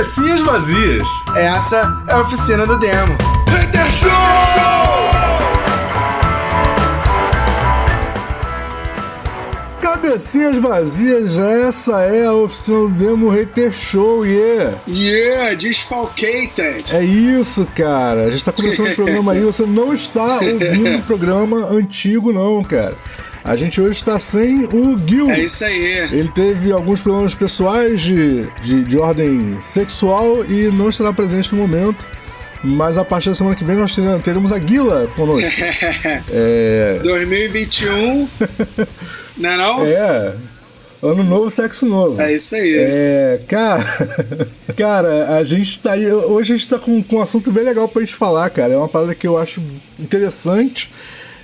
Cabecinhas 0.00 0.40
vazias. 0.40 1.06
Essa 1.36 2.04
é 2.08 2.12
a 2.14 2.20
oficina 2.22 2.66
do 2.66 2.78
demo. 2.78 3.18
Hater 3.50 3.90
Show! 3.92 4.10
Cabecinhas 9.82 10.58
vazias, 10.58 11.36
essa 11.36 12.00
é 12.00 12.24
a 12.24 12.32
oficina 12.32 12.78
do 12.78 12.88
Demo 12.88 13.28
Hater 13.28 13.70
Show, 13.74 14.24
yeah! 14.24 14.78
Yeah, 14.88 15.54
desfalcated! 15.54 16.84
É 16.94 17.04
isso, 17.04 17.66
cara. 17.76 18.24
A 18.24 18.30
gente 18.30 18.42
tá 18.42 18.52
começando 18.52 18.88
o 18.88 18.94
programa 18.94 19.32
aí, 19.32 19.40
você 19.40 19.66
não 19.66 19.92
está 19.92 20.38
ouvindo 20.40 20.96
o 20.96 21.02
programa 21.04 21.66
antigo, 21.66 22.32
não, 22.32 22.64
cara. 22.64 22.96
A 23.42 23.56
gente 23.56 23.80
hoje 23.80 23.98
está 23.98 24.18
sem 24.18 24.66
o 24.66 24.98
Gil. 25.06 25.30
É 25.30 25.40
isso 25.40 25.64
aí. 25.64 26.08
Ele 26.12 26.28
teve 26.28 26.72
alguns 26.72 27.00
problemas 27.00 27.34
pessoais 27.34 28.00
de, 28.00 28.46
de, 28.62 28.84
de 28.84 28.98
ordem 28.98 29.58
sexual 29.72 30.44
e 30.44 30.70
não 30.70 30.88
estará 30.88 31.12
presente 31.12 31.54
no 31.54 31.60
momento. 31.60 32.06
Mas 32.62 32.98
a 32.98 33.04
partir 33.04 33.30
da 33.30 33.34
semana 33.34 33.56
que 33.56 33.64
vem 33.64 33.76
nós 33.76 33.94
teremos 34.22 34.52
a 34.52 34.58
Guila 34.58 35.10
conosco. 35.16 35.48
é... 36.30 37.00
2021. 37.02 38.28
não 39.38 39.50
é 39.50 39.56
não? 39.56 39.86
É. 39.86 40.34
Ano 41.02 41.24
novo, 41.24 41.48
sexo 41.48 41.86
novo. 41.86 42.20
É 42.20 42.34
isso 42.34 42.54
aí. 42.54 42.74
É, 42.76 43.40
cara, 43.48 43.82
cara, 44.76 45.38
a 45.38 45.44
gente 45.44 45.78
tá 45.78 45.92
aí. 45.92 46.12
Hoje 46.12 46.52
a 46.52 46.56
gente 46.56 46.68
tá 46.68 46.78
com, 46.78 47.02
com 47.02 47.16
um 47.16 47.22
assunto 47.22 47.50
bem 47.50 47.64
legal 47.64 47.88
pra 47.88 48.02
gente 48.02 48.14
falar, 48.14 48.50
cara. 48.50 48.74
É 48.74 48.76
uma 48.76 48.88
parada 48.88 49.14
que 49.14 49.26
eu 49.26 49.38
acho 49.38 49.62
interessante. 49.98 50.90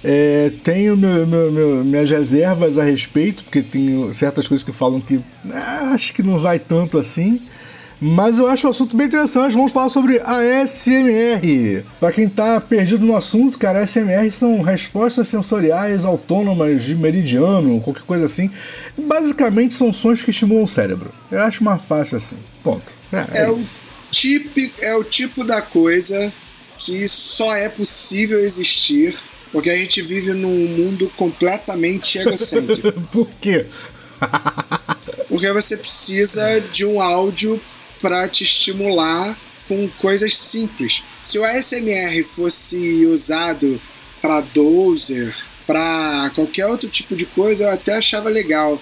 É, 0.08 0.52
tenho 0.62 0.96
meu, 0.96 1.26
meu, 1.26 1.50
meu, 1.50 1.84
minhas 1.84 2.08
reservas 2.08 2.78
a 2.78 2.84
respeito, 2.84 3.42
porque 3.42 3.60
tem 3.60 4.12
certas 4.12 4.46
coisas 4.46 4.64
que 4.64 4.70
falam 4.70 5.00
que 5.00 5.18
ah, 5.52 5.90
acho 5.94 6.14
que 6.14 6.22
não 6.22 6.38
vai 6.38 6.60
tanto 6.60 6.96
assim. 6.96 7.40
Mas 8.00 8.38
eu 8.38 8.46
acho 8.46 8.68
o 8.68 8.70
assunto 8.70 8.96
bem 8.96 9.08
interessante. 9.08 9.54
Vamos 9.54 9.72
falar 9.72 9.88
sobre 9.88 10.20
a 10.20 10.38
SMR. 10.64 11.82
Para 11.98 12.12
quem 12.12 12.28
tá 12.28 12.60
perdido 12.60 13.04
no 13.04 13.16
assunto, 13.16 13.58
cara, 13.58 13.80
a 13.80 13.86
SMR 13.86 14.30
são 14.30 14.62
respostas 14.62 15.26
sensoriais 15.26 16.04
autônomas 16.04 16.84
de 16.84 16.94
meridiano, 16.94 17.80
qualquer 17.80 18.04
coisa 18.04 18.26
assim. 18.26 18.48
Basicamente 18.96 19.74
são 19.74 19.92
sons 19.92 20.20
que 20.20 20.30
estimulam 20.30 20.62
o 20.62 20.68
cérebro. 20.68 21.10
Eu 21.32 21.40
acho 21.40 21.64
mais 21.64 21.82
fácil 21.82 22.18
assim. 22.18 22.36
Ponto. 22.62 22.94
É, 23.10 23.40
é, 23.40 23.42
é 23.44 23.50
o, 23.50 23.58
típico, 24.12 24.84
é 24.84 24.94
o 24.94 25.02
tipo 25.02 25.42
da 25.42 25.62
coisa 25.62 26.32
que 26.78 27.08
só 27.08 27.56
é 27.56 27.68
possível 27.68 28.38
existir 28.38 29.16
porque 29.56 29.70
a 29.70 29.74
gente 29.74 30.02
vive 30.02 30.34
num 30.34 30.68
mundo 30.68 31.10
completamente 31.16 32.18
egocêntrico. 32.18 32.92
Por 33.10 33.26
quê? 33.40 33.64
Porque 35.30 35.50
você 35.50 35.78
precisa 35.78 36.60
de 36.60 36.84
um 36.84 37.00
áudio 37.00 37.58
para 37.98 38.28
te 38.28 38.44
estimular 38.44 39.34
com 39.66 39.88
coisas 39.98 40.36
simples. 40.36 41.02
Se 41.22 41.38
o 41.38 41.44
ASMR 41.46 42.22
fosse 42.24 43.06
usado 43.06 43.80
para 44.20 44.42
dozer, 44.42 45.34
para 45.66 46.30
qualquer 46.34 46.66
outro 46.66 46.90
tipo 46.90 47.16
de 47.16 47.24
coisa, 47.24 47.64
eu 47.64 47.70
até 47.70 47.96
achava 47.96 48.28
legal. 48.28 48.78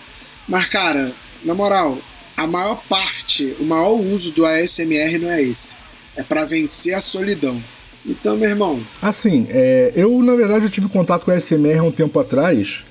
Mas, 0.49 0.67
cara, 0.67 1.15
na 1.45 1.55
moral, 1.55 1.97
a 2.37 2.49
maior 2.49 2.83
parte, 2.89 3.55
o 3.61 3.65
maior 3.65 3.93
uso 3.93 4.33
do 4.33 4.45
ASMR 4.45 5.19
não 5.19 5.31
é 5.31 5.41
esse. 5.41 5.77
É 6.17 6.25
para 6.25 6.45
vencer 6.45 6.95
a 6.95 7.01
solidão. 7.01 7.63
Então, 8.07 8.37
meu 8.37 8.49
irmão. 8.49 8.81
Assim, 9.01 9.47
é, 9.51 9.93
eu 9.97 10.23
na 10.23 10.37
verdade 10.37 10.67
eu 10.67 10.71
tive 10.71 10.89
contato 10.89 11.25
com 11.25 11.31
a 11.31 11.41
SMR 11.41 11.79
há 11.79 11.83
um 11.83 11.93
tempo 11.93 12.19
atrás 12.19 12.85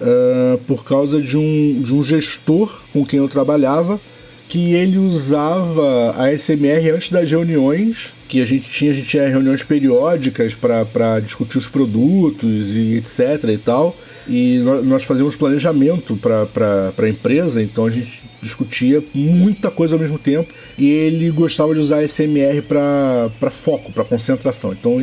uh, 0.00 0.58
por 0.64 0.84
causa 0.84 1.20
de 1.20 1.36
um, 1.38 1.82
de 1.82 1.94
um 1.94 2.02
gestor 2.02 2.82
com 2.92 3.04
quem 3.04 3.18
eu 3.18 3.28
trabalhava 3.28 4.00
que 4.48 4.74
ele 4.74 4.98
usava 4.98 6.14
a 6.16 6.36
SMR 6.36 6.90
antes 6.90 7.08
das 7.08 7.30
reuniões 7.30 8.10
que 8.30 8.40
a 8.40 8.44
gente 8.44 8.70
tinha, 8.70 8.92
a 8.92 8.94
gente 8.94 9.08
tinha 9.08 9.28
reuniões 9.28 9.60
periódicas 9.64 10.54
para 10.54 11.18
discutir 11.18 11.58
os 11.58 11.66
produtos 11.66 12.76
e 12.76 12.94
etc 12.94 13.42
e 13.52 13.58
tal. 13.58 13.96
E 14.28 14.60
nós 14.84 15.02
fazíamos 15.02 15.34
planejamento 15.34 16.16
para 16.16 16.94
a 16.96 17.08
empresa, 17.08 17.60
então 17.60 17.86
a 17.86 17.90
gente 17.90 18.22
discutia 18.40 19.02
muita 19.12 19.68
coisa 19.68 19.96
ao 19.96 19.98
mesmo 19.98 20.16
tempo. 20.16 20.54
E 20.78 20.88
ele 20.88 21.28
gostava 21.32 21.74
de 21.74 21.80
usar 21.80 22.06
SMR 22.06 22.62
para 22.62 23.50
foco, 23.50 23.92
para 23.92 24.04
concentração. 24.04 24.72
Então, 24.72 24.98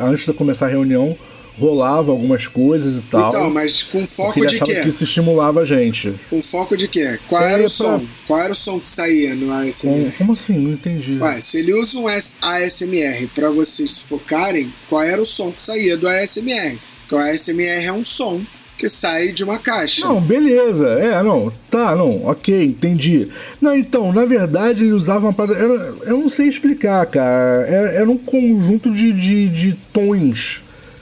antes 0.00 0.24
de 0.24 0.32
começar 0.32 0.66
a 0.66 0.68
reunião, 0.68 1.16
rolava 1.58 2.12
algumas 2.12 2.46
coisas 2.46 2.96
e 2.96 3.02
tal. 3.02 3.30
Então, 3.30 3.50
mas 3.50 3.82
com 3.82 4.06
foco 4.06 4.46
de 4.46 4.58
quê? 4.60 4.76
que 4.76 4.88
isso 4.88 5.02
estimulava 5.02 5.60
a 5.60 5.64
gente. 5.64 6.14
Com 6.30 6.42
foco 6.42 6.76
de 6.76 6.86
quê? 6.86 7.18
Qual 7.28 7.42
é, 7.42 7.52
era 7.54 7.58
o 7.58 7.60
pra... 7.62 7.68
som? 7.68 8.06
Qual 8.26 8.40
era 8.40 8.52
o 8.52 8.56
som 8.56 8.78
que 8.78 8.88
saía 8.88 9.34
no 9.34 9.52
ASMR? 9.52 9.82
Como, 9.82 10.12
como 10.12 10.32
assim? 10.32 10.58
Não 10.58 10.72
entendi. 10.72 11.18
Ué, 11.20 11.40
se 11.40 11.58
ele 11.58 11.74
usa 11.74 11.98
um 11.98 12.06
ASMR 12.06 13.26
para 13.34 13.50
vocês 13.50 14.00
focarem, 14.00 14.72
qual 14.88 15.02
era 15.02 15.20
o 15.20 15.26
som 15.26 15.50
que 15.50 15.60
saía 15.60 15.96
do 15.96 16.08
ASMR? 16.08 16.78
Porque 17.00 17.14
o 17.14 17.18
ASMR 17.18 17.84
é 17.84 17.92
um 17.92 18.04
som 18.04 18.40
que 18.76 18.88
sai 18.88 19.32
de 19.32 19.42
uma 19.42 19.58
caixa. 19.58 20.06
Não, 20.06 20.20
beleza. 20.20 20.86
É, 21.00 21.20
não. 21.22 21.52
Tá, 21.68 21.96
não. 21.96 22.24
Ok, 22.26 22.64
entendi. 22.64 23.28
Não, 23.60 23.74
então, 23.74 24.12
na 24.12 24.24
verdade, 24.24 24.84
ele 24.84 24.92
usava 24.92 25.26
uma 25.26 25.32
parada. 25.32 25.58
Era, 25.58 25.74
eu 26.06 26.18
não 26.18 26.28
sei 26.28 26.46
explicar, 26.46 27.04
cara. 27.06 27.66
Era, 27.66 27.90
era 27.90 28.10
um 28.10 28.16
conjunto 28.16 28.92
de, 28.92 29.12
de, 29.12 29.48
de 29.48 29.74
tons 29.92 30.60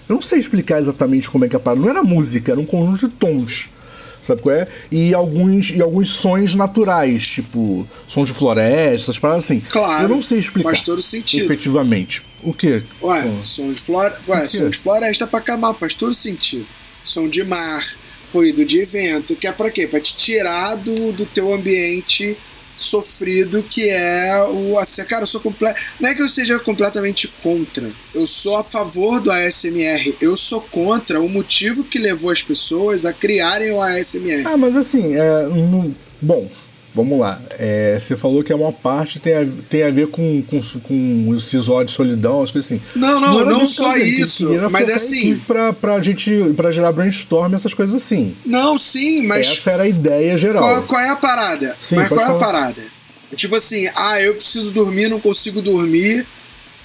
eu 0.09 0.15
não 0.15 0.23
sei 0.23 0.39
explicar 0.39 0.79
exatamente 0.79 1.29
como 1.31 1.45
é 1.45 1.49
que 1.49 1.57
a 1.57 1.61
parada. 1.61 1.81
Não 1.83 1.91
era 1.91 2.03
música, 2.03 2.53
era 2.53 2.61
um 2.61 2.67
conjunto 2.67 3.09
de 3.09 3.15
tons. 3.15 3.69
Sabe 4.27 4.43
qual 4.43 4.55
é? 4.57 4.67
E 4.91 5.15
alguns, 5.15 5.71
e 5.71 5.81
alguns 5.81 6.09
sons 6.09 6.55
naturais, 6.57 7.25
tipo 7.25 7.89
sons 8.09 8.29
de 8.29 8.35
floresta, 8.35 8.95
essas 8.95 9.19
paradas 9.19 9.45
assim. 9.45 9.61
Claro. 9.61 10.05
Eu 10.05 10.09
não 10.09 10.21
sei 10.21 10.39
explicar. 10.39 10.71
Faz 10.71 10.83
todo 10.83 11.01
sentido. 11.01 11.45
Efetivamente. 11.45 12.23
O 12.43 12.53
quê? 12.53 12.83
Ué, 13.01 13.25
som 13.41 13.73
de, 13.73 13.81
flore... 13.81 14.15
Ué, 14.27 14.45
som 14.47 14.69
de 14.69 14.77
floresta 14.77 15.27
pra 15.27 15.39
acabar, 15.39 15.75
faz 15.75 15.95
todo 15.95 16.13
sentido. 16.13 16.67
Som 17.05 17.29
de 17.29 17.45
mar, 17.45 17.85
ruído 18.33 18.65
de 18.65 18.81
evento, 18.81 19.37
que 19.37 19.47
é 19.47 19.53
pra 19.53 19.71
quê? 19.71 19.87
Pra 19.87 20.01
te 20.01 20.17
tirar 20.17 20.75
do, 20.75 21.13
do 21.13 21.25
teu 21.27 21.55
ambiente 21.55 22.37
sofrido 22.77 23.63
que 23.63 23.89
é 23.89 24.43
o 24.49 24.79
assim, 24.79 25.05
cara, 25.05 25.23
eu 25.23 25.27
sou 25.27 25.41
completo, 25.41 25.81
não 26.01 26.09
é 26.09 26.15
que 26.15 26.23
eu 26.23 26.29
seja 26.29 26.59
completamente 26.59 27.29
contra. 27.43 27.91
Eu 28.15 28.27
sou 28.27 28.57
a 28.57 28.65
favor 28.65 29.21
do 29.21 29.31
ASMR. 29.31 30.15
Eu 30.21 30.37
sou 30.37 30.61
contra 30.61 31.21
o 31.21 31.29
motivo 31.29 31.85
que 31.85 31.99
levou 31.99 32.31
as 32.31 32.43
pessoas 32.43 33.05
a 33.05 33.13
criarem 33.13 33.73
o 33.73 33.83
ASMR. 33.83 34.45
Ah, 34.47 34.57
mas 34.57 34.77
assim, 34.77 35.15
é, 35.15 35.49
bom, 36.21 36.49
vamos 36.97 37.21
lá. 37.21 37.39
É, 37.59 37.99
você 38.01 38.17
falou 38.17 38.43
que 38.43 38.51
é 38.51 38.57
uma 38.57 38.73
parte 38.73 39.21
tem 39.21 39.35
a, 39.35 39.47
tem 39.69 39.83
a 39.83 39.91
ver 39.91 40.09
com, 40.09 40.43
com, 40.43 40.59
com 40.81 41.29
o 41.29 41.37
visual 41.37 41.85
de 41.85 41.93
solidão, 41.93 42.43
as 42.43 42.51
coisas 42.51 42.73
assim. 42.73 42.81
Não, 42.97 43.21
não, 43.21 43.41
não, 43.41 43.59
não 43.59 43.67
só 43.67 43.95
isso. 43.99 44.49
Mas 44.71 44.89
assim. 44.89 45.37
Pra, 45.47 45.75
pra 45.75 46.01
gente. 46.01 46.31
pra 46.57 46.71
gerar 46.71 46.93
brainstorm, 46.93 47.55
essas 47.55 47.75
coisas 47.75 48.03
assim. 48.03 48.35
Não, 48.47 48.79
sim, 48.79 49.27
mas. 49.27 49.47
Essa 49.47 49.73
era 49.73 49.83
a 49.83 49.89
ideia 49.89 50.37
geral. 50.39 50.63
Qual, 50.63 50.83
qual 50.85 51.01
é 51.03 51.11
a 51.11 51.17
parada? 51.17 51.77
Sim, 51.79 51.97
mas 51.97 52.09
qual 52.09 52.21
falar. 52.21 52.33
é 52.33 52.37
a 52.37 52.39
parada? 52.39 52.83
Tipo 53.37 53.57
assim, 53.57 53.89
ah, 53.95 54.21
eu 54.21 54.35
preciso 54.35 54.71
dormir, 54.71 55.09
não 55.09 55.21
consigo 55.21 55.61
dormir. 55.61 56.27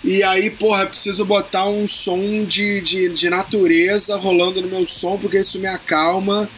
E 0.04 0.24
aí, 0.24 0.50
porra, 0.50 0.88
preciso 0.88 1.24
botar 1.24 1.68
um 1.68 1.88
som 1.88 2.44
de, 2.44 2.82
de, 2.82 3.10
de 3.10 3.30
natureza 3.30 4.18
rolando 4.18 4.62
no 4.62 4.68
meu 4.68 4.86
som, 4.88 5.18
porque 5.18 5.38
isso 5.38 5.60
me 5.60 5.68
acalma 5.68 6.50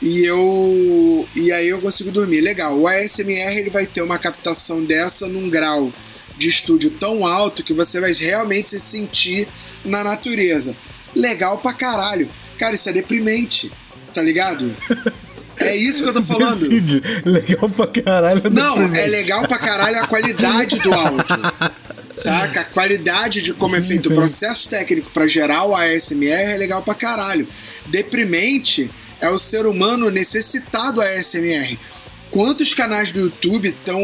e 0.00 0.24
eu 0.24 1.28
e 1.34 1.50
aí 1.52 1.68
eu 1.68 1.80
consigo 1.80 2.10
dormir. 2.10 2.40
Legal. 2.40 2.78
O 2.78 2.86
ASMR 2.86 3.56
ele 3.56 3.70
vai 3.70 3.86
ter 3.86 4.02
uma 4.02 4.18
captação 4.18 4.84
dessa 4.84 5.26
num 5.26 5.50
grau 5.50 5.92
de 6.36 6.48
estúdio 6.48 6.90
tão 6.90 7.26
alto 7.26 7.64
que 7.64 7.72
você 7.72 8.00
vai 8.00 8.12
realmente 8.12 8.70
se 8.70 8.80
sentir 8.80 9.48
na 9.84 10.04
natureza. 10.04 10.74
Legal 11.14 11.58
pra 11.58 11.72
caralho. 11.72 12.28
Cara, 12.56 12.74
isso 12.74 12.88
é 12.88 12.92
deprimente, 12.92 13.72
tá 14.12 14.22
ligado? 14.22 14.74
É 15.60 15.74
isso 15.74 16.04
que 16.04 16.08
eu 16.08 16.12
tô 16.12 16.22
falando. 16.22 16.60
Decide. 16.60 17.02
Legal 17.24 17.68
pra 17.68 17.86
caralho. 17.88 18.42
É 18.44 18.48
Não, 18.48 18.94
é 18.94 19.06
legal 19.06 19.46
pra 19.48 19.58
caralho 19.58 19.98
a 19.98 20.06
qualidade 20.06 20.78
do 20.78 20.94
áudio. 20.94 21.24
Saca? 22.12 22.60
A 22.60 22.64
qualidade 22.64 23.42
de 23.42 23.52
como 23.52 23.74
é 23.74 23.80
sim, 23.80 23.84
é 23.84 23.88
feito 23.88 24.02
sim. 24.04 24.12
o 24.12 24.14
processo 24.14 24.68
técnico 24.68 25.10
para 25.10 25.26
gerar 25.26 25.64
o 25.64 25.74
ASMR 25.74 26.52
é 26.52 26.56
legal 26.56 26.80
pra 26.82 26.94
caralho. 26.94 27.46
Deprimente 27.86 28.90
é 29.20 29.28
o 29.28 29.38
ser 29.38 29.66
humano 29.66 30.10
necessitado 30.10 31.00
a 31.00 31.22
SMR. 31.22 31.78
Quantos 32.30 32.74
canais 32.74 33.10
do 33.10 33.20
YouTube 33.20 33.68
estão 33.68 34.00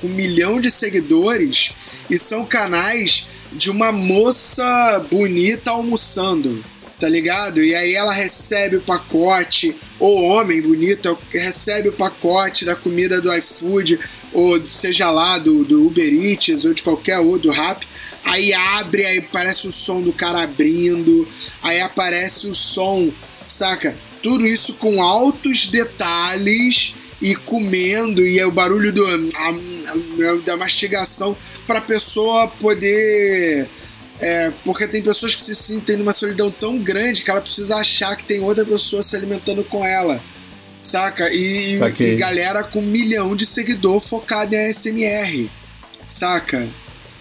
com 0.00 0.06
um 0.06 0.10
milhão 0.10 0.60
de 0.60 0.70
seguidores 0.70 1.72
e 2.08 2.16
são 2.16 2.44
canais 2.44 3.28
de 3.52 3.70
uma 3.70 3.90
moça 3.90 5.04
bonita 5.10 5.70
almoçando, 5.70 6.62
tá 7.00 7.08
ligado? 7.08 7.62
E 7.62 7.74
aí 7.74 7.94
ela 7.94 8.12
recebe 8.12 8.76
o 8.76 8.80
pacote, 8.80 9.74
ou 9.98 10.22
homem 10.22 10.62
bonito 10.62 11.18
recebe 11.32 11.88
o 11.88 11.92
pacote 11.92 12.64
da 12.64 12.76
comida 12.76 13.20
do 13.20 13.34
iFood, 13.34 13.98
ou 14.32 14.70
seja 14.70 15.10
lá, 15.10 15.38
do, 15.38 15.64
do 15.64 15.86
Uber 15.86 16.12
Eats, 16.12 16.64
ou 16.64 16.72
de 16.72 16.82
qualquer 16.82 17.18
outro, 17.18 17.48
do 17.48 17.50
Rap. 17.50 17.86
Aí 18.24 18.52
abre, 18.52 19.06
aí 19.06 19.18
aparece 19.18 19.66
o 19.66 19.72
som 19.72 20.00
do 20.00 20.12
cara 20.12 20.42
abrindo, 20.42 21.26
aí 21.62 21.80
aparece 21.80 22.46
o 22.48 22.54
som, 22.54 23.10
saca? 23.46 23.96
Tudo 24.26 24.44
isso 24.44 24.74
com 24.74 25.00
altos 25.00 25.68
detalhes 25.68 26.96
e 27.22 27.36
comendo 27.36 28.26
e 28.26 28.40
é 28.40 28.44
o 28.44 28.50
barulho 28.50 28.92
do, 28.92 29.04
da 30.44 30.56
mastigação 30.56 31.36
para 31.64 31.80
pessoa 31.80 32.48
poder. 32.48 33.68
É, 34.18 34.50
porque 34.64 34.88
tem 34.88 35.00
pessoas 35.00 35.32
que 35.32 35.44
se 35.44 35.54
sentem 35.54 35.96
numa 35.96 36.12
solidão 36.12 36.50
tão 36.50 36.76
grande 36.76 37.22
que 37.22 37.30
ela 37.30 37.40
precisa 37.40 37.76
achar 37.76 38.16
que 38.16 38.24
tem 38.24 38.40
outra 38.40 38.64
pessoa 38.64 39.00
se 39.00 39.14
alimentando 39.14 39.62
com 39.62 39.86
ela. 39.86 40.20
Saca? 40.82 41.32
E, 41.32 41.78
e 42.00 42.16
galera 42.16 42.64
com 42.64 42.80
um 42.80 42.82
milhão 42.82 43.36
de 43.36 43.46
seguidor 43.46 44.00
focado 44.00 44.56
em 44.56 44.70
ASMR. 44.70 45.48
Saca? 46.04 46.68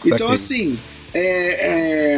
Então, 0.03 0.31
assim, 0.31 0.79
é, 1.13 1.67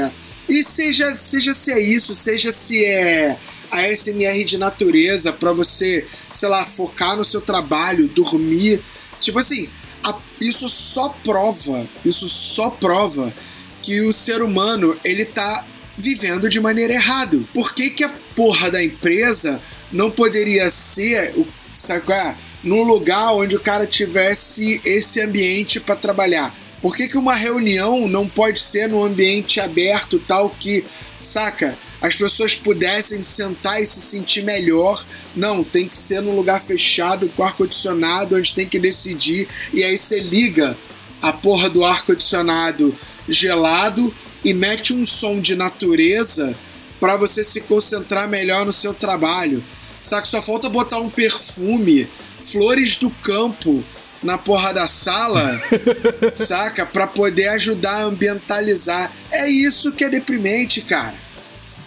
é, 0.05 0.11
e 0.47 0.63
seja, 0.63 1.13
seja 1.17 1.53
se 1.53 1.73
é 1.73 1.79
isso, 1.81 2.15
seja 2.15 2.53
se 2.53 2.85
é 2.85 3.37
a 3.71 3.83
SMR 3.87 4.43
de 4.43 4.57
natureza 4.57 5.31
para 5.31 5.51
você, 5.51 6.05
sei 6.33 6.49
lá, 6.49 6.65
focar 6.65 7.15
no 7.15 7.25
seu 7.25 7.41
trabalho, 7.41 8.07
dormir. 8.07 8.81
Tipo 9.19 9.39
assim, 9.39 9.69
a, 10.03 10.17
isso 10.39 10.69
só 10.69 11.09
prova, 11.23 11.87
isso 12.05 12.27
só 12.27 12.69
prova 12.69 13.33
que 13.81 14.01
o 14.01 14.13
ser 14.13 14.41
humano 14.41 14.97
ele 15.03 15.25
tá 15.25 15.65
vivendo 15.97 16.49
de 16.49 16.59
maneira 16.59 16.93
errada. 16.93 17.39
Por 17.53 17.73
que, 17.73 17.89
que 17.89 18.03
a 18.03 18.13
porra 18.35 18.69
da 18.69 18.83
empresa 18.83 19.61
não 19.91 20.11
poderia 20.11 20.69
ser, 20.69 21.33
sabe 21.73 22.01
qual 22.01 22.17
é? 22.17 22.35
Num 22.63 22.83
lugar 22.83 23.33
onde 23.33 23.55
o 23.55 23.59
cara 23.59 23.87
tivesse 23.87 24.81
esse 24.83 25.21
ambiente 25.21 25.79
para 25.79 25.95
trabalhar? 25.95 26.53
Por 26.81 26.95
que, 26.95 27.07
que 27.07 27.17
uma 27.17 27.33
reunião 27.33 28.07
não 28.07 28.27
pode 28.27 28.61
ser 28.61 28.89
num 28.89 29.03
ambiente 29.03 29.59
aberto, 29.59 30.19
tal 30.19 30.49
que, 30.49 30.85
saca? 31.21 31.77
As 32.01 32.15
pessoas 32.15 32.55
pudessem 32.55 33.23
sentar 33.23 33.81
e 33.81 33.85
se 33.85 33.99
sentir 33.99 34.43
melhor. 34.43 35.03
Não, 35.35 35.63
tem 35.63 35.87
que 35.87 35.97
ser 35.97 36.21
num 36.21 36.35
lugar 36.35 36.61
fechado, 36.61 37.29
com 37.29 37.43
ar-condicionado, 37.43 38.35
onde 38.35 38.53
tem 38.53 38.67
que 38.67 38.79
decidir. 38.79 39.47
E 39.73 39.83
aí 39.83 39.97
você 39.97 40.19
liga 40.19 40.77
a 41.21 41.33
porra 41.33 41.69
do 41.69 41.83
ar-condicionado 41.83 42.95
gelado 43.27 44.13
e 44.43 44.53
mete 44.53 44.93
um 44.93 45.05
som 45.05 45.39
de 45.39 45.55
natureza 45.55 46.55
para 46.99 47.15
você 47.15 47.43
se 47.43 47.61
concentrar 47.61 48.27
melhor 48.27 48.65
no 48.65 48.73
seu 48.73 48.93
trabalho. 48.93 49.63
Saca? 50.03 50.25
Só 50.25 50.41
falta 50.41 50.69
botar 50.69 50.99
um 50.99 51.09
perfume, 51.09 52.07
flores 52.45 52.95
do 52.95 53.09
campo 53.09 53.83
na 54.23 54.37
porra 54.37 54.73
da 54.73 54.87
sala, 54.87 55.59
saca? 56.35 56.85
Pra 56.85 57.07
poder 57.07 57.49
ajudar 57.49 57.97
a 57.97 58.03
ambientalizar. 58.03 59.11
É 59.31 59.49
isso 59.49 59.91
que 59.91 60.03
é 60.03 60.09
deprimente, 60.09 60.81
cara. 60.81 61.26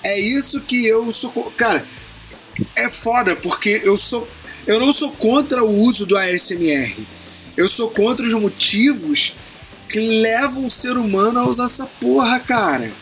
É 0.03 0.19
isso 0.19 0.61
que 0.61 0.87
eu 0.87 1.13
sou. 1.13 1.31
Cara, 1.57 1.85
é 2.77 2.89
foda, 2.89 3.37
porque 3.37 3.83
eu 3.85 3.99
sou. 3.99 4.29
Eu 4.67 4.79
não 4.79 4.93
sou 4.93 5.11
contra 5.13 5.65
o 5.65 5.81
uso 5.81 6.07
do 6.07 6.17
ASMR. 6.17 6.95
Eu 7.57 7.69
sou 7.69 7.91
contra 7.91 8.27
os 8.27 8.33
motivos 8.35 9.35
que 9.89 9.99
levam 9.99 10.67
o 10.67 10.71
ser 10.71 10.97
humano 10.97 11.41
a 11.41 11.49
usar 11.49 11.65
essa 11.65 11.87
porra, 11.87 12.39
cara. 12.41 12.93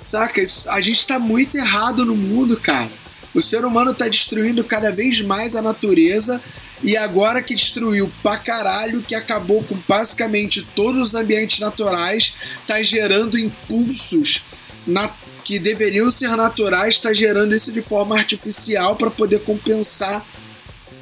Saca? 0.00 0.42
A 0.68 0.80
gente 0.80 1.06
tá 1.06 1.18
muito 1.18 1.56
errado 1.56 2.04
no 2.04 2.14
mundo, 2.14 2.58
cara. 2.58 2.92
O 3.34 3.40
ser 3.40 3.64
humano 3.64 3.92
tá 3.92 4.06
destruindo 4.06 4.62
cada 4.62 4.92
vez 4.92 5.20
mais 5.22 5.56
a 5.56 5.62
natureza 5.62 6.40
e 6.82 6.96
agora 6.96 7.42
que 7.42 7.54
destruiu 7.54 8.12
pra 8.22 8.36
caralho, 8.36 9.02
que 9.02 9.14
acabou 9.14 9.64
com 9.64 9.76
basicamente 9.88 10.66
todos 10.76 11.08
os 11.08 11.14
ambientes 11.14 11.58
naturais, 11.58 12.34
tá 12.66 12.82
gerando 12.82 13.38
impulsos 13.38 14.44
na, 14.86 15.12
que 15.44 15.58
deveriam 15.58 16.10
ser 16.10 16.34
naturais, 16.36 16.98
tá 16.98 17.12
gerando 17.12 17.54
isso 17.54 17.70
de 17.70 17.82
forma 17.82 18.16
artificial 18.16 18.96
para 18.96 19.10
poder 19.10 19.40
compensar. 19.40 20.26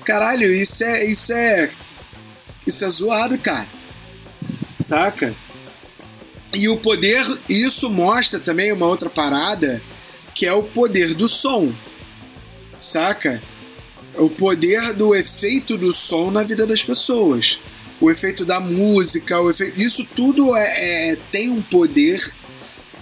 Caralho, 0.05 0.53
isso 0.53 0.83
é. 0.83 1.05
Isso 1.07 1.33
é. 1.33 1.71
Isso 2.67 2.85
é 2.85 2.91
zoado, 2.91 3.39
cara. 3.39 3.69
Saca? 4.79 5.35
E 6.53 6.69
o 6.69 6.77
poder, 6.77 7.25
isso 7.49 7.89
mostra 7.89 8.39
também 8.39 8.73
uma 8.73 8.87
outra 8.87 9.09
parada, 9.09 9.81
que 10.35 10.45
é 10.45 10.53
o 10.53 10.63
poder 10.63 11.15
do 11.15 11.29
som. 11.29 11.73
Saca? 12.79 13.41
o 14.17 14.29
poder 14.29 14.95
do 14.95 15.15
efeito 15.15 15.77
do 15.77 15.93
som 15.93 16.31
na 16.31 16.43
vida 16.43 16.67
das 16.67 16.83
pessoas. 16.83 17.61
O 18.01 18.11
efeito 18.11 18.45
da 18.45 18.61
música, 18.61 19.41
o 19.41 19.51
efeito, 19.51 19.81
isso 19.81 20.07
tudo 20.17 20.55
é, 20.57 21.13
é, 21.13 21.17
tem 21.31 21.51
um 21.51 21.63
poder 21.63 22.33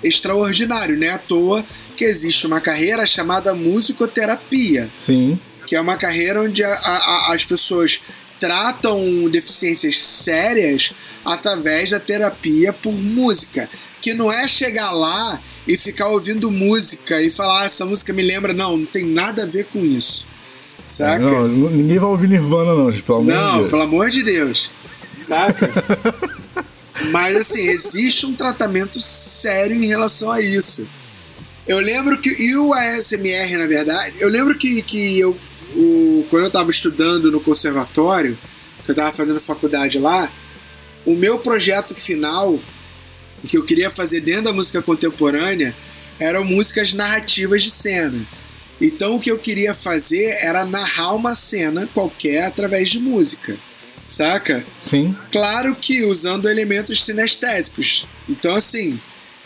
extraordinário, 0.02 0.96
né? 0.96 1.10
À 1.10 1.18
toa 1.18 1.64
que 1.96 2.04
existe 2.04 2.46
uma 2.46 2.60
carreira 2.60 3.06
chamada 3.06 3.54
musicoterapia. 3.54 4.88
Sim. 5.04 5.38
Que 5.66 5.76
é 5.76 5.80
uma 5.80 5.96
carreira 5.96 6.42
onde 6.42 6.64
a, 6.64 6.72
a, 6.72 7.34
as 7.34 7.44
pessoas 7.44 8.00
tratam 8.40 9.28
deficiências 9.30 9.98
sérias 9.98 10.92
através 11.24 11.90
da 11.90 12.00
terapia 12.00 12.72
por 12.72 12.94
música. 12.94 13.68
Que 14.00 14.14
não 14.14 14.32
é 14.32 14.48
chegar 14.48 14.92
lá 14.92 15.38
e 15.68 15.76
ficar 15.76 16.08
ouvindo 16.08 16.50
música 16.50 17.20
e 17.22 17.30
falar, 17.30 17.62
ah, 17.62 17.64
essa 17.66 17.84
música 17.84 18.12
me 18.12 18.22
lembra. 18.22 18.54
Não, 18.54 18.78
não 18.78 18.86
tem 18.86 19.04
nada 19.04 19.42
a 19.42 19.46
ver 19.46 19.64
com 19.66 19.84
isso. 19.84 20.26
Saca? 20.86 21.20
Não, 21.20 21.46
ninguém 21.48 21.98
vai 21.98 22.08
ouvir 22.08 22.28
Nirvana, 22.28 22.74
não, 22.74 22.90
gente, 22.90 23.04
pelo 23.04 23.18
amor 23.18 23.34
não, 23.34 23.52
de 23.52 23.58
Deus. 23.58 23.70
pelo 23.70 23.82
amor 23.82 24.10
de 24.10 24.22
Deus. 24.22 24.70
Saca? 25.16 25.70
Mas 27.10 27.36
assim, 27.36 27.62
existe 27.62 28.26
um 28.26 28.34
tratamento 28.34 29.00
sério 29.00 29.76
em 29.76 29.86
relação 29.86 30.30
a 30.30 30.40
isso. 30.40 30.86
Eu 31.66 31.78
lembro 31.78 32.20
que. 32.20 32.28
E 32.28 32.56
o 32.56 32.72
ASMR, 32.72 33.56
na 33.56 33.66
verdade, 33.66 34.16
eu 34.18 34.28
lembro 34.28 34.56
que, 34.56 34.82
que 34.82 35.18
eu. 35.18 35.36
O, 35.74 36.26
quando 36.28 36.42
eu 36.42 36.48
estava 36.48 36.70
estudando 36.70 37.30
no 37.30 37.40
conservatório, 37.40 38.36
que 38.84 38.90
eu 38.90 38.92
estava 38.92 39.12
fazendo 39.12 39.40
faculdade 39.40 39.98
lá, 39.98 40.30
o 41.06 41.14
meu 41.14 41.38
projeto 41.38 41.94
final, 41.94 42.58
que 43.46 43.56
eu 43.56 43.64
queria 43.64 43.90
fazer 43.90 44.20
dentro 44.20 44.44
da 44.44 44.52
música 44.52 44.82
contemporânea, 44.82 45.74
eram 46.18 46.44
músicas 46.44 46.92
narrativas 46.92 47.62
de 47.62 47.70
cena. 47.70 48.20
Então 48.80 49.16
o 49.16 49.20
que 49.20 49.30
eu 49.30 49.38
queria 49.38 49.74
fazer 49.74 50.38
era 50.42 50.64
narrar 50.64 51.14
uma 51.14 51.34
cena 51.34 51.88
qualquer 51.94 52.44
através 52.44 52.88
de 52.88 52.98
música. 52.98 53.56
Saca? 54.10 54.64
Sim. 54.84 55.16
Claro 55.30 55.74
que 55.76 56.02
usando 56.02 56.48
elementos 56.48 57.04
sinestésicos. 57.04 58.08
Então, 58.28 58.56
assim, 58.56 58.98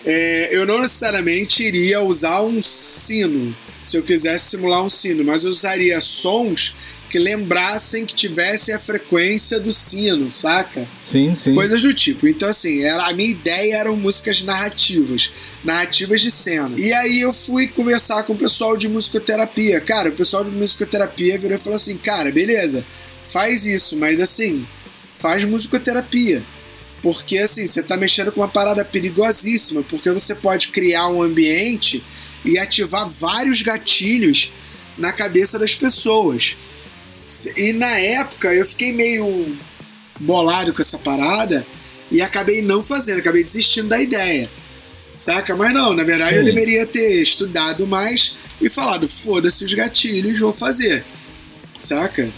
é, 0.05 0.57
eu 0.57 0.67
não 0.67 0.81
necessariamente 0.81 1.63
iria 1.63 2.01
usar 2.01 2.41
um 2.41 2.63
sino 2.63 3.55
se 3.83 3.99
eu 3.99 4.03
quisesse 4.03 4.57
simular 4.57 4.83
um 4.83 4.89
sino, 4.89 5.23
mas 5.23 5.45
eu 5.45 5.51
usaria 5.51 6.01
sons 6.01 6.75
que 7.11 7.19
lembrassem 7.19 8.05
que 8.05 8.15
tivesse 8.15 8.73
a 8.73 8.81
frequência 8.81 9.61
do 9.61 9.73
sino, 9.73 10.31
saca? 10.31 10.89
Sim, 11.09 11.33
sim. 11.35 11.55
Coisas 11.55 11.81
do 11.83 11.95
tipo. 11.95 12.27
Então, 12.27 12.49
assim, 12.49 12.83
era, 12.83 13.07
a 13.07 13.13
minha 13.13 13.31
ideia 13.31 13.77
eram 13.77 13.95
músicas 13.95 14.43
narrativas, 14.43 15.31
narrativas 15.63 16.21
de 16.21 16.31
cena. 16.31 16.73
E 16.77 16.93
aí 16.93 17.21
eu 17.21 17.33
fui 17.33 17.69
conversar 17.69 18.25
com 18.25 18.33
o 18.33 18.37
pessoal 18.37 18.77
de 18.77 18.89
musicoterapia. 18.89 19.81
Cara, 19.81 20.09
o 20.09 20.13
pessoal 20.13 20.43
de 20.43 20.51
musicoterapia 20.51 21.39
virou 21.39 21.57
e 21.57 21.61
falou 21.61 21.77
assim: 21.77 21.97
cara, 21.97 22.33
beleza, 22.33 22.85
faz 23.27 23.67
isso, 23.67 23.97
mas 23.97 24.21
assim, 24.21 24.67
faz 25.17 25.45
musicoterapia. 25.45 26.43
Porque 27.03 27.39
assim, 27.39 27.67
você 27.67 27.83
tá 27.83 27.97
mexendo 27.97 28.33
com 28.33 28.41
uma 28.41 28.49
parada 28.49 28.85
perigosíssima, 28.85 29.83
porque 29.83 30.11
você 30.11 30.35
pode 30.35 30.69
criar 30.69 31.09
um 31.09 31.23
ambiente 31.23 32.03
e 32.45 32.59
ativar 32.59 33.09
vários 33.09 33.63
gatilhos 33.63 34.51
na 34.97 35.13
cabeça 35.13 35.59
das 35.59 35.75
pessoas. 35.75 36.57
E 37.57 37.73
na 37.73 37.99
época 37.99 38.53
eu 38.55 38.67
fiquei 38.67 38.93
meio 38.93 39.57
bolado 40.21 40.73
com 40.73 40.81
essa 40.83 40.99
parada 40.99 41.67
e 42.11 42.23
acabei 42.23 42.63
não 42.63 42.83
fazendo, 42.83 43.19
acabei 43.19 43.43
desistindo 43.43 43.89
da 43.89 44.01
ideia. 44.01 44.49
Saca? 45.19 45.57
Mas 45.57 45.73
não, 45.73 45.95
na 45.95 46.03
verdade 46.03 46.35
Sim. 46.35 46.39
eu 46.39 46.45
deveria 46.45 46.87
ter 46.87 47.23
estudado 47.23 47.87
mais 47.87 48.37
e 48.61 48.69
falado: 48.69 49.09
foda-se 49.09 49.65
os 49.65 49.75
gatilhos, 49.75 50.39
vou 50.39 50.53
fazer. 50.53 51.05
Saca? 51.75 52.31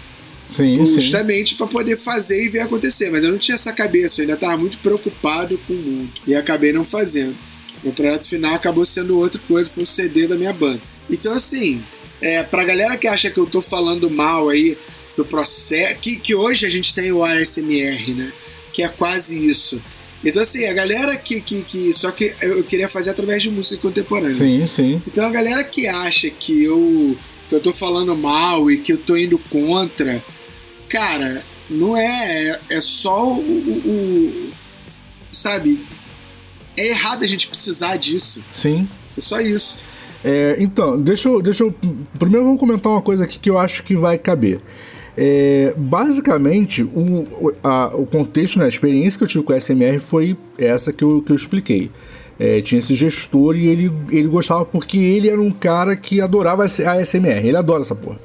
Sim, 0.48 0.74
Justamente 0.86 1.54
para 1.56 1.66
poder 1.66 1.96
fazer 1.96 2.44
e 2.44 2.48
ver 2.48 2.60
acontecer. 2.60 3.10
Mas 3.10 3.24
eu 3.24 3.30
não 3.30 3.38
tinha 3.38 3.54
essa 3.54 3.72
cabeça, 3.72 4.20
eu 4.20 4.24
ainda 4.24 4.34
estava 4.34 4.56
muito 4.56 4.78
preocupado 4.78 5.58
com 5.66 5.72
o 5.72 5.76
mundo. 5.76 6.12
E 6.26 6.34
acabei 6.34 6.72
não 6.72 6.84
fazendo. 6.84 7.36
Meu 7.82 7.92
projeto 7.92 8.26
final 8.26 8.54
acabou 8.54 8.84
sendo 8.84 9.18
outra 9.18 9.40
coisa, 9.46 9.70
foi 9.70 9.82
um 9.82 9.86
CD 9.86 10.26
da 10.26 10.36
minha 10.36 10.52
banda. 10.52 10.80
Então, 11.10 11.32
assim, 11.32 11.82
é, 12.20 12.42
pra 12.42 12.64
galera 12.64 12.96
que 12.96 13.06
acha 13.06 13.30
que 13.30 13.38
eu 13.38 13.46
tô 13.46 13.60
falando 13.60 14.10
mal 14.10 14.48
aí 14.48 14.76
do 15.16 15.24
processo, 15.24 15.98
que, 15.98 16.18
que 16.18 16.34
hoje 16.34 16.66
a 16.66 16.70
gente 16.70 16.94
tem 16.94 17.12
o 17.12 17.24
ASMR, 17.24 18.14
né? 18.14 18.32
Que 18.72 18.82
é 18.82 18.88
quase 18.88 19.36
isso. 19.38 19.80
Então, 20.24 20.42
assim, 20.42 20.66
a 20.66 20.72
galera 20.72 21.16
que, 21.16 21.40
que, 21.40 21.62
que. 21.62 21.94
Só 21.94 22.10
que 22.10 22.34
eu 22.40 22.64
queria 22.64 22.88
fazer 22.88 23.10
através 23.10 23.42
de 23.42 23.50
música 23.50 23.80
contemporânea. 23.80 24.34
Sim, 24.34 24.66
sim. 24.66 25.02
Então, 25.06 25.26
a 25.26 25.30
galera 25.30 25.62
que 25.62 25.86
acha 25.86 26.28
que 26.30 26.64
eu, 26.64 27.16
que 27.48 27.54
eu 27.54 27.60
tô 27.60 27.72
falando 27.72 28.16
mal 28.16 28.70
e 28.70 28.78
que 28.78 28.92
eu 28.92 28.98
tô 28.98 29.16
indo 29.16 29.38
contra, 29.38 30.22
cara, 30.88 31.42
não 31.68 31.96
é. 31.96 32.60
É 32.70 32.80
só 32.80 33.28
o. 33.28 33.40
o, 33.40 34.50
o 34.50 34.52
sabe? 35.32 35.84
É 36.76 36.88
errado 36.88 37.24
a 37.24 37.26
gente 37.26 37.48
precisar 37.48 37.96
disso. 37.96 38.42
Sim. 38.52 38.88
É 39.16 39.20
só 39.20 39.40
isso. 39.40 39.82
É, 40.24 40.56
então, 40.58 41.00
deixa 41.00 41.28
eu, 41.28 41.40
deixa 41.40 41.64
eu. 41.64 41.74
Primeiro 42.18 42.44
vamos 42.44 42.60
comentar 42.60 42.90
uma 42.92 43.02
coisa 43.02 43.24
aqui 43.24 43.38
que 43.38 43.48
eu 43.48 43.58
acho 43.58 43.82
que 43.82 43.94
vai 43.94 44.18
caber. 44.18 44.60
É, 45.16 45.72
basicamente, 45.76 46.82
o, 46.82 47.52
a, 47.62 47.90
o 47.94 48.04
contexto, 48.04 48.58
né, 48.58 48.66
a 48.66 48.68
experiência 48.68 49.16
que 49.16 49.24
eu 49.24 49.28
tive 49.28 49.44
com 49.44 49.52
a 49.52 49.60
SMR 49.60 49.98
foi 49.98 50.36
essa 50.58 50.92
que 50.92 51.02
eu, 51.02 51.22
que 51.22 51.32
eu 51.32 51.36
expliquei. 51.36 51.90
É, 52.38 52.60
tinha 52.60 52.78
esse 52.78 52.92
gestor 52.94 53.56
e 53.56 53.66
ele, 53.66 53.90
ele 54.10 54.28
gostava 54.28 54.64
porque 54.66 54.98
ele 54.98 55.30
era 55.30 55.40
um 55.40 55.50
cara 55.50 55.96
que 55.96 56.20
adorava 56.20 56.64
a 56.64 56.66
SMR. 56.66 57.46
Ele 57.46 57.56
adora 57.56 57.80
essa 57.80 57.94
porra. 57.94 58.18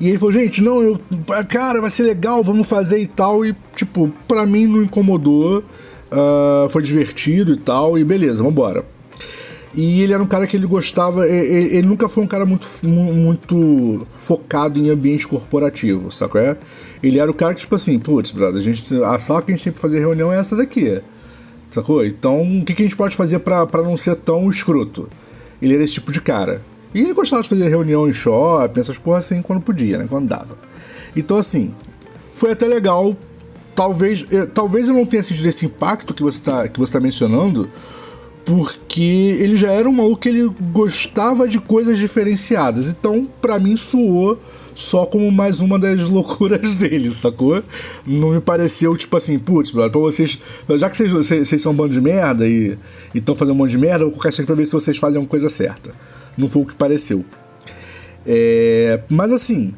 E 0.00 0.08
ele 0.08 0.18
falou, 0.18 0.32
gente, 0.32 0.60
não, 0.60 0.82
eu, 0.82 1.00
cara, 1.48 1.80
vai 1.80 1.90
ser 1.90 2.02
legal, 2.02 2.42
vamos 2.42 2.68
fazer 2.68 2.98
e 2.98 3.06
tal. 3.06 3.44
E, 3.44 3.54
tipo, 3.74 4.12
pra 4.26 4.44
mim 4.44 4.66
não 4.66 4.82
incomodou. 4.82 5.62
Uh, 6.10 6.68
foi 6.68 6.82
divertido 6.82 7.52
e 7.54 7.56
tal, 7.56 7.98
e 7.98 8.04
beleza, 8.04 8.42
vambora. 8.42 8.84
E 9.76 10.02
ele 10.02 10.12
era 10.12 10.22
um 10.22 10.26
cara 10.26 10.46
que 10.46 10.56
ele 10.56 10.66
gostava, 10.66 11.26
ele, 11.26 11.76
ele 11.76 11.86
nunca 11.86 12.08
foi 12.08 12.22
um 12.22 12.26
cara 12.26 12.46
muito, 12.46 12.68
muito 12.82 14.06
focado 14.08 14.78
em 14.78 14.90
ambiente 14.90 15.26
corporativo, 15.26 16.12
sabe 16.12 16.38
é? 16.38 16.56
Ele 17.02 17.18
era 17.18 17.28
o 17.28 17.34
cara 17.34 17.52
que, 17.54 17.60
tipo 17.60 17.74
assim, 17.74 17.98
putz, 17.98 18.30
brother, 18.30 18.58
a, 18.58 18.62
gente, 18.62 19.02
a 19.02 19.18
sala 19.18 19.42
que 19.42 19.50
a 19.50 19.56
gente 19.56 19.64
tem 19.64 19.72
pra 19.72 19.82
fazer 19.82 19.98
reunião 19.98 20.32
é 20.32 20.38
essa 20.38 20.54
daqui, 20.54 21.02
sacou? 21.70 22.06
Então, 22.06 22.60
o 22.60 22.64
que, 22.64 22.72
que 22.72 22.82
a 22.82 22.84
gente 22.84 22.96
pode 22.96 23.16
fazer 23.16 23.40
para 23.40 23.82
não 23.82 23.96
ser 23.96 24.14
tão 24.14 24.48
escroto? 24.48 25.08
Ele 25.60 25.74
era 25.74 25.82
esse 25.82 25.94
tipo 25.94 26.12
de 26.12 26.20
cara. 26.20 26.62
E 26.94 27.00
ele 27.00 27.12
gostava 27.12 27.42
de 27.42 27.48
fazer 27.48 27.68
reunião 27.68 28.08
em 28.08 28.12
shopping, 28.12 28.80
essas 28.80 28.96
porras 28.96 29.24
assim, 29.24 29.42
quando 29.42 29.60
podia, 29.60 29.98
né? 29.98 30.06
Quando 30.08 30.28
dava. 30.28 30.56
Então, 31.16 31.36
assim, 31.36 31.74
foi 32.32 32.52
até 32.52 32.66
legal. 32.66 33.16
Talvez, 33.74 34.24
eh, 34.30 34.46
talvez 34.46 34.88
eu 34.88 34.94
não 34.94 35.04
tenha 35.04 35.22
sentido 35.22 35.46
esse 35.48 35.66
impacto 35.66 36.14
que 36.14 36.22
você 36.22 36.38
está 36.38 36.68
que 36.68 36.78
você 36.78 36.92
tá 36.92 37.00
mencionando, 37.00 37.68
porque 38.44 39.36
ele 39.40 39.56
já 39.56 39.72
era 39.72 39.88
um 39.88 39.92
maluco 39.92 40.20
que 40.20 40.28
ele 40.28 40.48
gostava 40.72 41.48
de 41.48 41.58
coisas 41.58 41.98
diferenciadas. 41.98 42.86
Então, 42.86 43.26
para 43.42 43.58
mim, 43.58 43.76
soou 43.76 44.38
só 44.76 45.04
como 45.04 45.28
mais 45.32 45.58
uma 45.58 45.76
das 45.76 46.02
loucuras 46.08 46.76
dele, 46.76 47.10
sacou? 47.10 47.60
Não 48.06 48.30
me 48.30 48.40
pareceu 48.40 48.96
tipo 48.96 49.16
assim, 49.16 49.36
putz, 49.36 49.72
pra 49.72 49.88
vocês. 49.88 50.38
Já 50.76 50.88
que 50.88 50.96
vocês, 50.96 51.10
vocês, 51.10 51.48
vocês 51.48 51.60
são 51.60 51.72
um 51.72 51.74
bando 51.74 51.92
de 51.92 52.00
merda 52.00 52.46
e 52.46 52.78
estão 53.12 53.34
fazendo 53.34 53.54
um 53.54 53.58
monte 53.58 53.72
de 53.72 53.78
merda, 53.78 54.04
eu 54.04 54.06
vou 54.06 54.10
colocar 54.10 54.28
isso 54.28 54.40
aqui 54.40 54.46
pra 54.46 54.54
ver 54.54 54.66
se 54.66 54.72
vocês 54.72 54.96
fazem 54.96 55.18
uma 55.20 55.26
coisa 55.26 55.48
certa 55.48 55.92
não 56.36 56.48
foi 56.48 56.62
o 56.62 56.66
que 56.66 56.74
pareceu. 56.74 57.24
É, 58.26 59.00
mas 59.08 59.32
assim, 59.32 59.74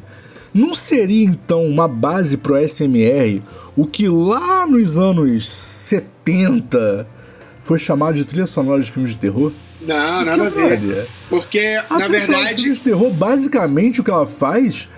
não 0.55 0.73
seria 0.75 1.25
então 1.25 1.65
uma 1.65 1.89
base 1.89 2.37
pro 2.37 2.57
SMR 2.57 3.43
o 3.77 3.87
que 3.87 4.09
lá 4.09 4.67
nos 4.67 4.97
anos 4.97 5.47
70 5.49 7.07
foi 7.61 7.79
chamado 7.79 8.15
de 8.15 8.25
trilha 8.25 8.47
sonora 8.47 8.81
de 8.81 8.91
filmes 8.91 9.11
de 9.11 9.19
terror? 9.19 9.53
Não, 9.83 10.25
nada 10.25 10.47
a 10.47 10.49
ver. 10.49 11.07
Porque, 11.29 11.79
a 11.91 11.99
na 11.99 12.09
verdade. 12.09 12.55
De 12.55 12.63
filmes 12.63 12.79
de 12.79 12.85
terror, 12.85 13.13
basicamente, 13.13 14.01
o 14.01 14.05
que 14.05 14.11
ela 14.11 14.27
faz 14.27 14.89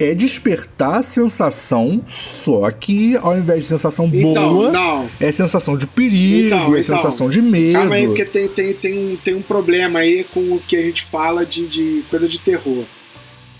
é 0.00 0.14
despertar 0.14 0.98
a 0.98 1.02
sensação, 1.02 2.00
só 2.06 2.70
que 2.70 3.16
ao 3.16 3.36
invés 3.36 3.64
de 3.64 3.68
sensação 3.68 4.08
então, 4.12 4.54
boa, 4.54 4.70
não. 4.70 5.10
é 5.18 5.32
sensação 5.32 5.76
de 5.76 5.86
perigo, 5.86 6.46
então, 6.46 6.76
é 6.76 6.80
então, 6.80 6.96
sensação 6.96 7.28
de 7.28 7.42
medo. 7.42 7.72
Calma 7.72 7.94
aí, 7.96 8.06
porque 8.06 8.24
tem, 8.24 8.48
tem, 8.48 8.74
tem, 8.74 8.98
um, 8.98 9.16
tem 9.16 9.34
um 9.34 9.42
problema 9.42 9.98
aí 10.00 10.24
com 10.24 10.40
o 10.40 10.60
que 10.60 10.76
a 10.76 10.82
gente 10.82 11.04
fala 11.04 11.44
de, 11.44 11.66
de 11.66 12.04
coisa 12.08 12.28
de 12.28 12.40
terror. 12.40 12.84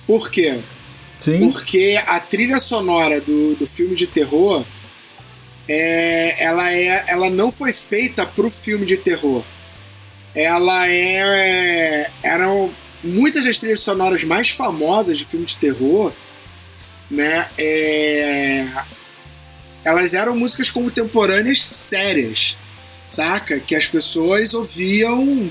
Por 0.06 0.30
quê? 0.30 0.58
Sim. 1.18 1.50
Porque 1.50 2.00
a 2.06 2.20
trilha 2.20 2.60
sonora 2.60 3.20
do, 3.20 3.56
do 3.56 3.66
filme 3.66 3.96
de 3.96 4.06
terror 4.06 4.64
é, 5.68 6.42
ela, 6.42 6.72
é, 6.72 7.04
ela 7.08 7.28
não 7.28 7.50
foi 7.50 7.72
feita 7.72 8.24
pro 8.24 8.50
filme 8.50 8.86
de 8.86 8.96
terror. 8.96 9.42
Ela 10.34 10.88
é. 10.88 12.10
Eram 12.22 12.70
muitas 13.02 13.44
das 13.44 13.58
trilhas 13.58 13.80
sonoras 13.80 14.24
mais 14.24 14.50
famosas 14.50 15.18
de 15.18 15.24
filme 15.24 15.44
de 15.44 15.56
terror 15.56 16.12
né? 17.10 17.48
É... 17.56 18.66
Elas 19.84 20.12
eram 20.12 20.36
músicas 20.36 20.70
contemporâneas 20.70 21.62
sérias, 21.62 22.56
saca? 23.06 23.58
Que 23.58 23.74
as 23.74 23.86
pessoas 23.86 24.52
ouviam, 24.52 25.50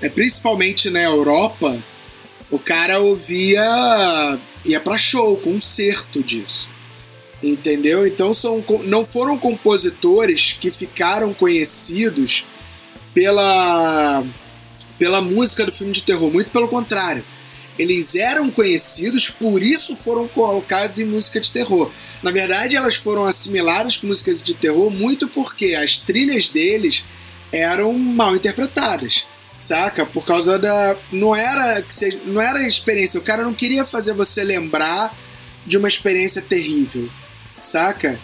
é, 0.00 0.08
principalmente 0.08 0.90
na 0.90 1.02
Europa, 1.02 1.78
o 2.50 2.58
cara 2.58 3.00
ouvia, 3.00 4.38
ia 4.64 4.80
para 4.80 4.98
show, 4.98 5.36
concerto 5.38 6.22
disso. 6.22 6.68
Entendeu? 7.42 8.06
Então 8.06 8.34
são, 8.34 8.62
não 8.84 9.06
foram 9.06 9.38
compositores 9.38 10.56
que 10.58 10.70
ficaram 10.70 11.32
conhecidos 11.32 12.44
pela, 13.14 14.24
pela 14.98 15.20
música 15.20 15.64
do 15.64 15.72
filme 15.72 15.92
de 15.92 16.02
terror, 16.02 16.30
muito 16.30 16.50
pelo 16.50 16.68
contrário 16.68 17.24
eles 17.78 18.14
eram 18.14 18.50
conhecidos, 18.50 19.28
por 19.28 19.62
isso 19.62 19.96
foram 19.96 20.26
colocados 20.28 20.98
em 20.98 21.04
música 21.04 21.40
de 21.40 21.50
terror. 21.50 21.90
Na 22.22 22.30
verdade, 22.30 22.76
elas 22.76 22.96
foram 22.96 23.24
assimiladas 23.24 23.96
com 23.96 24.06
músicas 24.06 24.42
de 24.42 24.54
terror 24.54 24.90
muito 24.90 25.28
porque 25.28 25.74
as 25.74 25.98
trilhas 25.98 26.48
deles 26.48 27.04
eram 27.52 27.92
mal 27.92 28.34
interpretadas, 28.34 29.26
saca? 29.54 30.06
Por 30.06 30.24
causa 30.24 30.58
da 30.58 30.96
não 31.12 31.34
era 31.34 31.84
não 32.24 32.40
era 32.40 32.66
experiência, 32.66 33.20
o 33.20 33.22
cara 33.22 33.42
não 33.42 33.54
queria 33.54 33.84
fazer 33.84 34.12
você 34.12 34.42
lembrar 34.42 35.16
de 35.66 35.76
uma 35.76 35.88
experiência 35.88 36.42
terrível, 36.42 37.08
saca? 37.60 38.18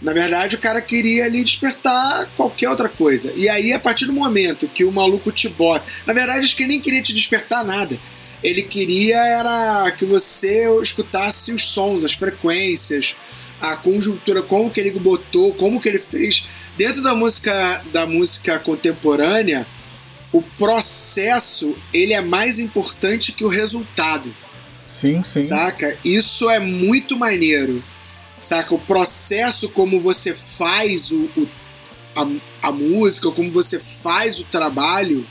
Na 0.00 0.12
verdade, 0.12 0.56
o 0.56 0.58
cara 0.58 0.82
queria 0.82 1.26
ali 1.26 1.44
despertar 1.44 2.28
qualquer 2.36 2.68
outra 2.68 2.88
coisa. 2.88 3.32
E 3.36 3.48
aí, 3.48 3.72
a 3.72 3.78
partir 3.78 4.04
do 4.04 4.12
momento 4.12 4.66
que 4.66 4.84
o 4.84 4.90
maluco 4.90 5.30
te 5.30 5.48
bota. 5.48 5.86
Na 6.04 6.12
verdade, 6.12 6.44
acho 6.44 6.56
que 6.56 6.64
ele 6.64 6.70
nem 6.70 6.80
queria 6.80 7.00
te 7.00 7.14
despertar 7.14 7.64
nada 7.64 7.96
ele 8.42 8.62
queria 8.62 9.16
era 9.16 9.90
que 9.92 10.04
você 10.04 10.66
escutasse 10.80 11.52
os 11.52 11.64
sons, 11.64 12.04
as 12.04 12.12
frequências, 12.12 13.16
a 13.60 13.76
conjuntura, 13.76 14.42
como 14.42 14.70
que 14.70 14.80
ele 14.80 14.90
botou, 14.98 15.54
como 15.54 15.80
que 15.80 15.88
ele 15.88 16.00
fez 16.00 16.48
dentro 16.76 17.02
da 17.02 17.14
música 17.14 17.82
da 17.92 18.06
música 18.06 18.58
contemporânea. 18.58 19.66
O 20.32 20.42
processo 20.42 21.76
ele 21.92 22.14
é 22.14 22.20
mais 22.20 22.58
importante 22.58 23.32
que 23.32 23.44
o 23.44 23.48
resultado. 23.48 24.34
Sim, 25.00 25.22
sim. 25.22 25.46
Saca? 25.46 25.96
Isso 26.04 26.48
é 26.48 26.58
muito 26.58 27.16
maneiro. 27.16 27.82
Saca? 28.40 28.74
O 28.74 28.78
processo, 28.78 29.68
como 29.68 30.00
você 30.00 30.34
faz 30.34 31.10
o, 31.10 31.28
o 31.36 31.48
a, 32.16 32.68
a 32.68 32.72
música, 32.72 33.30
como 33.30 33.50
você 33.50 33.78
faz 33.78 34.38
o 34.38 34.44
trabalho, 34.44 35.26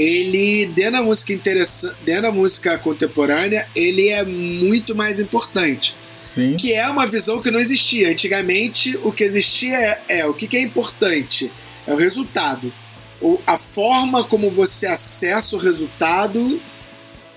ele 0.00 0.64
dentro 0.64 0.92
da 0.92 1.02
música 1.02 1.30
interessante, 1.34 1.94
dentro 2.06 2.22
da 2.22 2.32
música 2.32 2.78
contemporânea, 2.78 3.68
ele 3.76 4.08
é 4.08 4.24
muito 4.24 4.94
mais 4.94 5.20
importante. 5.20 5.94
Sim. 6.34 6.56
Que 6.56 6.72
é 6.72 6.88
uma 6.88 7.06
visão 7.06 7.42
que 7.42 7.50
não 7.50 7.60
existia. 7.60 8.10
Antigamente, 8.10 8.98
o 9.02 9.12
que 9.12 9.22
existia 9.22 9.76
é, 9.76 10.20
é 10.20 10.26
o 10.26 10.32
que, 10.32 10.48
que, 10.48 10.56
é 10.56 10.62
importante? 10.62 11.52
É 11.86 11.92
o 11.92 11.96
resultado. 11.96 12.72
O, 13.20 13.38
a 13.46 13.58
forma 13.58 14.24
como 14.24 14.50
você 14.50 14.86
acessa 14.86 15.54
o 15.54 15.58
resultado 15.58 16.58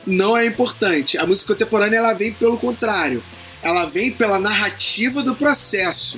não 0.08 0.38
é 0.38 0.46
importante. 0.46 1.18
A 1.18 1.26
música 1.26 1.54
contemporânea 1.54 1.98
ela 1.98 2.14
vem 2.14 2.34
pelo 2.34 2.58
contrário. 2.58 3.22
Ela 3.62 3.86
vem 3.88 4.10
pela 4.10 4.40
narrativa 4.40 5.22
do 5.22 5.36
processo. 5.36 6.18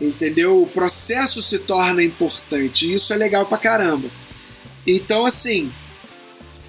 Entendeu? 0.00 0.62
O 0.62 0.66
processo 0.66 1.42
se 1.42 1.58
torna 1.58 2.02
importante. 2.02 2.86
E 2.86 2.94
isso 2.94 3.12
é 3.12 3.16
legal 3.16 3.44
pra 3.44 3.58
caramba. 3.58 4.08
Então, 4.86 5.24
assim, 5.24 5.72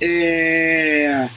é... 0.01 1.29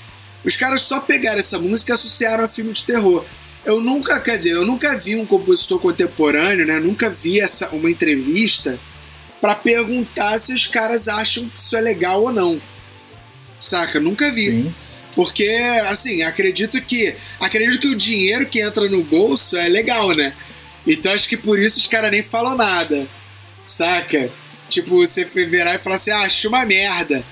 os 0.45 0.56
caras 0.56 0.83
só 0.83 1.00
pegaram 1.00 1.38
essa 1.38 1.59
música 1.59 1.92
e 1.92 1.95
associaram 1.95 2.45
a 2.45 2.49
filme 2.49 2.73
de 2.73 2.85
terror. 2.85 3.25
Eu 3.64 3.80
nunca, 3.80 4.21
quer 4.21 4.37
dizer, 4.37 4.52
eu 4.52 4.64
nunca 4.64 4.97
vi 4.97 5.16
um 5.16 5.26
compositor 5.26 5.80
contemporâneo, 5.80 6.66
né? 6.66 6.78
Nunca 6.78 7.11
vi 7.11 7.40
essa, 7.40 7.71
uma 7.71 7.90
entrevista 7.90 8.78
para 9.40 9.54
perguntar 9.54 10.38
se 10.38 10.52
os 10.52 10.66
caras 10.66 11.09
acham 11.09 11.49
que 11.49 11.59
isso 11.59 11.76
é 11.76 11.80
legal 11.80 12.23
ou 12.23 12.33
não. 12.33 12.61
Saca? 13.61 13.99
Nunca 13.99 14.30
vi. 14.30 14.50
Sim. 14.50 14.75
Porque, 15.14 15.49
assim, 15.88 16.23
acredito 16.23 16.80
que. 16.80 17.16
Acredito 17.40 17.80
que 17.80 17.87
o 17.88 17.97
dinheiro 17.97 18.47
que 18.47 18.61
entra 18.61 18.88
no 18.88 19.02
bolso 19.02 19.56
é 19.56 19.68
legal, 19.68 20.14
né? 20.14 20.35
Então 20.87 21.12
acho 21.12 21.28
que 21.28 21.37
por 21.37 21.59
isso 21.59 21.78
os 21.78 21.87
caras 21.87 22.11
nem 22.11 22.23
falam 22.23 22.54
nada. 22.54 23.09
Saca? 23.64 24.30
Tipo, 24.68 25.06
você 25.06 25.25
virar 25.25 25.75
e 25.75 25.78
falar 25.78 25.96
assim, 25.96 26.11
ah, 26.11 26.23
acho 26.23 26.49
uma 26.49 26.64
merda. 26.64 27.25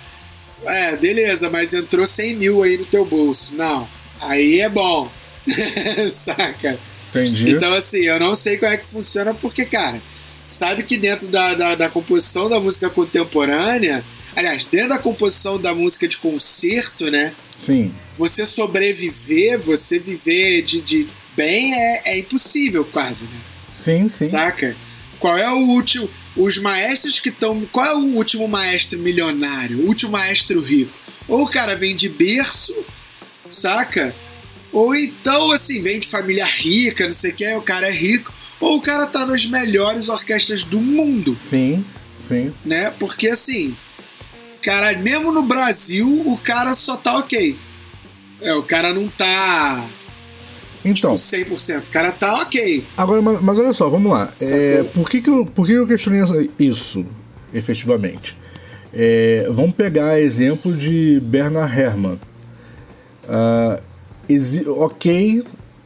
É, 0.67 0.97
beleza, 0.97 1.51
mas 1.51 1.75
entrou 1.75 2.07
100 2.07 2.37
mil 2.37 2.63
aí 2.63 2.77
no 2.77 2.87
teu 2.87 3.05
bolso. 3.05 3.55
Não, 3.55 3.89
aí 4.21 4.61
é 4.61 4.69
bom. 4.69 5.11
Saca? 6.13 6.79
Entendi. 7.11 7.51
Então, 7.51 7.73
assim, 7.75 7.99
eu 7.99 8.19
não 8.19 8.35
sei 8.35 8.57
como 8.57 8.73
é 8.73 8.77
que 8.77 8.87
funciona, 8.87 9.35
porque, 9.35 9.65
cara, 9.65 10.01
sabe 10.47 10.83
que 10.83 10.97
dentro 10.97 11.29
da, 11.29 11.55
da, 11.55 11.75
da 11.75 11.89
composição 11.89 12.49
da 12.49 12.59
música 12.59 12.91
contemporânea, 12.91 14.05
aliás, 14.35 14.65
dentro 14.65 14.91
da 14.91 14.99
composição 14.99 15.61
da 15.61 15.75
música 15.75 16.09
de 16.09 16.17
concerto, 16.17 17.11
né? 17.11 17.35
Sim. 17.59 17.95
Você 18.17 18.47
sobreviver, 18.47 19.61
você 19.61 19.99
viver 19.99 20.63
de, 20.63 20.81
de 20.81 21.09
bem 21.37 21.75
é, 21.75 22.03
é 22.07 22.19
impossível, 22.19 22.85
quase, 22.85 23.25
né? 23.25 23.41
Sim, 23.73 24.09
sim. 24.09 24.29
Saca? 24.29 24.77
Qual 25.19 25.37
é 25.37 25.51
o 25.51 25.69
último 25.69 26.09
os 26.37 26.59
maestros 26.59 27.19
que 27.19 27.29
estão. 27.29 27.67
Qual 27.73 27.87
é 27.87 27.95
o 27.95 28.17
último 28.17 28.49
maestro 28.49 28.99
milionário? 28.99 29.81
O 29.81 29.87
último 29.87 30.13
maestro 30.13 30.61
rico? 30.61 30.93
Ou 31.29 31.43
o 31.43 31.49
cara 31.49 31.75
vem 31.75 31.95
de 31.97 32.09
berço, 32.09 32.75
saca? 33.47 34.15
Ou 34.73 34.95
então, 34.95 35.53
assim, 35.53 35.83
vem 35.83 36.01
de 36.01 36.09
família 36.09 36.45
rica, 36.45 37.07
não 37.07 37.15
sei 37.15 37.31
o 37.31 37.35
que, 37.35 37.55
o 37.55 37.63
cara 37.63 37.87
é 37.87 37.93
rico, 37.93 38.33
ou 38.59 38.77
o 38.77 38.81
cara 38.81 39.07
tá 39.07 39.25
nas 39.25 39.47
melhores 39.47 40.09
orquestras 40.09 40.65
do 40.65 40.81
mundo. 40.81 41.39
Sim, 41.43 41.85
sim. 42.29 42.53
Né? 42.65 42.91
Porque 42.99 43.29
assim, 43.29 43.77
cara, 44.61 44.93
mesmo 44.99 45.31
no 45.33 45.43
Brasil, 45.43 46.09
o 46.27 46.37
cara 46.37 46.75
só 46.75 46.97
tá 46.97 47.17
ok. 47.19 47.57
É, 48.43 48.53
o 48.55 48.63
cara 48.63 48.93
não 48.93 49.09
tá. 49.09 49.89
Então. 50.85 51.17
Tipo, 51.17 51.55
100%. 51.55 51.89
O 51.89 51.91
cara 51.91 52.13
tá 52.13 52.43
ok. 52.43 52.85
Agora, 52.97 53.23
mas, 53.23 53.41
mas 53.41 53.59
olha 53.59 53.73
só, 53.73 53.89
vamos 53.89 54.13
lá. 54.13 54.33
É, 54.41 54.83
por 54.83 55.09
que, 55.09 55.21
que, 55.21 55.31
eu, 55.31 55.47
por 55.47 55.67
que 55.67 55.73
eu 55.73 55.87
questionei 55.87 56.23
isso, 56.59 57.05
efetivamente? 57.53 58.37
É, 58.93 59.49
vamos 59.51 59.73
pegar 59.73 60.21
exemplo 60.21 60.77
de 60.77 61.21
Bernard 61.21 61.77
Herrmann. 61.77 62.19
Uh, 63.25 63.95
ok, 64.81 65.45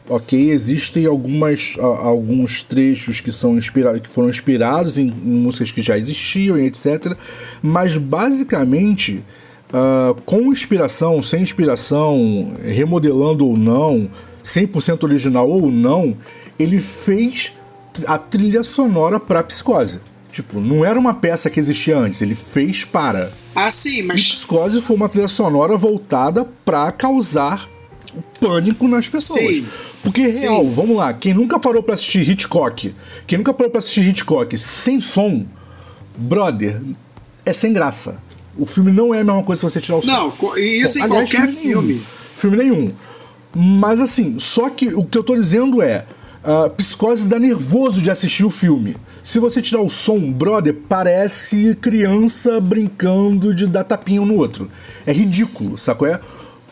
ok, 0.08 0.50
existem 0.50 1.06
algumas, 1.06 1.74
uh, 1.76 1.82
alguns 1.82 2.62
trechos 2.62 3.20
que, 3.20 3.30
são 3.30 3.56
inspira 3.56 3.98
que 3.98 4.08
foram 4.08 4.28
inspirados 4.28 4.98
em, 4.98 5.06
em, 5.06 5.38
músicas 5.38 5.70
que 5.70 5.80
já 5.80 5.96
existiam 5.96 6.58
etc. 6.58 7.16
Mas 7.62 7.96
basicamente, 7.96 9.24
uh, 9.68 10.14
com 10.26 10.52
inspiração, 10.52 11.22
sem 11.22 11.42
inspiração, 11.42 12.54
remodelando 12.62 13.46
ou 13.46 13.56
não, 13.56 14.08
100% 14.48 15.04
original 15.04 15.48
ou 15.48 15.70
não, 15.70 16.16
ele 16.58 16.78
fez 16.78 17.52
a 18.06 18.18
trilha 18.18 18.62
sonora 18.62 19.20
para 19.20 19.42
Psicose. 19.42 20.00
Tipo, 20.32 20.60
não 20.60 20.84
era 20.84 20.98
uma 20.98 21.14
peça 21.14 21.50
que 21.50 21.58
existia 21.58 21.98
antes, 21.98 22.22
ele 22.22 22.34
fez 22.34 22.84
para. 22.84 23.32
Ah, 23.54 23.70
sim, 23.70 24.02
mas. 24.02 24.20
E 24.20 24.24
Psicose 24.24 24.80
foi 24.80 24.96
uma 24.96 25.08
trilha 25.08 25.28
sonora 25.28 25.76
voltada 25.76 26.44
para 26.64 26.92
causar 26.92 27.68
pânico 28.40 28.86
nas 28.88 29.08
pessoas. 29.08 29.56
Sim. 29.56 29.66
Porque, 30.02 30.26
real, 30.28 30.62
sim. 30.62 30.72
vamos 30.72 30.96
lá, 30.96 31.12
quem 31.12 31.34
nunca 31.34 31.58
parou 31.58 31.82
para 31.82 31.94
assistir 31.94 32.28
Hitchcock, 32.28 32.94
quem 33.26 33.38
nunca 33.38 33.52
parou 33.52 33.70
para 33.70 33.80
assistir 33.80 34.00
Hitchcock 34.06 34.56
sem 34.56 35.00
som, 35.00 35.44
brother, 36.16 36.80
é 37.44 37.52
sem 37.52 37.72
graça. 37.72 38.16
O 38.56 38.66
filme 38.66 38.90
não 38.90 39.14
é 39.14 39.20
a 39.20 39.24
mesma 39.24 39.42
coisa 39.42 39.60
que 39.60 39.68
você 39.68 39.80
tirar 39.80 39.98
o 39.98 40.02
som. 40.02 40.10
Não, 40.10 40.56
isso 40.56 40.98
Bom, 40.98 40.98
em 40.98 41.02
aliás, 41.02 41.30
qualquer 41.30 41.48
filme. 41.48 41.94
Filme, 41.94 42.06
filme 42.36 42.56
nenhum. 42.56 42.92
Mas 43.54 44.00
assim, 44.00 44.38
só 44.38 44.70
que 44.70 44.88
o 44.94 45.04
que 45.04 45.18
eu 45.18 45.22
tô 45.22 45.34
dizendo 45.34 45.82
é. 45.82 46.04
Uh, 46.38 46.70
psicose 46.70 47.26
dá 47.26 47.38
nervoso 47.38 48.00
de 48.00 48.10
assistir 48.10 48.44
o 48.44 48.50
filme. 48.50 48.96
Se 49.22 49.38
você 49.38 49.60
tirar 49.60 49.82
o 49.82 49.88
som, 49.90 50.32
brother, 50.32 50.74
parece 50.88 51.76
criança 51.80 52.60
brincando 52.60 53.52
de 53.52 53.66
dar 53.66 53.84
tapinha 53.84 54.22
um 54.22 54.26
no 54.26 54.36
outro. 54.36 54.70
É 55.04 55.12
ridículo, 55.12 55.76
sacou? 55.76 56.06
É? 56.06 56.18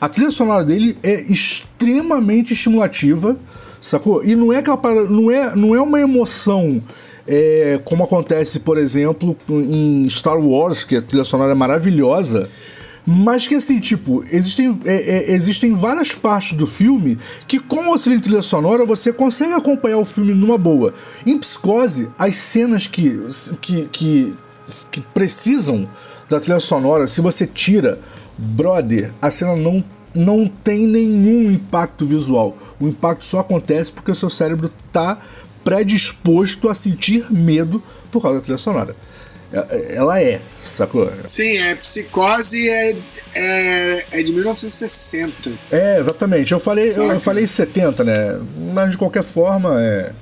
A 0.01 0.09
trilha 0.09 0.31
sonora 0.31 0.65
dele 0.65 0.97
é 1.03 1.21
extremamente 1.31 2.53
estimulativa, 2.53 3.37
sacou? 3.81 4.25
E 4.25 4.35
não 4.37 4.53
é 4.53 4.59
aquela 4.59 4.79
não 5.09 5.31
é, 5.31 5.55
não 5.57 5.75
é 5.75 5.81
uma 5.81 6.01
emoção 6.01 6.83
é, 7.27 7.81
como 7.85 8.05
acontece, 8.05 8.61
por 8.61 8.79
exemplo, 8.79 9.37
em 9.51 10.09
Star 10.09 10.39
Wars, 10.39 10.85
que 10.85 10.97
a 10.97 11.03
trilha 11.03 11.25
sonora 11.25 11.53
é 11.53 11.55
maravilhosa. 11.55 12.49
Mas 13.07 13.47
que 13.47 13.55
assim, 13.55 13.79
tipo, 13.79 14.25
existem, 14.33 14.81
é, 14.85 14.95
é, 14.95 15.33
existem 15.33 15.73
várias 15.73 16.11
partes 16.11 16.59
do 16.59 16.67
filme 16.67 17.17
que, 17.47 17.61
com 17.61 17.87
o 17.87 17.91
auxílio 17.91 18.21
trilha 18.21 18.43
sonora, 18.43 18.85
você 18.85 19.13
consegue 19.13 19.53
acompanhar 19.53 19.99
o 19.99 20.05
filme 20.05 20.35
numa 20.35 20.59
boa. 20.59 20.93
Em 21.25 21.39
Psicose, 21.39 22.09
as 22.19 22.35
cenas 22.35 22.89
que, 22.89 23.17
que, 23.61 23.89
que, 23.93 24.35
que 24.91 25.01
precisam 25.01 25.89
da 26.29 26.41
trilha 26.41 26.59
sonora, 26.59 27.07
se 27.07 27.21
você 27.21 27.47
tira, 27.47 28.01
brother, 28.37 29.13
a 29.23 29.31
cena 29.31 29.55
não, 29.55 29.85
não 30.13 30.49
tem 30.49 30.85
nenhum 30.85 31.53
impacto 31.53 32.05
visual. 32.05 32.57
O 32.81 32.89
impacto 32.89 33.25
só 33.25 33.39
acontece 33.39 33.93
porque 33.93 34.11
o 34.11 34.17
seu 34.17 34.29
cérebro 34.31 34.69
tá 34.91 35.17
predisposto 35.63 36.69
a 36.69 36.75
sentir 36.75 37.27
medo 37.31 37.81
por 38.11 38.21
causa 38.21 38.39
da 38.39 38.43
trilha 38.43 38.59
sonora. 38.59 38.97
É, 39.53 39.97
ela 39.97 40.21
é, 40.21 40.41
sacou? 40.61 41.11
Sim, 41.25 41.59
é 41.59 41.77
Psicose 41.77 42.69
é, 42.69 42.97
é, 43.35 44.21
é 44.21 44.23
de 44.23 44.33
1960. 44.33 45.53
É, 45.71 45.99
exatamente. 45.99 46.53
Eu 46.53 46.61
falei, 46.61 46.93
eu, 46.97 47.05
eu, 47.05 47.21
falei 47.21 47.47
70, 47.47 48.05
né? 48.05 48.41
Mas 48.73 48.93
de 48.93 48.99
qualquer 48.99 49.23
forma, 49.23 49.81
é. 49.81 50.13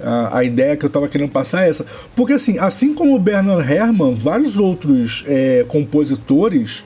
A, 0.00 0.38
a, 0.38 0.44
ideia 0.44 0.76
que 0.76 0.86
eu 0.86 0.90
tava 0.90 1.08
querendo 1.08 1.30
passar 1.30 1.64
é 1.64 1.68
essa. 1.70 1.84
Porque 2.14 2.34
assim, 2.34 2.56
assim 2.58 2.94
como 2.94 3.16
o 3.16 3.18
Bernard 3.18 3.68
Herrmann, 3.68 4.14
vários 4.14 4.56
outros 4.56 5.24
é, 5.26 5.64
compositores 5.66 6.84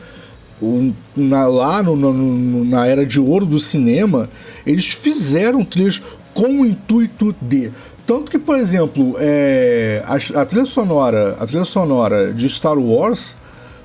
na, 1.14 1.46
lá 1.46 1.82
no, 1.82 1.96
no, 1.96 2.64
na 2.64 2.86
era 2.86 3.04
de 3.04 3.20
ouro 3.20 3.44
do 3.44 3.58
cinema, 3.58 4.30
eles 4.64 4.86
fizeram 4.86 5.64
trilhas 5.64 6.00
com 6.32 6.60
o 6.60 6.66
intuito 6.66 7.34
de 7.40 7.70
tanto 8.06 8.30
que, 8.30 8.38
por 8.38 8.56
exemplo, 8.56 9.16
é, 9.18 10.02
a, 10.04 10.40
a, 10.42 10.46
trilha 10.46 10.64
sonora, 10.64 11.36
a 11.38 11.46
trilha 11.46 11.64
sonora 11.64 12.32
de 12.32 12.48
Star 12.48 12.78
Wars, 12.78 13.34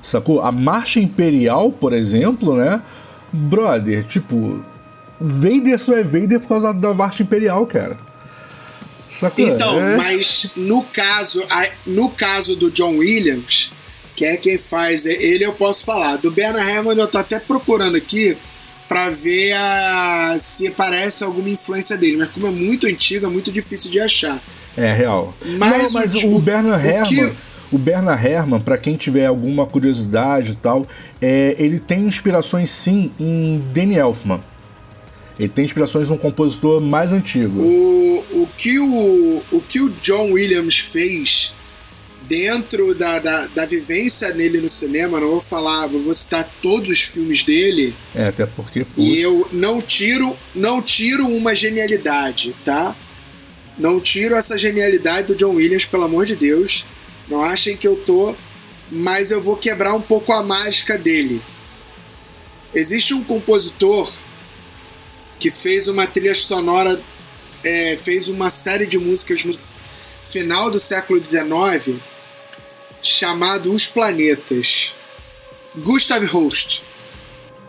sacou? 0.02 0.42
A 0.42 0.50
Marcha 0.50 0.98
Imperial, 0.98 1.70
por 1.72 1.92
exemplo, 1.92 2.56
né? 2.56 2.82
Brother, 3.32 4.04
tipo, 4.04 4.64
Vader 5.20 5.78
só 5.78 5.94
é 5.94 6.02
Vader 6.02 6.40
por 6.40 6.48
causa 6.48 6.72
da 6.72 6.94
Marcha 6.94 7.22
Imperial, 7.22 7.66
cara. 7.66 7.96
Sacou? 9.10 9.44
Então, 9.44 9.80
é. 9.80 9.96
mas 9.96 10.52
no 10.56 10.82
caso, 10.84 11.42
no 11.86 12.10
caso 12.10 12.54
do 12.54 12.70
John 12.70 12.98
Williams, 12.98 13.72
que 14.14 14.24
é 14.24 14.36
quem 14.36 14.58
faz, 14.58 15.06
ele 15.06 15.44
eu 15.44 15.52
posso 15.52 15.84
falar. 15.84 16.16
Do 16.16 16.30
Bernard 16.30 16.68
Herrmann 16.68 16.98
eu 16.98 17.08
tô 17.08 17.18
até 17.18 17.38
procurando 17.38 17.96
aqui 17.96 18.36
para 18.88 19.10
ver 19.10 19.52
a, 19.52 20.36
se 20.40 20.66
aparece 20.66 21.22
alguma 21.22 21.50
influência 21.50 21.96
dele. 21.96 22.16
Mas 22.16 22.30
como 22.30 22.46
é 22.46 22.50
muito 22.50 22.86
antigo, 22.86 23.26
é 23.26 23.28
muito 23.28 23.52
difícil 23.52 23.90
de 23.90 24.00
achar. 24.00 24.42
É 24.76 24.92
real. 24.92 25.34
Mas, 25.58 25.82
Não, 25.82 25.90
mas 25.92 26.14
o, 26.14 26.34
o 26.34 26.38
Bernard 26.38 26.86
Herrmann. 26.86 27.30
Que... 27.30 27.48
O 27.70 27.76
Bernard 27.76 28.26
Herrmann, 28.26 28.60
para 28.60 28.78
quem 28.78 28.96
tiver 28.96 29.26
alguma 29.26 29.66
curiosidade 29.66 30.52
e 30.52 30.54
tal, 30.54 30.86
é, 31.20 31.54
ele 31.58 31.78
tem 31.78 32.00
inspirações 32.00 32.70
sim 32.70 33.12
em 33.20 33.62
Danny 33.74 33.98
Elfman. 33.98 34.40
Ele 35.38 35.50
tem 35.50 35.66
inspirações 35.66 36.08
num 36.08 36.16
compositor 36.16 36.80
mais 36.80 37.12
antigo. 37.12 37.60
O, 37.60 38.42
o, 38.42 38.48
que, 38.56 38.78
o, 38.78 39.42
o 39.52 39.60
que 39.60 39.80
o 39.82 39.90
John 39.90 40.32
Williams 40.32 40.78
fez 40.78 41.52
dentro 42.28 42.94
da, 42.94 43.18
da, 43.18 43.46
da, 43.46 43.66
vivência 43.66 44.32
nele 44.34 44.60
no 44.60 44.68
cinema, 44.68 45.18
não 45.18 45.30
vou 45.30 45.40
falar, 45.40 45.86
vou 45.86 46.12
citar 46.12 46.48
todos 46.60 46.90
os 46.90 47.00
filmes 47.00 47.42
dele. 47.42 47.94
É, 48.14 48.28
até 48.28 48.44
porque. 48.44 48.84
Putz. 48.84 48.98
E 48.98 49.18
eu 49.18 49.48
não 49.50 49.80
tiro, 49.80 50.36
não 50.54 50.82
tiro 50.82 51.26
uma 51.26 51.54
genialidade, 51.54 52.54
tá? 52.64 52.94
Não 53.78 53.98
tiro 53.98 54.34
essa 54.34 54.58
genialidade 54.58 55.28
do 55.28 55.34
John 55.34 55.54
Williams, 55.54 55.86
pelo 55.86 56.04
amor 56.04 56.26
de 56.26 56.36
Deus. 56.36 56.84
Não 57.28 57.42
achem 57.42 57.76
que 57.76 57.86
eu 57.86 57.96
tô. 57.96 58.34
Mas 58.90 59.30
eu 59.30 59.42
vou 59.42 59.54
quebrar 59.54 59.94
um 59.94 60.00
pouco 60.00 60.32
a 60.32 60.42
mágica 60.42 60.96
dele. 60.96 61.42
Existe 62.74 63.12
um 63.12 63.22
compositor 63.22 64.10
que 65.38 65.50
fez 65.50 65.88
uma 65.88 66.06
trilha 66.06 66.34
sonora, 66.34 66.98
é, 67.62 67.98
fez 67.98 68.28
uma 68.28 68.48
série 68.48 68.86
de 68.86 68.98
músicas 68.98 69.44
no 69.44 69.54
final 70.24 70.70
do 70.70 70.80
século 70.80 71.22
XIX 71.22 72.00
chamado 73.02 73.72
Os 73.72 73.86
Planetas. 73.86 74.94
Gustav 75.76 76.24
Holst. 76.26 76.82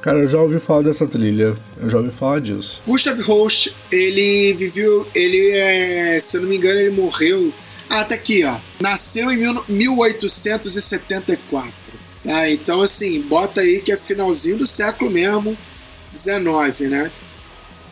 Cara, 0.02 0.20
eu 0.20 0.28
já 0.28 0.42
ouvi 0.42 0.60
falar 0.60 0.82
dessa 0.84 1.06
trilha. 1.06 1.56
Eu 1.78 1.90
já 1.90 1.98
ouvi 1.98 2.12
falar 2.12 2.40
disso. 2.40 2.82
Gustav 2.88 3.20
Holst, 3.22 3.74
ele 3.92 4.54
viveu. 4.54 5.06
Ele 5.14 5.50
é. 5.50 6.18
Se 6.20 6.38
eu 6.38 6.42
não 6.42 6.50
me 6.50 6.56
engano, 6.56 6.80
ele 6.80 6.92
morreu. 6.92 7.54
Ah, 7.90 8.06
tá 8.06 8.16
aqui, 8.16 8.46
ó. 8.46 8.56
Nasceu 8.80 9.30
em 9.32 9.38
1874. 9.68 11.74
Tá? 12.24 12.50
Então, 12.50 12.82
assim, 12.82 13.22
bota 13.22 13.60
aí 13.62 13.82
que 13.82 13.92
é 13.92 13.98
finalzinho 13.98 14.58
do 14.58 14.68
século 14.68 15.10
mesmo, 15.10 15.58
19, 16.14 16.88
né? 16.88 17.12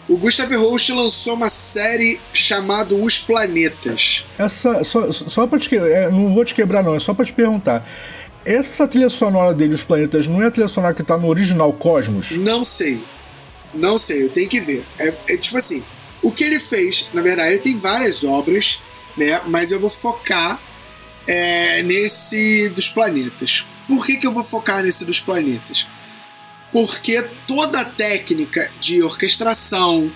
O 0.07 0.15
Gustav 0.15 0.51
Holst 0.53 0.89
lançou 0.89 1.33
uma 1.33 1.49
série 1.49 2.19
chamada 2.31 2.95
Os 2.95 3.19
Planetas. 3.19 4.25
Essa, 4.37 4.83
só, 4.83 5.11
só 5.11 5.47
pra 5.47 5.59
te 5.59 5.75
é, 5.75 6.09
não 6.09 6.33
vou 6.33 6.45
te 6.45 6.53
quebrar 6.53 6.83
não, 6.83 6.95
é 6.95 6.99
só 6.99 7.13
pra 7.13 7.25
te 7.25 7.33
perguntar. 7.33 7.85
Essa 8.45 8.87
trilha 8.87 9.09
sonora 9.09 9.53
dele, 9.53 9.73
Os 9.73 9.83
Planetas, 9.83 10.27
não 10.27 10.41
é 10.41 10.47
a 10.47 10.51
trilha 10.51 10.69
sonora 10.69 10.93
que 10.93 11.03
tá 11.03 11.17
no 11.17 11.27
original 11.27 11.73
Cosmos? 11.73 12.31
Não 12.31 12.63
sei. 12.63 13.01
Não 13.73 13.97
sei, 13.97 14.23
eu 14.23 14.29
tenho 14.29 14.47
que 14.47 14.61
ver. 14.61 14.85
É, 14.97 15.13
é 15.29 15.37
tipo 15.37 15.57
assim, 15.57 15.83
o 16.21 16.31
que 16.31 16.43
ele 16.43 16.59
fez, 16.59 17.09
na 17.13 17.21
verdade, 17.21 17.49
ele 17.49 17.59
tem 17.59 17.77
várias 17.77 18.23
obras, 18.23 18.79
né? 19.17 19.41
Mas 19.47 19.71
eu 19.71 19.79
vou 19.79 19.89
focar 19.89 20.59
é, 21.27 21.83
nesse 21.83 22.69
dos 22.69 22.89
planetas. 22.89 23.65
Por 23.87 24.05
que, 24.05 24.17
que 24.17 24.25
eu 24.27 24.31
vou 24.31 24.43
focar 24.43 24.83
nesse 24.83 25.03
dos 25.03 25.19
planetas? 25.19 25.85
Porque 26.71 27.21
toda 27.45 27.81
a 27.81 27.85
técnica 27.85 28.71
de 28.79 29.01
orquestração, 29.01 30.11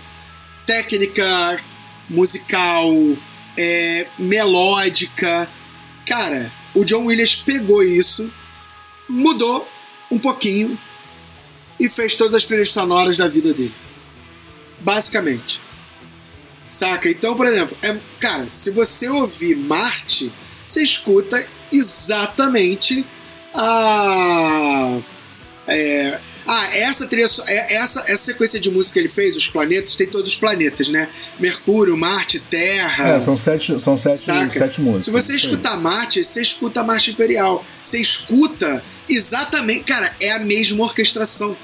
técnica 0.66 1.60
musical, 2.10 2.92
é, 3.58 4.08
melódica, 4.18 5.50
cara, 6.08 6.52
o 6.74 6.84
John 6.84 7.06
Williams 7.06 7.36
pegou 7.36 7.84
isso, 7.84 8.32
mudou 9.08 9.68
um 10.10 10.20
pouquinho 10.20 10.78
e 11.80 11.90
fez 11.90 12.16
todas 12.16 12.34
as 12.34 12.46
trilhas 12.46 12.72
sonoras 12.72 13.18
da 13.18 13.28
vida 13.28 13.54
dele. 13.54 13.74
Basicamente. 14.80 15.60
Saca? 16.70 17.10
Então, 17.10 17.36
por 17.36 17.48
exemplo, 17.48 17.76
é, 17.82 17.98
cara, 18.20 18.48
se 18.48 18.72
você 18.72 19.10
ouvir 19.10 19.56
Marte, 19.56 20.32
você 20.66 20.84
escuta 20.84 21.38
exatamente 21.72 23.06
a. 23.54 25.00
Essa 26.78 27.08
trilha, 27.08 27.28
é, 27.48 27.76
essa, 27.76 28.02
essa 28.02 28.18
sequência 28.18 28.60
de 28.60 28.70
música 28.70 28.94
que 28.94 29.00
ele 29.00 29.10
fez, 29.10 29.36
os 29.36 29.48
planetas, 29.48 29.96
tem 29.96 30.08
todos 30.08 30.32
os 30.32 30.38
planetas, 30.38 30.90
né? 30.90 31.10
Mercúrio, 31.40 31.98
Marte, 31.98 32.40
Terra. 32.40 33.10
É, 33.10 33.20
são 33.20 33.36
sete, 33.36 33.80
são 33.80 33.98
sete, 33.98 34.18
sete 34.18 34.82
músicas. 34.82 35.04
Se 35.06 35.12
você 35.12 35.36
escutar 35.36 35.78
Marte, 35.78 36.24
você 36.24 36.42
escuta 36.42 36.84
Marte 36.84 37.12
Imperial. 37.12 37.66
Você 37.82 38.00
escuta 38.00 38.84
exatamente. 39.08 39.84
Cara, 39.84 40.14
é 40.20 40.32
a 40.32 40.40
mesma 40.40 40.84
orquestração. 40.84 41.56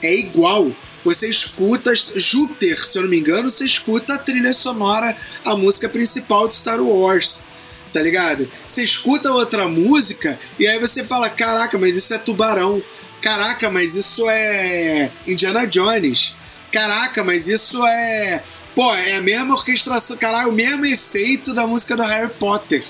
É 0.00 0.14
igual. 0.14 0.70
Você 1.04 1.28
escuta 1.28 1.92
Júpiter, 1.94 2.84
se 2.86 2.96
eu 2.96 3.02
não 3.02 3.10
me 3.10 3.18
engano, 3.18 3.50
você 3.50 3.64
escuta 3.64 4.14
a 4.14 4.18
trilha 4.18 4.54
sonora, 4.54 5.16
a 5.44 5.56
música 5.56 5.88
principal 5.88 6.46
de 6.46 6.54
Star 6.54 6.80
Wars 6.80 7.44
tá 7.92 8.00
ligado? 8.00 8.50
Você 8.66 8.82
escuta 8.82 9.30
outra 9.30 9.68
música 9.68 10.38
e 10.58 10.66
aí 10.66 10.78
você 10.78 11.04
fala: 11.04 11.28
caraca, 11.28 11.78
mas 11.78 11.94
isso 11.94 12.12
é 12.14 12.18
tubarão. 12.18 12.82
Caraca, 13.22 13.70
mas 13.70 13.94
isso 13.94 14.28
é 14.28 15.08
Indiana 15.26 15.64
Jones. 15.64 16.34
Caraca, 16.72 17.22
mas 17.22 17.46
isso 17.46 17.86
é. 17.86 18.42
Pô, 18.74 18.92
é 18.94 19.16
a 19.16 19.22
mesma 19.22 19.54
orquestração, 19.54 20.16
caralho, 20.16 20.48
o 20.48 20.52
mesmo 20.52 20.84
efeito 20.84 21.54
da 21.54 21.66
música 21.66 21.96
do 21.96 22.02
Harry 22.02 22.30
Potter. 22.30 22.84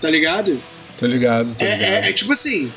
Tá 0.00 0.08
ligado? 0.08 0.60
Tô 0.96 1.06
ligado, 1.06 1.54
é, 1.58 1.76
ligado. 1.76 1.82
É, 1.82 2.08
é 2.08 2.12
tipo 2.12 2.32
assim. 2.32 2.72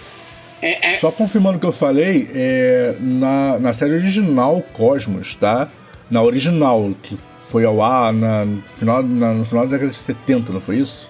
É, 0.62 0.96
é... 0.96 1.00
Só 1.00 1.12
confirmando 1.12 1.58
o 1.58 1.60
que 1.62 1.66
eu 1.66 1.72
falei, 1.72 2.28
é, 2.34 2.98
na, 3.00 3.60
na 3.60 3.74
série 3.74 3.94
original 3.94 4.62
Cosmos, 4.74 5.36
tá? 5.36 5.70
Na 6.10 6.22
original, 6.22 6.94
que 7.04 7.18
foi 7.48 7.64
ao 7.64 7.82
ar 7.82 8.12
na, 8.12 8.44
no, 8.44 8.62
final, 8.64 9.04
na, 9.04 9.34
no 9.34 9.46
final 9.46 9.66
da 9.66 9.74
década 9.74 9.92
de 9.92 9.98
70, 9.98 10.52
não 10.52 10.60
foi 10.60 10.78
isso? 10.78 11.10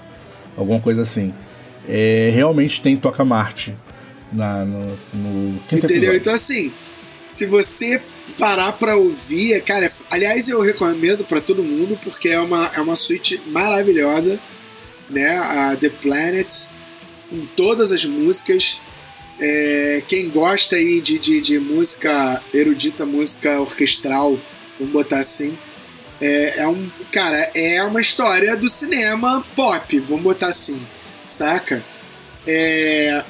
Alguma 0.56 0.80
coisa 0.80 1.02
assim. 1.02 1.34
É, 1.88 2.30
realmente 2.34 2.82
tem 2.82 2.98
Toca 2.98 3.24
Marte 3.24 3.74
na, 4.32 4.66
no, 4.66 4.98
no 5.14 5.60
quinto 5.62 5.86
Entendeu? 5.86 6.14
Episódio. 6.14 6.18
Então, 6.18 6.34
assim, 6.34 6.72
se 7.26 7.46
você 7.46 8.02
parar 8.38 8.74
pra 8.74 8.96
ouvir, 8.96 9.62
cara, 9.64 9.92
aliás, 10.10 10.48
eu 10.48 10.62
recomendo 10.62 11.24
para 11.24 11.42
todo 11.42 11.64
mundo, 11.64 12.00
porque 12.04 12.30
é 12.30 12.40
uma, 12.40 12.72
é 12.76 12.82
uma 12.82 12.96
suíte 12.96 13.42
maravilhosa, 13.48 14.40
né? 15.10 15.38
A 15.38 15.76
The 15.76 15.90
Planet, 15.90 16.54
com 17.30 17.46
todas 17.56 17.92
as 17.92 18.06
músicas. 18.06 18.80
É, 19.40 20.02
quem 20.08 20.30
gosta 20.30 20.76
aí 20.76 21.00
de, 21.00 21.20
de, 21.20 21.40
de, 21.40 21.60
música 21.60 22.42
erudita, 22.52 23.06
música 23.06 23.60
orquestral, 23.60 24.40
vamos 24.80 24.92
botar 24.92 25.20
assim, 25.20 25.56
é, 26.20 26.60
é, 26.60 26.68
um. 26.68 26.90
Cara, 27.12 27.52
é 27.54 27.84
uma 27.84 28.02
história 28.02 28.56
do 28.56 28.68
cinema 28.68 29.46
pop, 29.56 30.00
vamos 30.00 30.24
botar 30.24 30.48
assim, 30.48 30.82
saca? 31.26 31.84
É, 32.48 33.24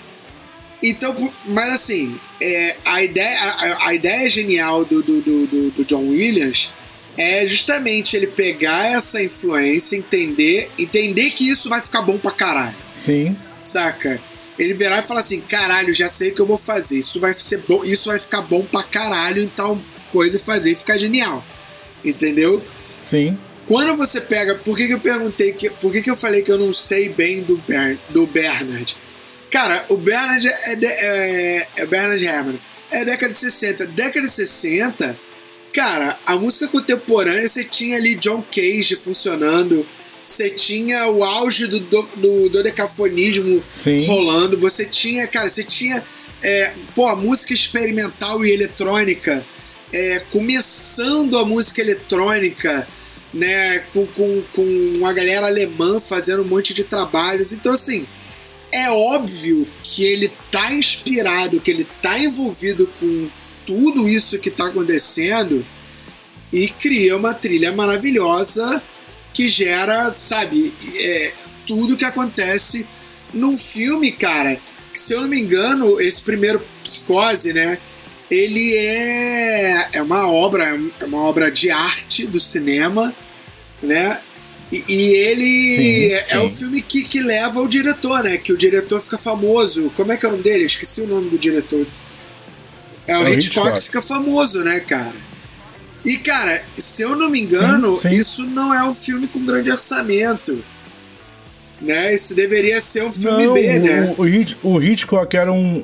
então, 0.81 1.33
mas 1.45 1.73
assim, 1.73 2.19
é, 2.41 2.75
a, 2.85 3.03
ideia, 3.03 3.39
a, 3.39 3.87
a, 3.87 3.93
ideia 3.93 4.29
genial 4.29 4.85
do, 4.85 5.01
do, 5.01 5.21
do, 5.21 5.71
do, 5.71 5.85
John 5.85 6.09
Williams 6.09 6.71
é 7.17 7.47
justamente 7.47 8.15
ele 8.15 8.27
pegar 8.27 8.85
essa 8.85 9.21
influência, 9.21 9.95
entender, 9.95 10.69
entender 10.77 11.31
que 11.31 11.49
isso 11.49 11.67
vai 11.67 11.81
ficar 11.81 12.03
bom 12.03 12.17
pra 12.17 12.31
caralho. 12.31 12.75
Sim. 12.95 13.35
Saca? 13.63 14.21
Ele 14.57 14.73
virar 14.73 14.99
e 14.99 15.03
falar 15.03 15.21
assim: 15.21 15.41
caralho, 15.41 15.93
já 15.93 16.09
sei 16.09 16.29
o 16.29 16.35
que 16.35 16.41
eu 16.41 16.45
vou 16.45 16.57
fazer. 16.57 16.99
Isso 16.99 17.19
vai 17.19 17.33
ser 17.33 17.63
bom, 17.67 17.83
isso 17.83 18.09
vai 18.09 18.19
ficar 18.19 18.41
bom 18.41 18.63
pra 18.63 18.83
caralho, 18.83 19.41
então 19.41 19.81
coisa 20.11 20.37
e 20.37 20.39
fazer 20.39 20.71
e 20.71 20.75
ficar 20.75 20.97
genial. 20.97 21.43
Entendeu? 22.05 22.63
Sim. 23.01 23.37
Quando 23.67 23.97
você 23.97 24.21
pega. 24.21 24.55
Por 24.55 24.77
que, 24.77 24.87
que 24.87 24.93
eu 24.93 24.99
perguntei 24.99 25.53
que. 25.53 25.69
Por 25.69 25.91
que, 25.91 26.01
que 26.01 26.09
eu 26.09 26.15
falei 26.15 26.41
que 26.41 26.51
eu 26.51 26.57
não 26.57 26.71
sei 26.71 27.09
bem 27.09 27.43
do, 27.43 27.57
Ber, 27.57 27.97
do 28.09 28.25
Bernard? 28.25 28.95
Cara, 29.51 29.85
o 29.89 29.97
Bernard 29.97 30.47
é, 30.47 30.75
de, 30.75 30.85
é, 30.85 31.67
é 31.77 31.85
Bernard 31.85 32.23
Herrmann. 32.23 32.59
É 32.91 33.03
década 33.05 33.33
de 33.33 33.39
60. 33.39 33.85
Década 33.87 34.27
de 34.27 34.33
60, 34.33 35.17
cara, 35.73 36.17
a 36.25 36.35
música 36.35 36.67
contemporânea 36.67 37.47
você 37.47 37.63
tinha 37.63 37.97
ali 37.97 38.15
John 38.15 38.43
Cage 38.43 38.95
funcionando. 38.95 39.85
Você 40.23 40.49
tinha 40.49 41.07
o 41.07 41.23
auge 41.23 41.67
do, 41.67 41.79
do, 41.79 42.01
do, 42.15 42.49
do 42.49 42.63
decafonismo 42.63 43.63
Sim. 43.71 44.05
rolando. 44.05 44.57
Você 44.57 44.85
tinha, 44.85 45.25
cara, 45.25 45.49
você 45.49 45.63
tinha 45.63 46.03
é, 46.41 46.73
pô, 46.93 47.07
a 47.07 47.15
música 47.15 47.53
experimental 47.53 48.45
e 48.45 48.51
eletrônica. 48.51 49.45
É, 49.91 50.19
começando 50.31 51.37
a 51.37 51.45
música 51.45 51.81
eletrônica, 51.81 52.85
né? 53.33 53.79
Com, 53.93 54.05
com, 54.07 54.43
com 54.53 55.05
a 55.05 55.13
galera 55.13 55.47
alemã 55.47 56.01
fazendo 56.01 56.41
um 56.41 56.47
monte 56.47 56.73
de 56.73 56.83
trabalhos. 56.83 57.53
Então, 57.53 57.73
assim, 57.73 58.05
é 58.77 58.91
óbvio 58.91 59.67
que 59.83 60.03
ele 60.03 60.31
tá 60.51 60.71
inspirado, 60.73 61.59
que 61.59 61.71
ele 61.71 61.87
tá 62.01 62.17
envolvido 62.19 62.87
com 62.99 63.29
tudo 63.65 64.07
isso 64.07 64.39
que 64.39 64.49
tá 64.49 64.67
acontecendo 64.67 65.65
e 66.51 66.69
cria 66.69 67.17
uma 67.17 67.33
trilha 67.33 67.71
maravilhosa 67.71 68.81
que 69.33 69.47
gera, 69.49 70.13
sabe, 70.13 70.73
é, 70.99 71.33
tudo 71.67 71.97
que 71.97 72.05
acontece 72.05 72.87
num 73.33 73.57
filme, 73.57 74.11
cara. 74.11 74.59
Que, 74.93 74.99
se 74.99 75.13
eu 75.13 75.21
não 75.21 75.27
me 75.27 75.39
engano, 75.39 75.99
esse 75.99 76.21
primeiro 76.21 76.65
Psicose, 76.83 77.53
né? 77.53 77.77
Ele 78.31 78.75
é, 78.75 79.89
é 79.93 80.01
uma 80.01 80.29
obra, 80.29 80.79
é 80.99 81.05
uma 81.05 81.21
obra 81.21 81.51
de 81.51 81.69
arte 81.69 82.25
do 82.25 82.39
cinema, 82.39 83.13
né? 83.81 84.19
E, 84.71 84.83
e 84.87 85.13
ele 85.13 85.77
Sim, 85.77 86.13
é, 86.13 86.25
sim. 86.25 86.37
o 86.45 86.49
filme 86.49 86.81
que, 86.81 87.03
que 87.03 87.21
leva 87.21 87.61
o 87.61 87.67
diretor, 87.67 88.23
né? 88.23 88.37
Que 88.37 88.51
o 88.51 88.57
diretor 88.57 89.01
fica 89.01 89.17
famoso. 89.17 89.91
Como 89.95 90.11
é 90.11 90.17
que 90.17 90.25
é 90.25 90.29
o 90.29 90.31
nome 90.33 90.43
dele? 90.43 90.65
Esqueci 90.65 91.01
o 91.01 91.07
nome 91.07 91.29
do 91.29 91.37
diretor. 91.37 91.85
É 93.07 93.17
o 93.17 93.23
É 93.23 93.31
Hitchcock, 93.33 93.67
Hitchcock. 93.67 93.81
fica 93.85 94.01
famoso, 94.01 94.63
né, 94.63 94.79
cara? 94.81 95.15
E, 96.03 96.17
cara, 96.17 96.63
se 96.77 97.01
eu 97.01 97.15
não 97.15 97.29
me 97.29 97.41
engano, 97.41 97.95
Sim, 97.95 98.09
isso 98.09 98.43
não 98.45 98.73
é 98.73 98.83
um 98.83 98.93
filme 98.93 99.27
com 99.27 99.45
grande 99.45 99.71
orçamento. 99.71 100.61
Né? 101.81 102.13
Isso 102.13 102.33
deveria 102.35 102.81
ser 102.81 103.03
um 103.05 103.11
filme 103.11 103.45
Não, 103.45 103.53
B, 103.53 103.77
o, 103.77 103.81
né? 103.81 104.15
o, 104.63 104.71
o 104.73 104.83
Hitchcock 104.83 105.35
era 105.35 105.51
um. 105.51 105.83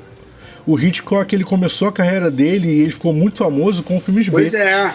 O 0.65 0.79
Hitchcock 0.79 1.33
ele 1.35 1.43
começou 1.43 1.87
a 1.87 1.91
carreira 1.91 2.31
dele 2.31 2.67
e 2.67 2.81
ele 2.81 2.91
ficou 2.91 3.13
muito 3.13 3.39
famoso 3.39 3.83
com 3.83 3.99
filmes 3.99 4.25
B. 4.27 4.31
Pois 4.31 4.53
é. 4.53 4.93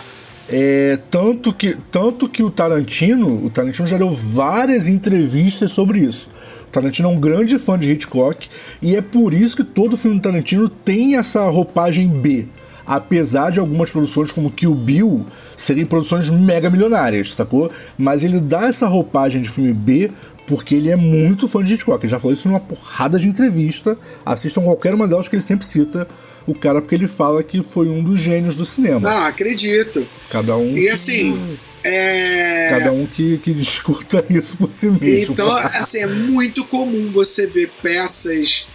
É, 0.50 0.98
tanto, 1.10 1.52
que, 1.52 1.76
tanto 1.90 2.26
que 2.26 2.42
o 2.42 2.50
Tarantino, 2.50 3.44
o 3.44 3.50
Tarantino 3.50 3.86
já 3.86 3.98
deu 3.98 4.10
várias 4.10 4.86
entrevistas 4.86 5.70
sobre 5.70 6.00
isso. 6.00 6.30
O 6.66 6.70
Tarantino 6.70 7.08
é 7.08 7.12
um 7.12 7.20
grande 7.20 7.58
fã 7.58 7.78
de 7.78 7.92
Hitchcock 7.92 8.48
e 8.80 8.96
é 8.96 9.02
por 9.02 9.34
isso 9.34 9.56
que 9.56 9.64
todo 9.64 9.96
filme 9.96 10.18
do 10.18 10.22
Tarantino 10.22 10.68
tem 10.68 11.16
essa 11.16 11.46
roupagem 11.48 12.08
B. 12.08 12.46
Apesar 12.86 13.50
de 13.50 13.60
algumas 13.60 13.90
produções 13.90 14.32
como 14.32 14.50
Kill 14.50 14.74
Bill 14.74 15.26
serem 15.54 15.84
produções 15.84 16.30
mega 16.30 16.70
milionárias, 16.70 17.34
sacou? 17.34 17.70
Mas 17.98 18.24
ele 18.24 18.40
dá 18.40 18.66
essa 18.66 18.86
roupagem 18.86 19.42
de 19.42 19.50
filme 19.50 19.74
B 19.74 20.10
porque 20.48 20.74
ele 20.74 20.90
é 20.90 20.96
muito 20.96 21.46
fã 21.46 21.62
de 21.62 21.74
Hitchcock. 21.74 22.02
Ele 22.04 22.10
já 22.10 22.18
falou 22.18 22.32
isso 22.32 22.48
numa 22.48 22.58
porrada 22.58 23.18
de 23.18 23.28
entrevista. 23.28 23.96
Assistam 24.24 24.62
qualquer 24.62 24.94
uma 24.94 25.06
delas 25.06 25.28
que 25.28 25.36
ele 25.36 25.42
sempre 25.42 25.66
cita 25.66 26.08
o 26.46 26.54
cara 26.54 26.80
porque 26.80 26.94
ele 26.94 27.06
fala 27.06 27.42
que 27.42 27.62
foi 27.62 27.88
um 27.88 28.02
dos 28.02 28.18
gênios 28.20 28.56
do 28.56 28.64
cinema. 28.64 29.00
Não, 29.10 29.24
acredito. 29.24 30.06
Cada 30.30 30.56
um. 30.56 30.76
E 30.76 30.82
que- 30.82 30.88
assim, 30.90 31.58
é. 31.84 32.68
Cada 32.70 32.92
um 32.92 33.06
que, 33.06 33.38
que 33.38 33.52
discuta 33.52 34.24
isso 34.30 34.56
por 34.56 34.70
si 34.70 34.86
mesmo. 34.86 35.32
Então, 35.32 35.52
assim, 35.54 35.98
é 35.98 36.06
muito 36.06 36.64
comum 36.64 37.10
você 37.12 37.46
ver 37.46 37.70
peças. 37.82 38.66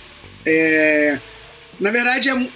é, 0.45 1.17
Na 1.79 1.89
verdade, 1.91 2.29
é 2.29 2.47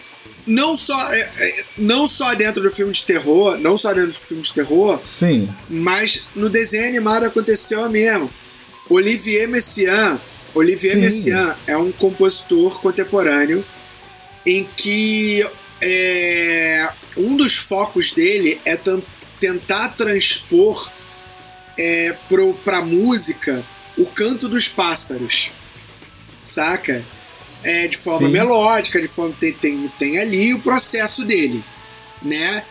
não 0.45 0.77
só, 0.77 0.97
é, 1.13 1.19
é, 1.39 1.63
não 1.77 2.07
só 2.07 2.33
dentro 2.33 2.63
do 2.63 2.71
filme 2.71 2.93
de 2.93 3.03
terror, 3.03 3.57
não 3.59 3.77
só 3.77 3.93
dentro 3.93 4.13
do 4.13 4.19
filme 4.19 4.41
de 4.43 4.53
terror, 4.53 5.01
Sim, 5.05 5.49
mas 5.69 6.27
no 6.35 6.49
desenho 6.49 6.87
animado 6.87 7.25
aconteceu 7.25 7.83
a 7.83 7.89
mesmo. 7.89 8.29
Olivier 8.89 9.47
Messiaen, 9.47 10.19
Olivier 10.53 10.93
Sim. 10.93 11.01
Messiaen 11.01 11.53
é 11.65 11.77
um 11.77 11.91
compositor 11.91 12.79
contemporâneo 12.81 13.65
em 14.45 14.63
que 14.75 15.45
é, 15.81 16.89
um 17.15 17.35
dos 17.35 17.55
focos 17.55 18.11
dele 18.13 18.59
é 18.65 18.79
tentar 19.39 19.89
transpor 19.89 20.91
é, 21.77 22.15
para 22.63 22.81
música 22.81 23.63
o 23.97 24.05
canto 24.05 24.47
dos 24.47 24.67
pássaros, 24.67 25.51
saca? 26.41 27.03
É, 27.63 27.87
de 27.87 27.97
forma 27.97 28.27
Sim. 28.27 28.33
melódica, 28.33 29.01
de 29.01 29.07
forma 29.07 29.35
tem, 29.39 29.51
tem, 29.51 29.91
tem 29.99 30.19
ali 30.19 30.53
o 30.53 30.59
processo 30.59 31.25
dele, 31.25 31.63
né? 32.21 32.63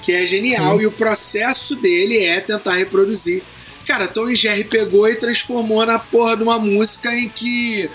Que 0.00 0.12
é 0.12 0.24
genial 0.24 0.78
Sim. 0.78 0.84
e 0.84 0.86
o 0.86 0.92
processo 0.92 1.76
dele 1.76 2.24
é 2.24 2.40
tentar 2.40 2.74
reproduzir. 2.74 3.42
Cara, 3.90 4.06
Tom 4.06 4.30
e 4.30 4.36
Jerry 4.36 4.62
pegou 4.62 5.08
e 5.08 5.16
transformou 5.16 5.84
na 5.84 5.98
porra 5.98 6.36
de 6.36 6.44
uma 6.44 6.60
música 6.60 7.12
em 7.12 7.28
que 7.28 7.90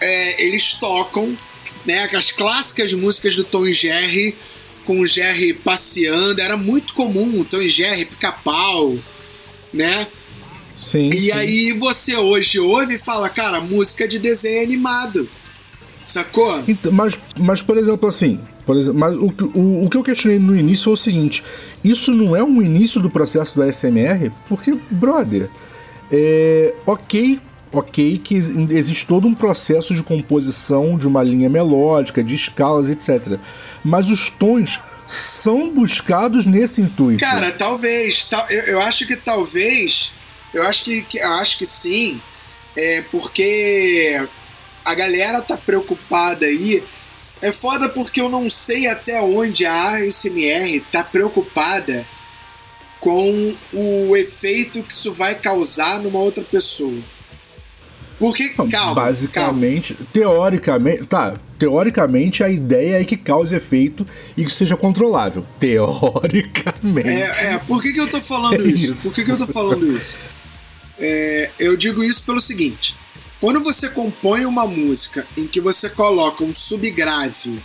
é, 0.00 0.44
eles 0.44 0.74
tocam, 0.74 1.36
né? 1.84 2.08
As 2.14 2.30
clássicas 2.30 2.92
músicas 2.92 3.34
do 3.34 3.42
Tom 3.42 3.66
e 3.66 3.72
Jerry 3.72 4.36
com 4.86 5.00
o 5.00 5.06
Jerry 5.06 5.52
passeando, 5.52 6.40
era 6.40 6.56
muito 6.56 6.94
comum, 6.94 7.42
Tom 7.42 7.60
e 7.62 7.68
Jerry, 7.68 8.04
pica-pau, 8.04 8.96
né? 9.72 10.06
Sim. 10.78 11.10
E 11.10 11.22
sim. 11.22 11.32
aí 11.32 11.72
você 11.72 12.14
hoje 12.14 12.60
ouve 12.60 12.94
e 12.94 12.98
fala, 13.00 13.28
cara, 13.28 13.60
música 13.60 14.06
de 14.06 14.20
desenho 14.20 14.62
animado. 14.62 15.28
Sacou? 15.98 16.62
Então, 16.68 16.92
mas, 16.92 17.18
mas, 17.40 17.60
por 17.60 17.76
exemplo, 17.76 18.08
assim, 18.08 18.40
por 18.74 18.78
exemplo, 18.80 19.00
mas 19.00 19.14
o, 19.16 19.30
que- 19.30 19.44
o, 19.58 19.84
o 19.84 19.90
que 19.90 19.96
eu 19.96 20.02
questionei 20.02 20.38
no 20.38 20.56
início 20.56 20.84
foi 20.84 20.92
o 20.92 20.96
seguinte: 20.96 21.42
isso 21.82 22.10
não 22.12 22.34
é 22.36 22.42
um 22.42 22.62
início 22.62 23.00
do 23.00 23.10
processo 23.10 23.54
do 23.56 23.62
ASMR? 23.62 24.30
Porque, 24.48 24.76
brother, 24.90 25.48
é, 26.12 26.74
ok, 26.86 27.38
ok 27.72 28.18
que 28.18 28.34
ex- 28.34 28.48
existe 28.70 29.06
todo 29.06 29.26
um 29.28 29.34
processo 29.34 29.94
de 29.94 30.02
composição 30.02 30.96
de 30.96 31.06
uma 31.06 31.22
linha 31.22 31.48
melódica, 31.48 32.22
de 32.22 32.34
escalas, 32.34 32.88
etc. 32.88 33.38
Mas 33.84 34.10
os 34.10 34.30
tons 34.30 34.78
são 35.08 35.72
buscados 35.74 36.46
nesse 36.46 36.80
intuito. 36.80 37.20
Cara, 37.20 37.50
talvez. 37.52 38.24
tal- 38.26 38.46
eu, 38.50 38.62
eu 38.74 38.80
acho 38.80 39.06
que 39.06 39.16
talvez. 39.16 40.12
Eu 40.54 40.62
acho 40.64 40.84
que, 40.84 41.02
que- 41.02 41.18
eu 41.18 41.28
acho 41.34 41.58
que 41.58 41.66
sim. 41.66 42.20
É 42.76 43.02
porque 43.10 44.24
a 44.84 44.94
galera 44.94 45.40
tá 45.42 45.56
preocupada 45.56 46.46
aí. 46.46 46.82
É 47.42 47.50
foda 47.52 47.88
porque 47.88 48.20
eu 48.20 48.28
não 48.28 48.50
sei 48.50 48.86
até 48.86 49.20
onde 49.22 49.64
a 49.64 49.88
ASMR 49.96 50.80
tá 50.92 51.02
preocupada 51.02 52.06
com 53.00 53.54
o 53.72 54.14
efeito 54.16 54.82
que 54.82 54.92
isso 54.92 55.12
vai 55.12 55.34
causar 55.34 56.00
numa 56.00 56.18
outra 56.18 56.44
pessoa. 56.44 56.98
Porque, 58.18 58.48
Não, 58.58 58.68
calma, 58.68 58.70
calma. 58.70 58.94
basicamente, 59.06 59.96
teoricamente, 60.12 61.06
tá, 61.06 61.40
teoricamente 61.58 62.44
a 62.44 62.50
ideia 62.50 63.00
é 63.00 63.04
que 63.04 63.16
cause 63.16 63.56
efeito 63.56 64.06
e 64.36 64.44
que 64.44 64.52
seja 64.52 64.76
controlável. 64.76 65.46
Teoricamente. 65.58 67.08
É, 67.08 67.54
é, 67.54 67.58
por 67.58 67.80
que, 67.80 67.94
que 67.94 68.00
eu 68.00 68.08
tô 68.10 68.20
falando 68.20 68.60
É 68.60 68.68
isso? 68.68 68.92
isso. 68.92 69.02
Por 69.02 69.14
que, 69.14 69.24
que 69.24 69.30
eu 69.30 69.38
tô 69.38 69.46
falando 69.46 69.86
isso? 69.90 70.18
É, 70.98 71.50
eu 71.58 71.74
digo 71.78 72.04
isso 72.04 72.22
pelo 72.22 72.42
seguinte: 72.42 72.94
quando 73.40 73.62
você 73.62 73.88
compõe 73.88 74.44
uma 74.44 74.66
música 74.66 75.26
em 75.36 75.46
que 75.46 75.60
você 75.60 75.88
coloca 75.88 76.44
um 76.44 76.52
subgrave 76.52 77.58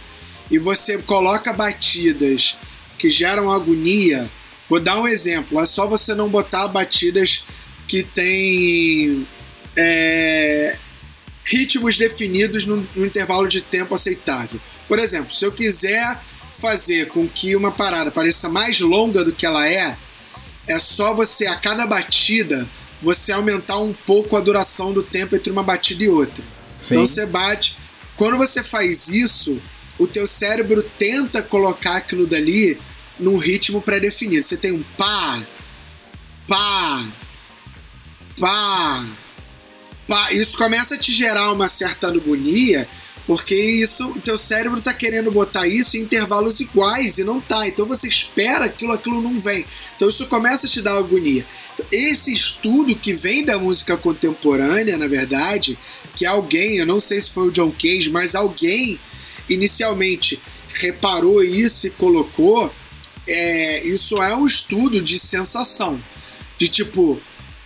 e 0.50 0.58
você 0.58 0.98
coloca 1.00 1.52
batidas 1.52 2.58
que 2.98 3.12
geram 3.12 3.52
agonia, 3.52 4.30
vou 4.70 4.80
dar 4.80 4.98
um 5.00 5.08
exemplo: 5.08 5.60
é 5.60 5.66
só 5.66 5.86
você 5.86 6.16
não 6.16 6.30
botar 6.30 6.70
batidas 6.70 7.44
que 7.88 8.04
tem 8.04 9.28
é, 9.76 10.78
ritmos 11.44 11.98
definidos 11.98 12.66
num, 12.66 12.88
num 12.96 13.06
intervalo 13.06 13.48
de 13.48 13.62
tempo 13.62 13.94
aceitável. 13.94 14.60
Por 14.88 14.98
exemplo, 14.98 15.34
se 15.34 15.44
eu 15.44 15.52
quiser 15.52 16.20
fazer 16.58 17.10
com 17.10 17.28
que 17.28 17.54
uma 17.56 17.72
parada 17.72 18.12
pareça 18.12 18.48
mais 18.48 18.80
longa 18.80 19.26
do 19.26 19.34
que 19.34 19.46
ela 19.46 19.68
é, 19.68 19.98
é 20.68 20.80
só 20.80 21.14
você, 21.14 21.46
a 21.46 21.58
cada 21.58 21.86
batida, 21.86 22.68
você 23.02 23.32
aumentar 23.32 23.80
um 23.80 23.94
pouco 23.94 24.36
a 24.36 24.42
duração 24.42 24.94
do 24.94 25.04
tempo 25.04 25.36
entre 25.36 25.52
uma 25.52 25.64
batida 25.64 26.04
e 26.04 26.10
outra. 26.10 26.44
Sim. 26.78 26.96
Então 26.96 27.08
você 27.08 27.26
bate. 27.26 27.78
Quando 28.16 28.38
você 28.38 28.64
faz 28.64 29.08
isso, 29.08 29.62
o 29.98 30.08
teu 30.08 30.28
cérebro 30.28 30.84
tenta 30.98 31.42
colocar 31.42 31.98
aquilo 31.98 32.26
dali 32.26 32.80
num 33.20 33.38
ritmo 33.38 33.82
pré-definido. 33.82 34.44
Você 34.44 34.58
tem 34.58 34.72
um 34.72 34.84
pá, 34.98 35.44
pá, 36.48 37.06
pá, 38.40 39.06
pá. 40.08 40.32
Isso 40.32 40.58
começa 40.58 40.96
a 40.96 40.98
te 40.98 41.14
gerar 41.14 41.52
uma 41.52 41.70
certa 41.70 42.08
agonia, 42.08 42.88
porque 43.26 43.56
isso, 43.56 44.08
o 44.10 44.22
teu 44.22 44.38
cérebro 44.38 44.80
tá 44.80 44.94
querendo 44.94 45.32
botar 45.32 45.68
isso 45.68 45.98
em 45.98 46.02
intervalos 46.02 46.60
iguais 46.60 47.18
e 47.18 47.24
não 47.24 47.42
tá. 47.42 47.68
Então 47.68 47.88
você 47.88 48.08
espera 48.08 48.66
aquilo, 48.66 48.94
aquilo 48.94 49.22
não 49.22 49.40
vem. 49.40 49.66
Então 49.96 50.08
isso 50.10 50.28
começa 50.28 50.68
a 50.68 50.70
te 50.70 50.82
dar 50.82 50.98
agonia. 50.98 51.46
Esse 51.92 52.32
estudo 52.32 52.96
que 52.96 53.14
vem 53.14 53.44
da 53.44 53.58
música 53.58 53.98
contemporânea, 53.98 54.96
na 54.96 55.08
verdade, 55.08 55.78
que 56.16 56.26
alguém, 56.26 56.78
eu 56.78 56.86
não 56.86 57.00
sei 57.00 57.20
se 57.20 57.32
foi 57.32 57.48
o 57.48 57.52
John 57.52 57.72
Cage, 57.72 58.12
mas 58.12 58.36
alguém 58.36 59.00
inicialmente 59.50 60.40
reparou 60.70 61.44
isso 61.44 61.88
e 61.88 61.90
colocou, 61.90 62.72
é, 63.28 63.88
isso 63.88 64.22
é 64.22 64.36
um 64.36 64.46
estudo 64.46 65.02
de 65.02 65.18
sensação. 65.18 66.02
De 66.60 66.68
tipo, 66.68 67.20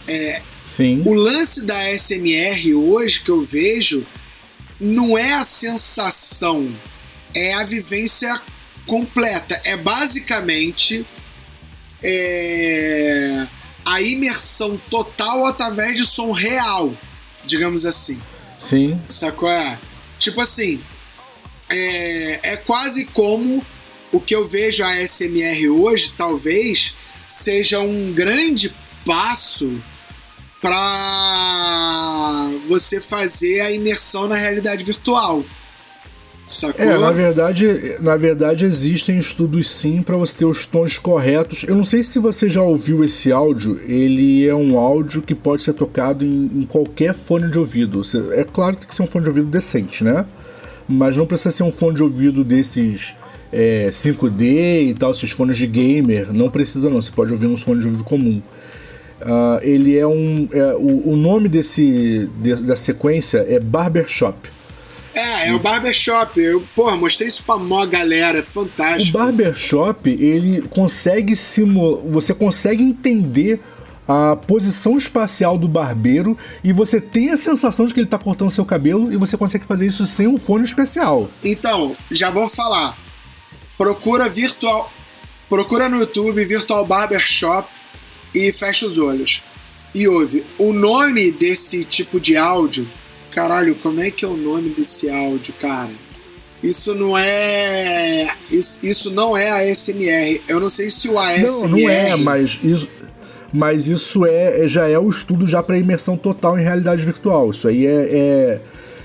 é, 0.07 0.41
Sim. 0.69 1.03
o 1.05 1.13
lance 1.13 1.65
da 1.65 1.97
SMR 1.97 2.73
hoje 2.73 3.21
que 3.21 3.29
eu 3.29 3.43
vejo 3.43 4.05
não 4.79 5.17
é 5.17 5.33
a 5.33 5.43
sensação, 5.43 6.73
é 7.35 7.53
a 7.53 7.63
vivência 7.63 8.39
completa. 8.85 9.59
É 9.65 9.75
basicamente 9.75 11.05
é, 12.03 13.45
a 13.85 14.01
imersão 14.01 14.79
total 14.89 15.45
através 15.45 15.95
de 15.95 16.05
som 16.05 16.31
real, 16.31 16.93
digamos 17.45 17.85
assim. 17.85 18.21
Sim. 18.57 18.99
Sacou? 19.07 19.49
É? 19.49 19.77
Tipo 20.17 20.41
assim, 20.41 20.81
é, 21.69 22.53
é 22.53 22.57
quase 22.57 23.05
como 23.05 23.65
o 24.11 24.19
que 24.19 24.35
eu 24.35 24.47
vejo 24.47 24.83
a 24.83 24.95
SMR 25.07 25.69
hoje, 25.69 26.13
talvez, 26.17 26.95
seja 27.27 27.79
um 27.79 28.11
grande 28.11 28.73
passo 29.05 29.81
para 30.61 32.49
você 32.67 32.99
fazer 32.99 33.61
a 33.61 33.71
imersão 33.71 34.27
na 34.27 34.35
realidade 34.35 34.83
virtual. 34.83 35.43
Sacou? 36.49 36.83
É, 36.83 36.97
na 36.97 37.11
verdade, 37.11 37.65
na 38.01 38.17
verdade 38.17 38.65
existem 38.65 39.19
estudos 39.19 39.69
sim 39.69 40.01
para 40.01 40.17
você 40.17 40.33
ter 40.33 40.45
os 40.45 40.65
tons 40.65 40.97
corretos. 40.97 41.63
Eu 41.67 41.75
não 41.75 41.83
sei 41.83 42.01
se 42.01 42.17
você 42.17 42.49
já 42.49 42.61
ouviu 42.61 43.03
esse 43.03 43.31
áudio. 43.31 43.79
Ele 43.87 44.47
é 44.47 44.55
um 44.55 44.77
áudio 44.77 45.21
que 45.21 45.35
pode 45.35 45.61
ser 45.61 45.73
tocado 45.73 46.25
em, 46.25 46.45
em 46.45 46.63
qualquer 46.63 47.13
fone 47.13 47.49
de 47.51 47.59
ouvido. 47.59 48.01
É 48.31 48.43
claro 48.43 48.75
que 48.75 48.81
tem 48.81 48.89
que 48.89 48.95
ser 48.95 49.03
um 49.03 49.07
fone 49.07 49.23
de 49.23 49.29
ouvido 49.29 49.47
decente, 49.47 50.03
né? 50.03 50.25
Mas 50.87 51.15
não 51.15 51.27
precisa 51.27 51.51
ser 51.51 51.61
um 51.61 51.71
fone 51.71 51.95
de 51.95 52.01
ouvido 52.01 52.43
desses 52.43 53.13
é, 53.53 53.89
5D 53.91 54.89
e 54.89 54.95
tal, 54.95 55.11
esses 55.11 55.31
fones 55.31 55.55
de 55.55 55.67
gamer. 55.67 56.33
Não 56.33 56.49
precisa 56.49 56.89
não. 56.89 56.99
Você 56.99 57.11
pode 57.11 57.31
ouvir 57.31 57.45
uns 57.45 57.61
fones 57.61 57.81
de 57.81 57.87
ouvido 57.87 58.03
comum. 58.03 58.41
Ah, 59.21 59.59
ele 59.61 59.97
é 59.97 60.07
um. 60.07 60.47
é, 60.51 60.73
o, 60.75 61.11
o 61.13 61.15
nome 61.15 61.49
desse, 61.49 62.29
de- 62.39 62.63
da 62.63 62.75
sequência 62.75 63.45
é 63.49 63.59
Barbershop. 63.59 64.49
É, 65.13 65.49
é 65.49 65.53
o 65.53 65.59
barbershop. 65.59 66.39
Eu, 66.39 66.63
porra, 66.75 66.95
mostrei 66.95 67.27
isso 67.27 67.43
pra 67.43 67.57
mó 67.57 67.83
galera. 67.85 68.41
O 68.41 68.43
Fantástico. 68.43 69.17
barbershop, 69.17 70.09
ele 70.09 70.61
consegue 70.69 71.35
simular. 71.35 72.01
Você 72.11 72.33
consegue 72.33 72.83
entender 72.83 73.59
a 74.07 74.35
posição 74.35 74.97
espacial 74.97 75.57
do 75.57 75.67
barbeiro 75.67 76.37
e 76.63 76.71
você 76.71 77.01
tem 77.01 77.31
a 77.31 77.37
sensação 77.37 77.85
de 77.87 77.93
que 77.93 77.99
ele 77.99 78.07
tá 78.07 78.17
cortando 78.19 78.49
seu 78.51 78.63
cabelo 78.65 79.11
e 79.11 79.17
você 79.17 79.35
consegue 79.35 79.65
fazer 79.65 79.85
isso 79.87 80.05
sem 80.05 80.27
um 80.27 80.37
fone 80.37 80.63
especial. 80.63 81.29
Então, 81.43 81.95
já 82.11 82.29
vou 82.29 82.47
falar. 82.47 82.95
Procura 83.77 84.29
virtual. 84.29 84.91
Procura 85.49 85.89
no 85.89 85.97
YouTube 85.97 86.45
Virtual 86.45 86.85
Barbershop 86.85 87.67
e 88.33 88.51
fecha 88.51 88.85
os 88.85 88.97
olhos. 88.97 89.43
E 89.93 90.07
ouve. 90.07 90.43
O 90.57 90.71
nome 90.71 91.31
desse 91.31 91.83
tipo 91.83 92.19
de 92.19 92.37
áudio. 92.37 92.87
Caralho, 93.31 93.75
como 93.75 94.01
é 94.01 94.11
que 94.11 94.25
é 94.25 94.27
o 94.27 94.37
nome 94.37 94.69
desse 94.69 95.09
áudio, 95.09 95.53
cara? 95.59 95.91
Isso 96.61 96.93
não 96.93 97.17
é. 97.17 98.29
Isso, 98.51 98.85
isso 98.85 99.11
não 99.11 99.35
é 99.35 99.49
a 99.49 99.73
SMR. 99.73 100.41
Eu 100.47 100.59
não 100.59 100.69
sei 100.69 100.89
se 100.89 101.07
o 101.07 101.17
ASMR. 101.17 101.43
Não, 101.47 101.67
não 101.67 101.89
é, 101.89 102.15
mas 102.15 102.59
isso. 102.63 102.87
Mas 103.51 103.87
isso 103.87 104.25
é, 104.25 104.63
é- 104.63 104.67
já 104.67 104.87
é 104.87 104.99
o 104.99 105.09
estudo 105.09 105.47
já 105.47 105.63
para 105.63 105.77
imersão 105.77 106.15
total 106.15 106.59
em 106.59 106.61
realidade 106.61 107.03
virtual. 107.03 107.49
Isso 107.49 107.67
aí 107.67 107.85
é, 107.87 108.07
é- 108.11 108.61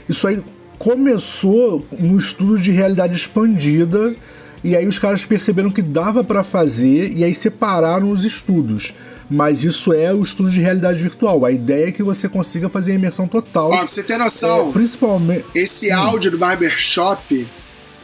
isso 0.08 0.26
aí 0.26 0.42
começou 0.78 1.86
no 1.98 2.18
estudo 2.18 2.58
de 2.60 2.70
realidade 2.70 3.16
expandida 3.16 4.14
e 4.62 4.76
aí 4.76 4.86
os 4.86 4.98
caras 4.98 5.24
perceberam 5.24 5.70
que 5.70 5.80
dava 5.80 6.22
para 6.22 6.42
fazer 6.42 7.12
e 7.16 7.24
aí 7.24 7.32
separaram 7.34 8.10
os 8.10 8.24
estudos. 8.24 8.92
Mas 9.30 9.64
isso 9.64 9.92
é 9.92 10.12
o 10.12 10.22
estudo 10.22 10.50
de 10.50 10.60
realidade 10.60 11.00
virtual. 11.00 11.44
A 11.44 11.52
ideia 11.52 11.88
é 11.88 11.92
que 11.92 12.02
você 12.02 12.28
consiga 12.28 12.68
fazer 12.68 12.92
a 12.92 12.94
imersão 12.96 13.26
total. 13.26 13.70
Ó, 13.70 13.78
pra 13.78 13.86
você 13.86 14.02
ter 14.02 14.18
noção. 14.18 14.68
É, 14.68 14.72
principalmente. 14.72 15.44
Esse 15.54 15.90
áudio 15.90 16.30
do 16.30 16.38
Barbershop 16.38 17.46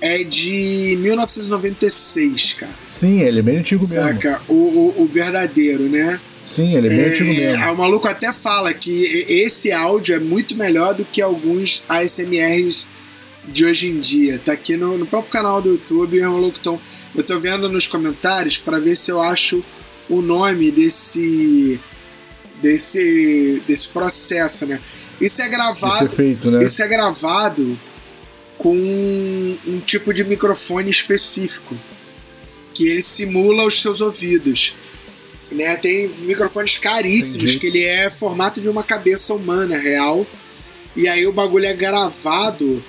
é 0.00 0.24
de 0.24 0.96
1996, 1.00 2.54
cara. 2.54 2.72
Sim, 2.92 3.20
ele 3.20 3.40
é 3.40 3.42
bem 3.42 3.59
antigo 3.59 3.87
mesmo. 3.87 4.02
Saca? 4.02 4.40
O, 4.48 4.54
o, 4.54 5.02
o 5.02 5.06
verdadeiro, 5.06 5.85
né? 5.85 6.18
Sim, 6.46 6.74
ele 6.74 6.88
é 6.88 6.90
bem 6.90 7.04
antigo 7.04 7.33
mesmo. 7.33 7.62
É, 7.62 7.70
o 7.70 7.76
maluco 7.76 8.09
até 8.09 8.33
fala 8.33 8.72
que 8.72 8.90
esse 9.28 9.70
áudio 9.70 10.16
é 10.16 10.18
muito 10.18 10.56
melhor 10.56 10.94
do 10.94 11.04
que 11.04 11.20
alguns 11.20 11.85
ASMRs 11.88 12.88
de 13.46 13.64
hoje 13.64 13.88
em 13.88 14.00
dia. 14.00 14.40
Tá 14.44 14.52
aqui 14.52 14.76
no, 14.76 14.98
no 14.98 15.06
próprio 15.06 15.30
canal 15.30 15.61
do 15.61 15.70
YouTube, 15.70 16.20
o 16.24 16.33
maluco 16.33 16.59
tão, 16.59 16.80
eu 17.14 17.22
tô 17.22 17.38
vendo 17.38 17.68
nos 17.68 17.87
comentários 17.87 18.59
para 18.59 18.78
ver 18.78 18.96
se 18.96 19.11
eu 19.11 19.20
acho 19.20 19.62
o 20.11 20.20
nome 20.20 20.70
desse 20.70 21.81
desse 22.61 23.62
desse 23.66 23.88
processo, 23.88 24.66
né? 24.66 24.79
Isso 25.20 25.40
é 25.40 25.49
gravado, 25.49 26.05
Esse 26.05 26.14
efeito, 26.14 26.51
né? 26.51 26.62
isso 26.64 26.83
é 26.83 26.88
gravado 26.88 27.79
com 28.59 28.75
um, 28.77 29.59
um 29.66 29.81
tipo 29.81 30.12
de 30.12 30.23
microfone 30.25 30.90
específico. 30.90 31.75
que 32.75 32.87
ele 32.87 33.03
simula 33.03 33.64
os 33.64 33.81
seus 33.81 34.01
ouvidos. 34.01 34.75
Né? 35.51 35.77
Tem 35.77 36.09
microfones 36.25 36.79
caríssimos, 36.79 37.42
Entendi. 37.51 37.59
que 37.59 37.66
ele 37.66 37.83
é 37.83 38.09
formato 38.11 38.61
de 38.61 38.68
uma 38.68 38.83
cabeça 38.85 39.35
humana 39.35 39.77
real. 39.77 40.27
E 40.96 41.09
aí 41.09 41.27
o 41.27 41.33
bagulho 41.33 41.66
é 41.66 41.75
gravado, 41.75 42.83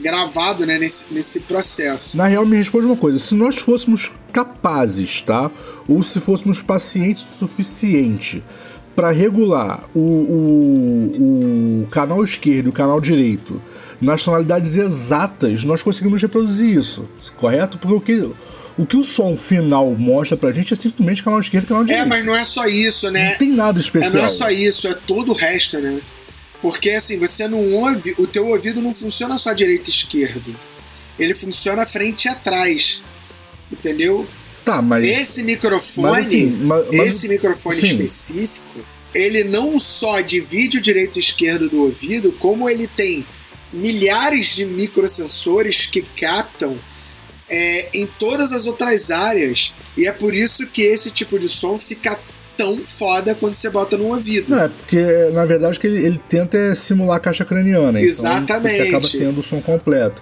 gravado 0.00 0.64
né, 0.66 0.78
nesse, 0.78 1.06
nesse 1.12 1.40
processo. 1.40 2.16
Na 2.16 2.26
real, 2.26 2.44
me 2.46 2.56
responde 2.56 2.86
uma 2.86 2.96
coisa: 2.96 3.18
se 3.18 3.34
nós 3.34 3.56
fôssemos 3.56 4.10
capazes, 4.32 5.22
tá? 5.22 5.50
Ou 5.88 6.02
se 6.02 6.20
fôssemos 6.20 6.60
pacientes 6.62 7.26
o 7.40 7.46
suficiente 7.46 8.42
para 8.94 9.10
regular 9.10 9.84
o, 9.94 10.00
o, 10.00 11.82
o 11.84 11.86
canal 11.88 12.22
esquerdo 12.22 12.66
e 12.66 12.68
o 12.70 12.72
canal 12.72 13.00
direito 13.00 13.60
nas 14.00 14.22
tonalidades 14.22 14.76
exatas, 14.76 15.64
nós 15.64 15.82
conseguimos 15.82 16.20
reproduzir 16.22 16.78
isso, 16.78 17.08
correto? 17.36 17.78
Porque 17.78 17.94
o 17.94 18.00
que, 18.00 18.32
o 18.76 18.86
que 18.86 18.96
o 18.96 19.02
som 19.02 19.36
final 19.36 19.92
mostra 19.96 20.36
pra 20.36 20.52
gente 20.52 20.72
é 20.72 20.76
simplesmente 20.76 21.22
canal 21.22 21.40
esquerdo 21.40 21.64
e 21.64 21.66
canal 21.68 21.82
É, 21.82 21.86
direito. 21.86 22.08
mas 22.08 22.24
não 22.24 22.34
é 22.36 22.44
só 22.44 22.66
isso, 22.66 23.10
né? 23.10 23.30
Não 23.32 23.38
tem 23.38 23.50
nada 23.50 23.78
É, 23.78 23.82
especial. 23.82 24.12
não 24.14 24.24
é 24.24 24.28
só 24.28 24.48
isso, 24.50 24.86
é 24.86 24.94
todo 25.06 25.32
o 25.32 25.34
resto, 25.34 25.78
né? 25.78 26.00
Porque 26.60 26.90
assim, 26.90 27.18
você 27.18 27.46
não 27.46 27.72
ouve, 27.74 28.14
o 28.18 28.26
teu 28.26 28.48
ouvido 28.48 28.80
não 28.80 28.94
funciona 28.94 29.38
só 29.38 29.52
direito 29.52 29.88
e 29.88 29.90
esquerdo. 29.90 30.54
Ele 31.18 31.34
funciona 31.34 31.86
frente 31.86 32.24
e 32.24 32.28
atrás. 32.28 33.02
Entendeu? 33.70 34.26
Tá, 34.64 34.82
mas. 34.82 35.04
Esse 35.04 35.42
microfone, 35.42 36.10
Mas, 36.10 36.26
assim, 36.26 36.46
ma- 36.46 36.82
mas- 36.92 37.12
esse 37.14 37.28
microfone 37.28 37.80
sim. 37.80 37.86
específico, 37.86 38.84
ele 39.14 39.44
não 39.44 39.78
só 39.78 40.20
divide 40.20 40.78
o 40.78 40.80
direito 40.80 41.16
e 41.18 41.20
esquerdo 41.20 41.68
do 41.68 41.82
ouvido, 41.82 42.32
como 42.32 42.68
ele 42.68 42.86
tem 42.86 43.24
milhares 43.72 44.46
de 44.54 44.64
microsensores 44.64 45.86
que 45.86 46.02
captam 46.02 46.78
é, 47.48 47.88
em 47.94 48.06
todas 48.18 48.52
as 48.52 48.66
outras 48.66 49.10
áreas. 49.10 49.72
E 49.96 50.06
é 50.06 50.12
por 50.12 50.34
isso 50.34 50.66
que 50.66 50.82
esse 50.82 51.10
tipo 51.10 51.38
de 51.38 51.48
som 51.48 51.78
fica 51.78 52.18
tão 52.58 52.76
foda 52.76 53.34
quando 53.36 53.54
você 53.54 53.70
bota 53.70 53.96
no 53.96 54.08
ouvido. 54.08 54.50
Não, 54.50 54.64
é 54.64 54.68
porque 54.68 55.30
na 55.32 55.44
verdade 55.44 55.78
o 55.78 55.80
que 55.80 55.86
ele, 55.86 56.04
ele 56.04 56.20
tenta 56.28 56.58
é 56.58 56.74
simular 56.74 57.16
a 57.16 57.20
caixa 57.20 57.44
craniana. 57.44 58.00
Exatamente. 58.00 58.52
Então 58.52 58.60
você 58.60 58.88
acaba 58.88 59.08
tendo 59.08 59.38
o 59.38 59.42
som 59.42 59.60
completo. 59.60 60.20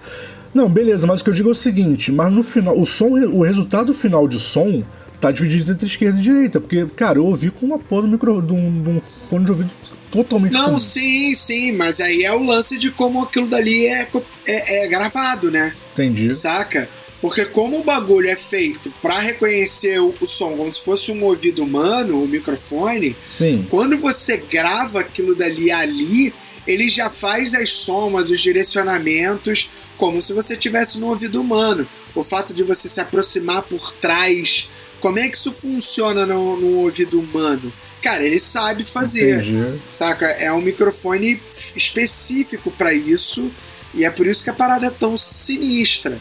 Não, 0.55 0.68
beleza, 0.68 1.07
mas 1.07 1.20
o 1.20 1.25
que 1.25 1.31
eu 1.31 1.35
digo 1.35 1.49
é 1.49 1.53
o 1.53 1.55
seguinte, 1.55 2.12
mas 2.12 2.33
no 2.33 2.42
final, 2.42 2.79
o 2.79 2.87
som, 2.87 3.09
o 3.09 3.42
resultado 3.42 3.92
final 3.92 4.27
de 4.27 4.38
som 4.38 4.83
tá 5.20 5.31
dividido 5.31 5.72
entre 5.72 5.87
esquerda 5.87 6.18
e 6.18 6.22
direita, 6.22 6.61
porque, 6.61 6.87
cara, 6.94 7.18
eu 7.18 7.27
ouvi 7.27 7.51
com 7.51 7.66
uma 7.66 7.79
porra 7.79 8.03
do 8.03 8.09
micro, 8.09 8.40
de 8.40 8.53
um, 8.53 8.83
de 8.83 8.88
um 8.88 9.01
fone 9.01 9.44
de 9.44 9.51
ouvido 9.51 9.70
totalmente 10.11 10.53
Não, 10.53 10.66
comum. 10.66 10.79
sim, 10.79 11.35
sim, 11.35 11.72
mas 11.72 12.01
aí 12.01 12.22
é 12.22 12.33
o 12.33 12.42
lance 12.42 12.79
de 12.79 12.90
como 12.90 13.22
aquilo 13.22 13.49
dali 13.49 13.87
é, 13.87 14.09
é, 14.46 14.85
é 14.85 14.88
gravado, 14.88 15.51
né? 15.51 15.75
Entendi. 15.92 16.31
Saca? 16.35 16.88
Porque 17.21 17.45
como 17.47 17.81
o 17.81 17.85
bagulho 17.85 18.29
é 18.29 18.37
feito 18.37 18.93
pra 19.01 19.19
reconhecer 19.19 19.99
o, 20.01 20.15
o 20.21 20.27
som 20.27 20.57
como 20.57 20.71
se 20.71 20.81
fosse 20.81 21.11
um 21.11 21.25
ouvido 21.25 21.63
humano, 21.63 22.23
o 22.23 22.29
microfone, 22.29 23.17
Sim. 23.37 23.67
quando 23.71 23.99
você 23.99 24.37
grava 24.37 25.01
aquilo 25.01 25.35
dali 25.35 25.71
ali, 25.71 26.35
ele 26.67 26.89
já 26.89 27.09
faz 27.11 27.55
as 27.55 27.71
somas, 27.71 28.31
os 28.31 28.41
direcionamentos, 28.41 29.71
como 29.97 30.21
se 30.21 30.33
você 30.33 30.57
tivesse 30.57 30.99
no 30.99 31.09
ouvido 31.09 31.41
humano. 31.41 31.89
O 32.15 32.23
fato 32.23 32.53
de 32.53 32.63
você 32.63 32.89
se 32.89 33.01
aproximar 33.01 33.63
por 33.63 33.93
trás, 33.93 34.69
como 35.01 35.19
é 35.19 35.29
que 35.29 35.37
isso 35.37 35.53
funciona 35.53 36.27
no, 36.27 36.57
no 36.57 36.79
ouvido 36.79 37.21
humano? 37.21 37.73
Cara, 38.03 38.25
ele 38.25 38.39
sabe 38.39 38.85
fazer. 38.85 39.41
Entendi. 39.41 39.81
Saca? 39.91 40.27
É 40.27 40.53
um 40.53 40.61
microfone 40.61 41.41
específico 41.75 42.71
pra 42.71 42.93
isso 42.93 43.51
e 43.95 44.05
é 44.05 44.11
por 44.11 44.27
isso 44.27 44.45
que 44.45 44.51
a 44.51 44.55
parada 44.55 44.87
é 44.87 44.91
tão 44.91 45.17
sinistra. 45.17 46.21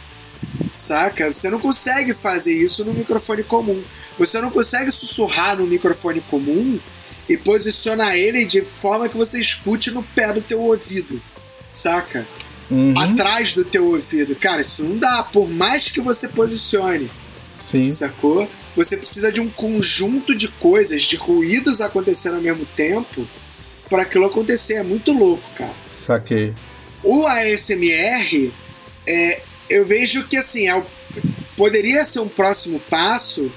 Saca? 0.76 1.32
Você 1.32 1.50
não 1.50 1.60
consegue 1.60 2.14
fazer 2.14 2.54
isso 2.54 2.84
no 2.84 2.94
microfone 2.94 3.44
comum. 3.44 3.82
Você 4.20 4.42
não 4.42 4.52
consegue 4.52 4.92
sussurrar 4.92 5.58
no 5.58 5.66
microfone 5.66 6.20
comum 6.22 6.78
e 7.30 7.38
posicionar 7.38 8.16
ele 8.16 8.46
de 8.46 8.62
forma 8.62 9.08
que 9.08 9.16
você 9.16 9.40
escute 9.40 9.90
no 9.90 10.04
pé 10.04 10.34
do 10.34 10.42
teu 10.42 10.62
ouvido. 10.62 11.22
Saca? 11.72 12.28
Uhum, 12.70 12.94
Atrás 13.00 13.54
do 13.54 13.64
teu 13.64 13.86
ouvido. 13.88 14.36
Cara, 14.36 14.62
isso 14.62 14.84
não 14.84 14.98
dá. 14.98 15.24
Por 15.24 15.50
mais 15.50 15.88
que 15.88 16.02
você 16.02 16.28
posicione 16.28 17.10
sim. 17.72 17.88
sacou? 17.90 18.50
Você 18.76 18.98
precisa 18.98 19.32
de 19.32 19.40
um 19.40 19.50
conjunto 19.50 20.36
de 20.36 20.50
coisas, 20.50 21.04
de 21.04 21.16
ruídos 21.16 21.80
acontecendo 21.80 22.36
ao 22.36 22.42
mesmo 22.42 22.66
tempo, 22.76 23.26
para 23.90 24.02
aquilo 24.02 24.26
acontecer. 24.26 24.74
É 24.74 24.84
muito 24.84 25.14
louco, 25.14 25.50
cara. 25.58 25.74
Saquei. 26.06 26.54
O 27.02 27.26
ASMR, 27.26 28.52
é, 29.08 29.42
eu 29.70 29.86
vejo 29.86 30.28
que 30.28 30.38
assim, 30.38 30.68
é 30.68 30.76
o- 30.76 30.86
poderia 31.56 32.04
ser 32.06 32.20
um 32.20 32.28
próximo 32.28 32.80
passo, 32.90 33.52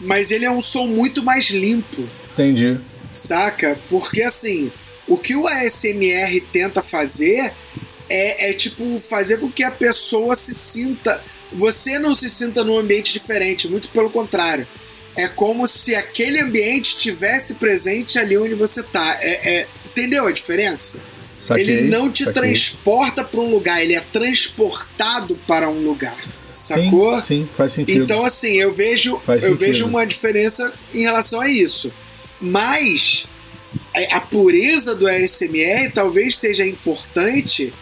mas 0.00 0.30
ele 0.30 0.44
é 0.44 0.50
um 0.50 0.60
som 0.60 0.86
muito 0.86 1.22
mais 1.22 1.50
limpo, 1.50 2.08
Entendi. 2.32 2.78
saca? 3.12 3.78
Porque 3.88 4.22
assim, 4.22 4.70
o 5.06 5.16
que 5.16 5.34
o 5.34 5.46
ASMR 5.46 6.40
tenta 6.52 6.82
fazer 6.82 7.52
é, 8.08 8.50
é 8.50 8.52
tipo 8.52 9.00
fazer 9.00 9.38
com 9.38 9.50
que 9.50 9.62
a 9.64 9.70
pessoa 9.70 10.36
se 10.36 10.54
sinta. 10.54 11.22
Você 11.52 11.98
não 11.98 12.14
se 12.14 12.28
sinta 12.30 12.64
num 12.64 12.78
ambiente 12.78 13.12
diferente, 13.12 13.68
muito 13.68 13.88
pelo 13.90 14.10
contrário. 14.10 14.66
É 15.14 15.28
como 15.28 15.68
se 15.68 15.94
aquele 15.94 16.40
ambiente 16.40 16.96
tivesse 16.96 17.54
presente 17.54 18.18
ali 18.18 18.36
onde 18.38 18.54
você 18.54 18.82
tá. 18.82 19.18
É, 19.20 19.60
é- 19.60 19.68
entendeu 19.86 20.26
a 20.26 20.32
diferença? 20.32 20.98
Saquei. 21.46 21.64
ele 21.64 21.88
não 21.90 22.10
te 22.10 22.24
saquei. 22.24 22.42
transporta 22.42 23.24
para 23.24 23.40
um 23.40 23.50
lugar, 23.50 23.82
ele 23.82 23.94
é 23.94 24.00
transportado 24.00 25.34
para 25.46 25.68
um 25.68 25.84
lugar. 25.84 26.16
Sacou? 26.50 27.16
Sim, 27.16 27.22
sim, 27.26 27.48
faz 27.50 27.72
sentido. 27.72 28.04
Então, 28.04 28.24
assim, 28.24 28.52
eu 28.52 28.72
vejo, 28.74 29.18
Faz 29.20 29.42
eu 29.42 29.50
sentido. 29.50 29.66
vejo 29.66 29.86
uma 29.86 30.06
diferença 30.06 30.72
em 30.94 31.02
relação 31.02 31.40
a 31.40 31.48
isso. 31.48 31.92
Mas 32.40 33.26
a 33.96 34.16
a 34.16 34.20
pureza 34.20 34.94
do 34.94 35.06
ASMR 35.06 35.90
talvez 35.94 36.36
seja 36.36 36.66
importante 36.66 37.72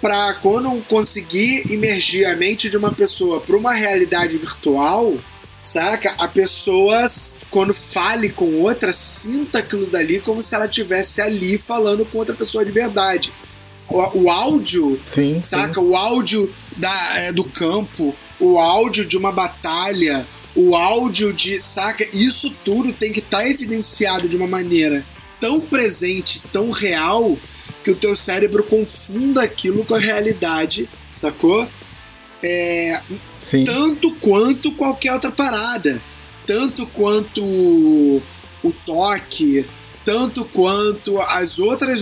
para 0.00 0.34
quando 0.34 0.70
conseguir 0.88 1.70
imergir 1.72 2.26
a 2.26 2.36
mente 2.36 2.68
de 2.68 2.76
uma 2.76 2.92
pessoa 2.92 3.40
para 3.40 3.56
uma 3.56 3.72
realidade 3.72 4.36
virtual, 4.36 5.16
saca? 5.60 6.14
A 6.18 6.26
pessoa, 6.26 7.08
quando 7.52 7.74
fale 7.74 8.30
com 8.30 8.60
outra, 8.62 8.90
sinta 8.90 9.58
aquilo 9.58 9.86
dali 9.86 10.18
como 10.18 10.42
se 10.42 10.54
ela 10.54 10.64
estivesse 10.64 11.20
ali 11.20 11.58
falando 11.58 12.04
com 12.06 12.18
outra 12.18 12.34
pessoa 12.34 12.64
de 12.64 12.72
verdade. 12.72 13.30
O, 13.88 14.22
o 14.22 14.30
áudio 14.30 14.98
sim, 15.14 15.40
saca? 15.42 15.78
O 15.78 15.94
áudio 15.94 16.52
da, 16.78 17.18
é, 17.18 17.30
do 17.30 17.44
campo, 17.44 18.16
o 18.40 18.58
áudio 18.58 19.04
de 19.04 19.18
uma 19.18 19.30
batalha, 19.30 20.26
o 20.56 20.74
áudio 20.74 21.30
de. 21.30 21.60
Saca? 21.60 22.08
Isso 22.16 22.50
tudo 22.64 22.90
tem 22.90 23.12
que 23.12 23.20
estar 23.20 23.46
evidenciado 23.46 24.26
de 24.28 24.34
uma 24.34 24.46
maneira 24.46 25.04
tão 25.38 25.60
presente, 25.60 26.42
tão 26.52 26.70
real, 26.70 27.36
que 27.84 27.90
o 27.90 27.96
teu 27.96 28.16
cérebro 28.16 28.62
confunda 28.62 29.42
aquilo 29.42 29.84
com 29.84 29.94
a 29.94 29.98
realidade, 29.98 30.88
sacou? 31.10 31.68
É, 32.42 33.00
sim. 33.38 33.64
tanto 33.64 34.10
quanto 34.14 34.72
qualquer 34.72 35.12
outra 35.12 35.30
parada. 35.30 36.00
Tanto 36.46 36.86
quanto 36.86 37.42
o 37.42 38.72
toque, 38.84 39.66
tanto 40.04 40.44
quanto 40.44 41.18
as 41.18 41.58
outras, 41.58 42.00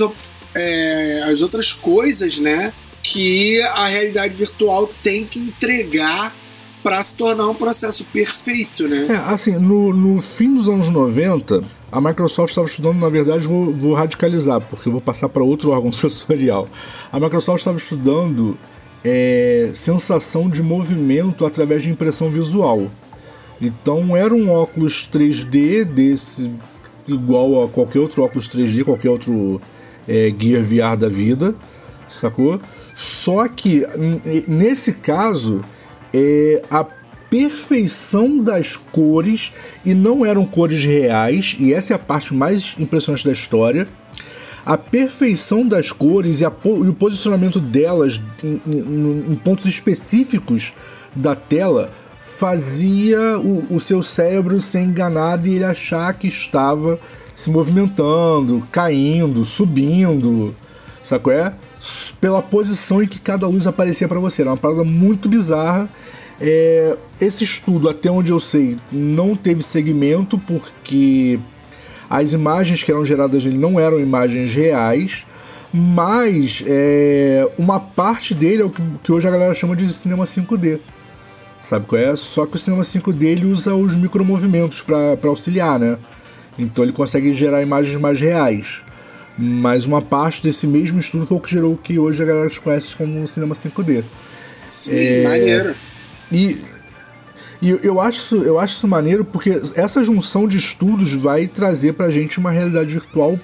é, 0.54 1.24
as 1.26 1.42
outras 1.42 1.72
coisas, 1.72 2.38
né? 2.38 2.72
Que 3.02 3.60
a 3.62 3.86
realidade 3.86 4.34
virtual 4.34 4.90
tem 5.02 5.24
que 5.24 5.38
entregar 5.38 6.34
para 6.82 7.02
se 7.02 7.16
tornar 7.16 7.48
um 7.48 7.54
processo 7.54 8.04
perfeito, 8.04 8.88
né? 8.88 9.06
É, 9.10 9.16
assim, 9.32 9.52
no, 9.52 9.92
no 9.92 10.20
fim 10.20 10.54
dos 10.54 10.68
anos 10.68 10.88
90, 10.88 11.62
a 11.92 12.00
Microsoft 12.00 12.50
estava 12.50 12.66
estudando, 12.66 12.98
na 12.98 13.08
verdade, 13.08 13.46
vou, 13.46 13.72
vou 13.72 13.94
radicalizar, 13.94 14.60
porque 14.60 14.88
vou 14.88 15.00
passar 15.00 15.28
para 15.28 15.42
outro 15.42 15.70
órgão 15.72 15.92
sensorial. 15.92 16.68
A 17.12 17.20
Microsoft 17.20 17.58
estava 17.58 17.76
estudando 17.76 18.58
é, 19.04 19.72
sensação 19.74 20.48
de 20.48 20.62
movimento 20.62 21.44
através 21.44 21.82
de 21.82 21.90
impressão 21.90 22.30
visual. 22.30 22.90
Então 23.60 24.16
era 24.16 24.34
um 24.34 24.50
óculos 24.50 25.06
3D 25.12 25.84
desse, 25.84 26.50
igual 27.06 27.64
a 27.64 27.68
qualquer 27.68 27.98
outro 28.00 28.22
óculos 28.22 28.48
3D, 28.48 28.84
qualquer 28.84 29.10
outro 29.10 29.60
é, 30.08 30.32
Gear 30.38 30.62
VR 30.62 30.96
da 30.96 31.08
vida, 31.08 31.54
sacou? 32.08 32.60
Só 32.96 33.46
que 33.48 33.84
nesse 34.48 34.92
caso 34.92 35.60
é 36.12 36.62
a 36.70 36.84
perfeição 37.30 38.38
das 38.42 38.76
cores 38.76 39.52
e 39.84 39.94
não 39.94 40.26
eram 40.26 40.44
cores 40.44 40.82
reais, 40.84 41.56
e 41.60 41.72
essa 41.72 41.92
é 41.92 41.96
a 41.96 41.98
parte 41.98 42.34
mais 42.34 42.74
impressionante 42.78 43.24
da 43.24 43.32
história. 43.32 43.86
A 44.66 44.76
perfeição 44.76 45.66
das 45.66 45.90
cores 45.90 46.40
e, 46.40 46.44
a 46.44 46.52
e 46.64 46.88
o 46.88 46.92
posicionamento 46.94 47.58
delas 47.60 48.20
em, 48.44 48.60
em- 48.66 49.32
em 49.32 49.34
pontos 49.36 49.64
específicos 49.66 50.72
da 51.16 51.34
tela 51.34 51.90
fazia 52.38 53.38
o, 53.38 53.74
o 53.74 53.80
seu 53.80 54.02
cérebro 54.02 54.60
ser 54.60 54.80
enganado 54.80 55.46
e 55.46 55.56
ele 55.56 55.64
achar 55.64 56.12
que 56.14 56.28
estava 56.28 56.98
se 57.34 57.50
movimentando, 57.50 58.66
caindo, 58.70 59.44
subindo, 59.44 60.54
sacou? 61.02 61.32
É? 61.32 61.54
Pela 62.20 62.42
posição 62.42 63.02
em 63.02 63.06
que 63.06 63.18
cada 63.18 63.46
luz 63.46 63.66
aparecia 63.66 64.06
para 64.06 64.20
você. 64.20 64.42
Era 64.42 64.50
uma 64.50 64.56
parada 64.56 64.84
muito 64.84 65.28
bizarra. 65.28 65.88
É, 66.40 66.96
esse 67.20 67.44
estudo, 67.44 67.88
até 67.88 68.10
onde 68.10 68.32
eu 68.32 68.38
sei, 68.38 68.78
não 68.90 69.34
teve 69.34 69.62
segmento 69.62 70.38
porque 70.38 71.38
as 72.08 72.32
imagens 72.32 72.82
que 72.82 72.90
eram 72.90 73.04
geradas 73.04 73.44
nele 73.44 73.58
não 73.58 73.78
eram 73.78 74.00
imagens 74.00 74.54
reais, 74.54 75.24
mas 75.72 76.62
é, 76.66 77.48
uma 77.58 77.78
parte 77.78 78.34
dele 78.34 78.62
é 78.62 78.64
o 78.64 78.70
que, 78.70 78.82
que 79.02 79.12
hoje 79.12 79.28
a 79.28 79.30
galera 79.30 79.54
chama 79.54 79.76
de 79.76 79.86
cinema 79.88 80.24
5D. 80.24 80.80
Sabe 81.60 81.86
qual 81.86 82.00
é? 82.00 82.16
Só 82.16 82.46
que 82.46 82.56
o 82.56 82.58
cinema 82.58 82.82
5D 82.82 83.22
ele 83.22 83.46
usa 83.46 83.74
os 83.74 83.94
micromovimentos 83.94 84.80
para 84.80 85.28
auxiliar, 85.28 85.78
né? 85.78 85.98
Então 86.58 86.84
ele 86.84 86.92
consegue 86.92 87.32
gerar 87.32 87.62
imagens 87.62 88.00
mais 88.00 88.20
reais. 88.20 88.82
Mas 89.38 89.84
uma 89.84 90.02
parte 90.02 90.42
desse 90.42 90.66
mesmo 90.66 90.98
estudo 90.98 91.26
foi 91.26 91.36
o 91.36 91.40
que 91.40 91.50
gerou 91.50 91.74
o 91.74 91.76
que 91.76 91.98
hoje 91.98 92.22
a 92.22 92.26
galera 92.26 92.48
conhece 92.62 92.96
como 92.96 93.26
cinema 93.26 93.54
5D. 93.54 94.04
Sim, 94.66 94.90
é, 94.92 95.22
maneiro. 95.22 95.74
E, 96.30 96.60
e 97.62 97.70
eu 97.82 98.00
acho, 98.00 98.20
isso, 98.20 98.36
eu 98.36 98.58
acho 98.58 98.76
isso 98.76 98.88
maneiro 98.88 99.24
porque 99.24 99.60
essa 99.74 100.02
junção 100.02 100.46
de 100.46 100.56
estudos 100.56 101.14
vai 101.14 101.46
trazer 101.46 101.94
pra 101.94 102.10
gente 102.10 102.38
uma 102.38 102.50
realidade 102.50 102.92
virtual 102.92 103.38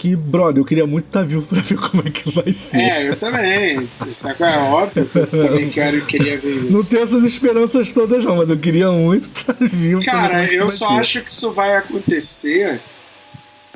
que, 0.00 0.16
brother, 0.16 0.62
eu 0.62 0.64
queria 0.64 0.86
muito 0.86 1.08
estar 1.08 1.20
tá 1.20 1.26
vivo 1.26 1.46
pra 1.46 1.60
ver 1.60 1.76
como 1.78 2.02
é 2.06 2.10
que 2.10 2.30
vai 2.30 2.50
ser. 2.54 2.78
É, 2.78 3.08
eu 3.10 3.16
também. 3.16 3.86
Saco 4.10 4.42
é 4.42 4.56
óbvio 4.56 5.04
que 5.04 5.18
eu 5.18 5.26
também 5.26 5.68
quero, 5.68 6.00
queria 6.06 6.38
ver 6.38 6.56
isso. 6.56 6.72
Não 6.72 6.82
tenho 6.82 7.02
essas 7.02 7.22
esperanças 7.22 7.92
todas, 7.92 8.24
não, 8.24 8.36
mas 8.36 8.48
eu 8.48 8.56
queria 8.56 8.90
muito 8.90 9.28
estar 9.28 9.52
tá 9.52 9.66
vivo 9.70 10.02
Cara, 10.02 10.46
ver 10.46 10.54
eu 10.54 10.70
só 10.70 10.88
ser. 10.88 11.00
acho 11.00 11.22
que 11.22 11.30
isso 11.30 11.52
vai 11.52 11.76
acontecer 11.76 12.80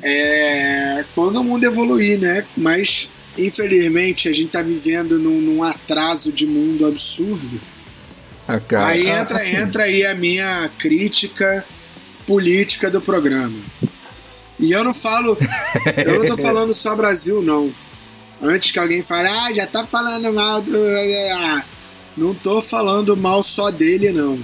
é, 0.01 1.05
quando 1.13 1.39
o 1.39 1.43
mundo 1.43 1.63
evoluir, 1.63 2.19
né? 2.19 2.43
Mas, 2.57 3.07
infelizmente, 3.37 4.27
a 4.27 4.33
gente 4.33 4.49
tá 4.49 4.63
vivendo 4.63 5.19
num, 5.19 5.39
num 5.39 5.63
atraso 5.63 6.31
de 6.31 6.47
mundo 6.47 6.87
absurdo. 6.87 7.61
Ah, 8.47 8.59
cara, 8.59 8.87
aí 8.87 9.07
entra, 9.07 9.35
assim. 9.37 9.55
entra 9.57 9.83
aí 9.83 10.03
a 10.03 10.15
minha 10.15 10.71
crítica 10.79 11.63
política 12.25 12.89
do 12.89 12.99
programa. 12.99 13.59
E 14.59 14.71
eu 14.71 14.83
não 14.83 14.93
falo. 14.93 15.37
eu 16.05 16.19
não 16.19 16.35
tô 16.35 16.37
falando 16.41 16.73
só 16.73 16.95
Brasil, 16.95 17.41
não. 17.41 17.73
Antes 18.41 18.71
que 18.71 18.79
alguém 18.79 19.01
fale, 19.01 19.27
ah, 19.27 19.53
já 19.53 19.67
tá 19.67 19.85
falando 19.85 20.31
mal 20.33 20.61
do. 20.61 20.73
Não 22.17 22.33
tô 22.33 22.61
falando 22.61 23.15
mal 23.15 23.43
só 23.43 23.71
dele, 23.71 24.11
não. 24.11 24.39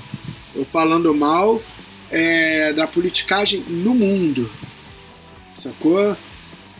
Tô 0.53 0.65
falando 0.65 1.13
mal 1.13 1.61
é, 2.09 2.73
da 2.73 2.87
politicagem 2.87 3.63
no 3.67 3.93
mundo. 3.93 4.49
Sacou? 5.53 6.15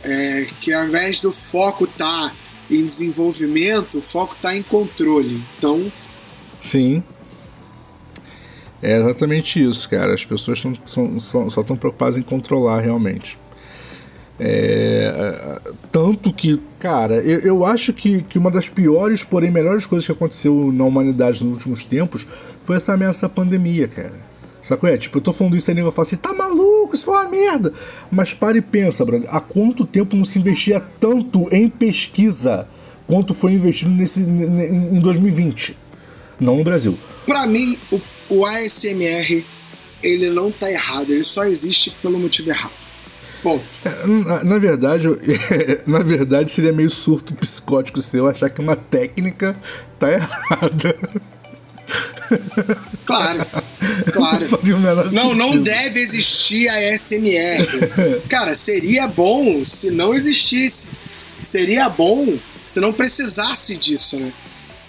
É, 0.04 0.48
que 0.60 0.74
ao 0.74 0.86
invés 0.86 1.22
do 1.22 1.32
foco 1.32 1.86
tá 1.86 2.34
em 2.70 2.86
desenvolvimento, 2.86 4.00
o 4.00 4.02
foco 4.02 4.36
tá 4.42 4.56
em 4.56 4.64
controle. 4.64 5.42
Então. 5.58 5.92
Sim. 6.60 7.04
É 8.82 8.98
exatamente 8.98 9.64
isso, 9.64 9.88
cara. 9.90 10.14
As 10.14 10.26
pessoas 10.26 10.62
tão, 10.62 10.76
são, 10.86 11.50
só 11.50 11.62
estão 11.62 11.76
preocupadas 11.76 12.18
em 12.18 12.22
controlar 12.22 12.80
realmente. 12.80 13.38
É, 14.40 15.60
tanto 15.92 16.34
que, 16.34 16.60
cara, 16.80 17.18
eu, 17.18 17.40
eu 17.42 17.66
acho 17.66 17.94
que, 17.94 18.24
que 18.24 18.40
uma 18.40 18.50
das 18.50 18.68
piores, 18.68 19.24
porém 19.24 19.52
melhores 19.52 19.86
coisas 19.86 20.04
que 20.04 20.12
aconteceu 20.12 20.72
na 20.74 20.84
humanidade 20.84 21.44
nos 21.44 21.54
últimos 21.54 21.84
tempos 21.84 22.26
foi 22.62 22.76
essa 22.76 22.94
ameaça 22.94 23.22
da 23.22 23.30
pandemia, 23.30 23.88
cara. 23.88 24.32
Sacou? 24.64 24.90
É, 24.90 24.98
tipo, 24.98 25.18
eu 25.18 25.22
tô 25.22 25.32
falando 25.32 25.56
isso 25.56 25.70
aí 25.70 25.78
eu 25.78 25.92
falo 25.92 26.08
assim, 26.08 26.16
tá 26.16 26.34
maluco, 26.34 26.96
isso 26.96 27.06
foi 27.06 27.14
uma 27.16 27.30
merda. 27.30 27.72
Mas 28.12 28.34
para 28.34 28.58
e 28.58 28.62
pensa, 28.62 29.06
brother, 29.06 29.30
há 29.32 29.40
quanto 29.40 29.86
tempo 29.86 30.16
não 30.16 30.24
se 30.24 30.40
investia 30.40 30.80
tanto 31.00 31.48
em 31.52 31.68
pesquisa 31.68 32.68
quanto 33.06 33.34
foi 33.34 33.54
investido 33.54 33.92
nesse, 33.92 34.22
em 34.22 35.00
2020? 35.00 35.78
Não 36.40 36.58
no 36.58 36.64
Brasil. 36.64 36.98
Para 37.28 37.46
mim, 37.46 37.78
o 37.92 38.00
o 38.32 38.46
ASMR 38.46 39.46
ele 40.02 40.30
não 40.30 40.52
tá 40.52 40.72
errado, 40.72 41.12
ele 41.12 41.24
só 41.24 41.44
existe 41.44 41.92
pelo 42.02 42.18
motivo 42.18 42.50
errado. 42.50 42.74
Bom. 43.44 43.62
É, 43.84 44.08
na, 44.08 44.44
na, 44.44 44.58
verdade, 44.58 45.08
na 45.86 46.00
verdade, 46.00 46.52
seria 46.52 46.72
meio 46.72 46.90
surto 46.90 47.34
psicótico 47.36 48.00
seu 48.02 48.28
achar 48.28 48.50
que 48.50 48.62
uma 48.62 48.76
técnica 48.76 49.56
tá 50.00 50.12
errada. 50.12 50.98
Claro, 53.06 53.46
claro. 54.14 54.48
Não, 55.12 55.36
não 55.36 55.58
deve 55.58 56.00
existir 56.00 56.70
a 56.70 56.98
SMR. 56.98 58.22
Cara, 58.30 58.56
seria 58.56 59.06
bom 59.06 59.66
se 59.66 59.92
não 59.92 60.14
existisse. 60.14 60.88
Seria 61.42 61.90
bom 61.90 62.38
se 62.66 62.80
não 62.80 62.94
precisasse 62.94 63.76
disso, 63.76 64.16
né? 64.16 64.32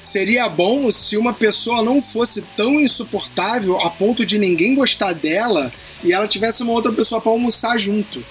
Seria 0.02 0.48
bom 0.48 0.90
se 0.90 1.16
uma 1.16 1.32
pessoa 1.32 1.80
não 1.80 2.02
fosse 2.02 2.42
tão 2.56 2.80
insuportável 2.80 3.80
a 3.80 3.88
ponto 3.88 4.26
de 4.26 4.36
ninguém 4.36 4.74
gostar 4.74 5.12
dela 5.12 5.70
e 6.02 6.12
ela 6.12 6.26
tivesse 6.26 6.64
uma 6.64 6.72
outra 6.72 6.92
pessoa 6.92 7.20
para 7.20 7.30
almoçar 7.30 7.78
junto. 7.78 8.22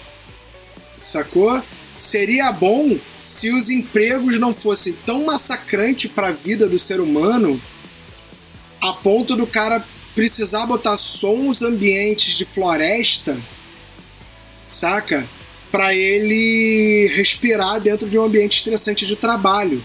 Sacou? 0.98 1.64
Seria 1.98 2.52
bom 2.52 3.00
se 3.24 3.50
os 3.50 3.70
empregos 3.70 4.38
não 4.38 4.54
fossem 4.54 4.94
tão 5.06 5.24
massacrantes 5.26 6.12
para 6.12 6.28
a 6.28 6.32
vida 6.32 6.68
do 6.68 6.78
ser 6.78 7.00
humano 7.00 7.60
a 8.82 8.92
ponto 8.92 9.36
do 9.36 9.48
cara 9.48 9.86
precisar 10.14 10.66
botar 10.66 10.98
sons 10.98 11.62
ambientes 11.62 12.34
de 12.34 12.44
floresta, 12.44 13.40
saca? 14.66 15.26
Para 15.72 15.96
ele 15.96 17.08
respirar 17.16 17.80
dentro 17.80 18.10
de 18.10 18.20
um 18.20 18.26
ambiente 18.26 18.58
estressante 18.58 19.06
de 19.06 19.16
trabalho. 19.16 19.82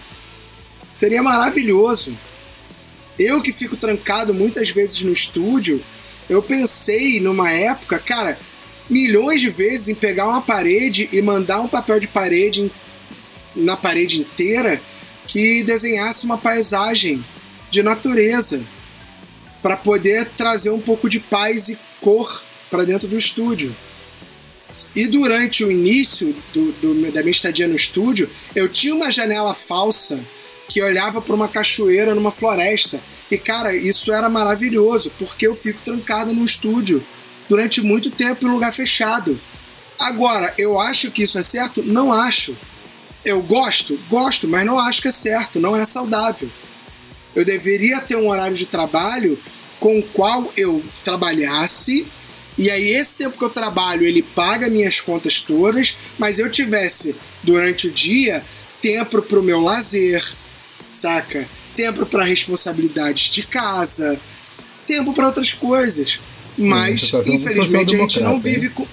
Seria 0.97 1.21
maravilhoso. 1.21 2.17
Eu 3.19 3.39
que 3.39 3.51
fico 3.51 3.77
trancado 3.77 4.33
muitas 4.33 4.71
vezes 4.71 4.99
no 5.01 5.11
estúdio, 5.11 5.79
eu 6.27 6.41
pensei 6.41 7.19
numa 7.19 7.51
época, 7.51 7.99
cara, 7.99 8.39
milhões 8.89 9.39
de 9.39 9.51
vezes 9.51 9.89
em 9.89 9.93
pegar 9.93 10.27
uma 10.27 10.41
parede 10.41 11.07
e 11.11 11.21
mandar 11.21 11.61
um 11.61 11.67
papel 11.67 11.99
de 11.99 12.07
parede 12.07 12.71
na 13.55 13.77
parede 13.77 14.19
inteira 14.19 14.81
que 15.27 15.61
desenhasse 15.61 16.25
uma 16.25 16.35
paisagem 16.35 17.23
de 17.69 17.83
natureza 17.83 18.65
para 19.61 19.77
poder 19.77 20.25
trazer 20.35 20.71
um 20.71 20.81
pouco 20.81 21.07
de 21.07 21.19
paz 21.19 21.69
e 21.69 21.77
cor 22.01 22.43
para 22.71 22.85
dentro 22.85 23.07
do 23.07 23.15
estúdio. 23.15 23.75
E 24.95 25.05
durante 25.05 25.63
o 25.63 25.69
início 25.69 26.35
do, 26.51 26.71
do, 26.71 27.11
da 27.11 27.21
minha 27.21 27.31
estadia 27.31 27.67
no 27.67 27.75
estúdio, 27.75 28.27
eu 28.55 28.67
tinha 28.67 28.95
uma 28.95 29.11
janela 29.11 29.53
falsa 29.53 30.19
que 30.67 30.81
olhava 30.81 31.21
para 31.21 31.35
uma 31.35 31.47
cachoeira 31.47 32.13
numa 32.13 32.31
floresta. 32.31 32.99
E 33.29 33.37
cara, 33.37 33.75
isso 33.75 34.11
era 34.11 34.29
maravilhoso, 34.29 35.11
porque 35.17 35.47
eu 35.47 35.55
fico 35.55 35.79
trancado 35.83 36.33
no 36.33 36.43
estúdio 36.43 37.05
durante 37.49 37.81
muito 37.81 38.09
tempo 38.09 38.45
em 38.45 38.51
lugar 38.51 38.73
fechado. 38.73 39.39
Agora, 39.99 40.53
eu 40.57 40.79
acho 40.79 41.11
que 41.11 41.23
isso 41.23 41.37
é 41.37 41.43
certo? 41.43 41.81
Não 41.83 42.11
acho. 42.11 42.55
Eu 43.23 43.41
gosto? 43.41 43.99
Gosto, 44.09 44.47
mas 44.47 44.65
não 44.65 44.79
acho 44.79 45.01
que 45.01 45.07
é 45.07 45.11
certo, 45.11 45.59
não 45.59 45.75
é 45.75 45.85
saudável. 45.85 46.49
Eu 47.35 47.43
deveria 47.43 47.99
ter 48.01 48.15
um 48.15 48.29
horário 48.29 48.55
de 48.55 48.65
trabalho 48.65 49.37
com 49.79 49.99
o 49.99 50.03
qual 50.03 50.51
eu 50.55 50.83
trabalhasse 51.03 52.07
e 52.57 52.71
aí 52.71 52.89
esse 52.89 53.15
tempo 53.15 53.37
que 53.37 53.43
eu 53.43 53.49
trabalho, 53.49 54.03
ele 54.03 54.23
paga 54.23 54.69
minhas 54.69 54.99
contas 54.99 55.41
todas, 55.41 55.95
mas 56.17 56.39
eu 56.39 56.49
tivesse 56.49 57.15
durante 57.43 57.87
o 57.87 57.91
dia 57.91 58.43
tempo 58.81 59.21
para 59.21 59.39
o 59.39 59.43
meu 59.43 59.61
lazer, 59.61 60.25
saca? 60.89 61.47
Tempo 61.75 62.05
para 62.05 62.23
responsabilidades 62.23 63.25
de 63.29 63.43
casa, 63.43 64.19
tempo 64.85 65.13
para 65.13 65.27
outras 65.27 65.53
coisas. 65.53 66.19
Mas, 66.57 67.11
tá 67.11 67.19
infelizmente, 67.25 67.95
a 67.95 67.99
gente 67.99 68.19
não 68.21 68.39
vive 68.39 68.69
com. 68.69 68.87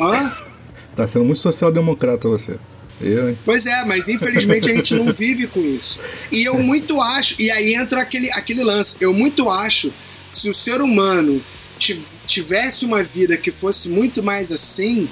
Hã? 0.00 0.32
tá 0.94 1.06
sendo 1.06 1.24
muito 1.24 1.40
social-democrata 1.40 2.28
você. 2.28 2.56
Eu, 3.00 3.30
hein? 3.30 3.38
Pois 3.44 3.64
é, 3.66 3.84
mas 3.84 4.08
infelizmente 4.08 4.70
a 4.70 4.74
gente 4.74 4.94
não 4.94 5.12
vive 5.12 5.46
com 5.46 5.60
isso. 5.60 5.98
E 6.32 6.44
eu 6.44 6.58
muito 6.58 7.00
acho, 7.00 7.40
e 7.40 7.50
aí 7.50 7.74
entra 7.74 8.00
aquele, 8.00 8.30
aquele 8.32 8.64
lance, 8.64 8.96
eu 9.00 9.12
muito 9.12 9.48
acho 9.48 9.92
que 10.32 10.38
se 10.38 10.48
o 10.50 10.54
ser 10.54 10.80
humano 10.80 11.42
tivesse 12.26 12.84
uma 12.84 13.04
vida 13.04 13.36
que 13.36 13.52
fosse 13.52 13.88
muito 13.88 14.20
mais 14.20 14.50
assim, 14.50 15.08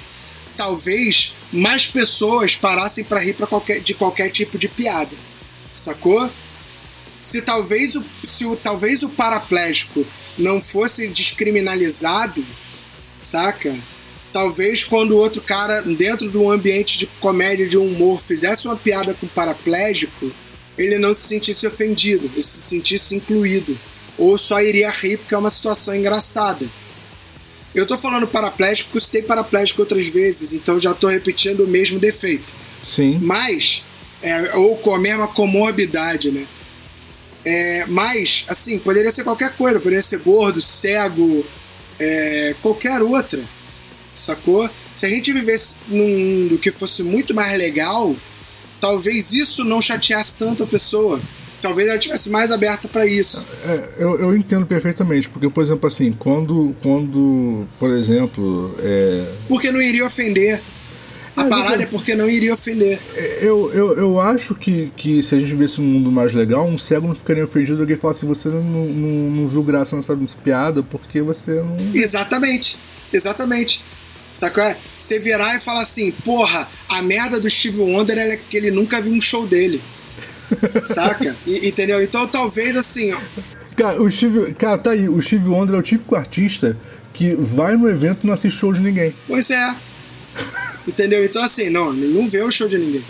talvez 0.57 1.33
mais 1.51 1.87
pessoas 1.87 2.55
parassem 2.55 3.05
para 3.05 3.21
rir 3.21 3.33
pra 3.33 3.47
qualquer, 3.47 3.79
de 3.79 3.93
qualquer 3.93 4.29
tipo 4.29 4.57
de 4.57 4.67
piada 4.67 5.15
sacou? 5.77 6.29
Se 7.21 7.41
talvez 7.41 7.95
o, 7.95 8.03
se 8.23 8.45
o, 8.45 8.55
talvez 8.55 9.03
o 9.03 9.09
paraplégico 9.09 10.05
não 10.37 10.61
fosse 10.61 11.07
descriminalizado, 11.07 12.45
saca? 13.19 13.75
Talvez 14.31 14.83
quando 14.83 15.11
o 15.11 15.17
outro 15.17 15.41
cara, 15.41 15.81
dentro 15.81 16.29
de 16.29 16.37
um 16.37 16.51
ambiente 16.51 16.99
de 16.99 17.07
comédia, 17.19 17.67
de 17.67 17.77
humor, 17.77 18.21
fizesse 18.21 18.67
uma 18.67 18.75
piada 18.75 19.13
com 19.13 19.25
o 19.25 19.29
paraplégico, 19.29 20.31
ele 20.77 20.99
não 20.99 21.13
se 21.13 21.21
sentisse 21.21 21.65
ofendido, 21.65 22.29
ele 22.33 22.41
se 22.41 22.61
sentisse 22.61 23.15
incluído. 23.15 23.77
Ou 24.17 24.37
só 24.37 24.59
iria 24.61 24.89
rir 24.89 25.17
porque 25.17 25.33
é 25.33 25.37
uma 25.37 25.49
situação 25.49 25.95
engraçada. 25.95 26.67
Eu 27.73 27.85
tô 27.85 27.97
falando 27.97 28.27
paraplégico 28.27 28.89
porque 28.89 28.97
eu 28.97 29.01
citei 29.01 29.21
paraplégico 29.21 29.81
outras 29.81 30.07
vezes, 30.07 30.53
então 30.53 30.79
já 30.79 30.93
tô 30.93 31.07
repetindo 31.07 31.63
o 31.63 31.67
mesmo 31.67 31.99
defeito. 31.99 32.53
Sim. 32.87 33.19
Mas 33.21 33.83
é, 34.21 34.55
ou 34.55 34.77
com 34.77 34.93
a 34.93 34.99
mesma 34.99 35.27
comorbidade, 35.27 36.31
né? 36.31 36.45
É, 37.45 37.85
mas, 37.87 38.45
assim, 38.49 38.77
poderia 38.77 39.11
ser 39.11 39.23
qualquer 39.23 39.55
coisa, 39.55 39.79
poderia 39.79 40.03
ser 40.03 40.19
gordo, 40.19 40.61
cego, 40.61 41.45
é, 41.99 42.55
qualquer 42.61 43.01
outra, 43.01 43.41
sacou? 44.13 44.69
Se 44.95 45.05
a 45.05 45.09
gente 45.09 45.31
vivesse 45.31 45.79
num 45.87 46.07
mundo 46.07 46.57
que 46.57 46.71
fosse 46.71 47.03
muito 47.03 47.33
mais 47.33 47.57
legal, 47.57 48.15
talvez 48.81 49.31
isso 49.31 49.63
não 49.63 49.79
chateasse 49.79 50.37
tanto 50.37 50.63
a 50.63 50.67
pessoa. 50.67 51.21
Talvez 51.61 51.87
ela 51.87 51.97
tivesse 51.97 52.29
mais 52.29 52.51
aberta 52.51 52.87
para 52.87 53.05
isso. 53.05 53.47
É, 53.63 53.89
eu, 53.97 54.19
eu 54.19 54.35
entendo 54.35 54.65
perfeitamente, 54.65 55.27
porque, 55.29 55.49
por 55.49 55.63
exemplo, 55.63 55.87
assim, 55.87 56.11
quando, 56.11 56.75
quando 56.81 57.65
por 57.79 57.89
exemplo. 57.91 58.75
É... 58.79 59.33
Porque 59.47 59.71
não 59.71 59.81
iria 59.81 60.05
ofender. 60.05 60.61
A 61.37 61.45
é, 61.45 61.49
parada 61.49 61.83
é 61.83 61.85
porque 61.85 62.15
não 62.15 62.27
iria 62.27 62.51
ofender. 62.51 62.99
Eu, 63.39 63.71
eu, 63.71 63.95
eu 63.95 64.19
acho 64.19 64.55
que, 64.55 64.91
que 64.97 65.21
se 65.21 65.35
a 65.35 65.39
gente 65.39 65.49
vivesse 65.51 65.79
um 65.79 65.83
mundo 65.83 66.11
mais 66.11 66.33
legal, 66.33 66.67
um 66.67 66.79
cego 66.79 67.07
não 67.07 67.13
ficaria 67.13 67.43
ofendido 67.43 67.79
alguém 67.79 67.95
falasse 67.95 68.25
assim, 68.25 68.27
você 68.27 68.49
não, 68.49 68.63
não, 68.63 69.29
não 69.29 69.47
viu 69.47 69.61
graça 69.61 69.95
nessa 69.95 70.17
piada 70.43 70.81
porque 70.81 71.21
você 71.21 71.61
não. 71.61 71.77
Exatamente. 71.93 72.79
Exatamente. 73.13 73.83
Sacou? 74.33 74.63
É? 74.63 74.77
Você 74.99 75.19
virar 75.19 75.55
e 75.55 75.59
falar 75.59 75.81
assim, 75.81 76.11
porra, 76.25 76.67
a 76.89 77.01
merda 77.03 77.39
do 77.39 77.49
Steve 77.49 77.79
Wonder 77.79 78.17
é 78.17 78.35
que 78.35 78.57
ele 78.57 78.71
nunca 78.71 78.99
viu 78.99 79.13
um 79.13 79.21
show 79.21 79.47
dele. 79.47 79.81
Saca? 80.83 81.35
E, 81.45 81.67
entendeu? 81.67 82.01
Então 82.01 82.27
talvez 82.27 82.75
assim. 82.75 83.13
Ó. 83.13 83.19
Cara, 83.75 84.01
o 84.01 84.09
Steve. 84.09 84.55
Cara, 84.55 84.77
tá 84.79 84.91
aí. 84.91 85.07
O 85.07 85.21
Steve 85.21 85.47
Wonder 85.47 85.75
é 85.75 85.79
o 85.79 85.83
típico 85.83 86.15
artista 86.15 86.75
que 87.13 87.35
vai 87.35 87.75
no 87.77 87.87
evento 87.87 88.23
e 88.23 88.27
não 88.27 88.33
assiste 88.33 88.59
show 88.59 88.73
de 88.73 88.81
ninguém. 88.81 89.13
Pois 89.27 89.51
é. 89.51 89.75
Entendeu? 90.87 91.23
Então 91.23 91.43
assim, 91.43 91.69
não, 91.69 91.91
não 91.91 92.29
vê 92.29 92.41
o 92.41 92.51
show 92.51 92.67
de 92.67 92.77
ninguém. 92.77 93.03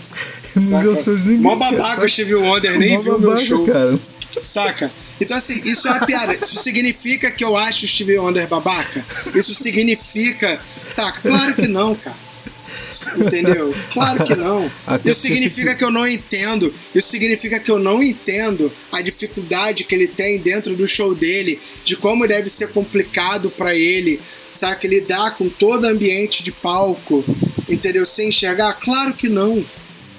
Não 0.56 0.82
vê 0.82 0.88
o 0.88 1.04
show 1.04 1.16
de 1.16 1.24
ninguém. 1.24 1.38
Mó 1.38 1.56
babaca 1.56 2.04
o 2.04 2.10
Steve 2.10 2.36
Wonder, 2.36 2.78
nem 2.80 3.02
viu 3.02 3.16
o 3.16 3.20
meu 3.20 3.38
show. 3.38 3.66
Cara. 3.66 4.00
Saca? 4.42 4.92
Então, 5.20 5.36
assim, 5.36 5.62
isso 5.66 5.88
é 5.88 5.92
uma 5.92 6.06
piada. 6.06 6.36
Isso 6.36 6.62
significa 6.62 7.32
que 7.32 7.44
eu 7.44 7.58
acho 7.58 7.86
o 7.86 7.88
Steve 7.88 8.18
Wonder 8.20 8.48
babaca? 8.48 9.04
Isso 9.36 9.54
significa. 9.54 10.62
Saca? 10.90 11.22
Claro 11.22 11.56
que 11.56 11.68
não, 11.68 11.96
cara. 11.96 12.27
Entendeu? 13.18 13.74
Claro 13.94 14.26
que 14.26 14.36
não. 14.36 14.70
Até 14.86 15.12
isso 15.12 15.22
significa 15.22 15.76
que 15.76 15.84
eu 15.84 15.92
não 15.92 16.08
entendo. 16.08 16.74
Isso 16.94 17.10
significa 17.10 17.60
que 17.60 17.72
eu 17.72 17.80
não 17.80 18.02
entendo 18.04 18.72
a 18.92 19.02
dificuldade 19.02 19.84
que 19.84 19.96
ele 19.96 20.08
tem 20.08 20.40
dentro 20.40 20.76
do 20.76 20.88
show 20.88 21.14
dele, 21.14 21.60
de 21.84 21.96
como 21.96 22.28
deve 22.28 22.50
ser 22.50 22.70
complicado 22.70 23.50
para 23.50 23.76
ele, 23.76 24.20
sabe? 24.52 24.88
Lidar 24.88 25.36
com 25.36 25.50
todo 25.50 25.86
ambiente 25.86 26.44
de 26.44 26.52
palco, 26.52 27.24
entendeu? 27.70 28.06
Sem 28.06 28.30
enxergar? 28.30 28.74
Claro 28.74 29.14
que 29.14 29.30
não. 29.30 29.66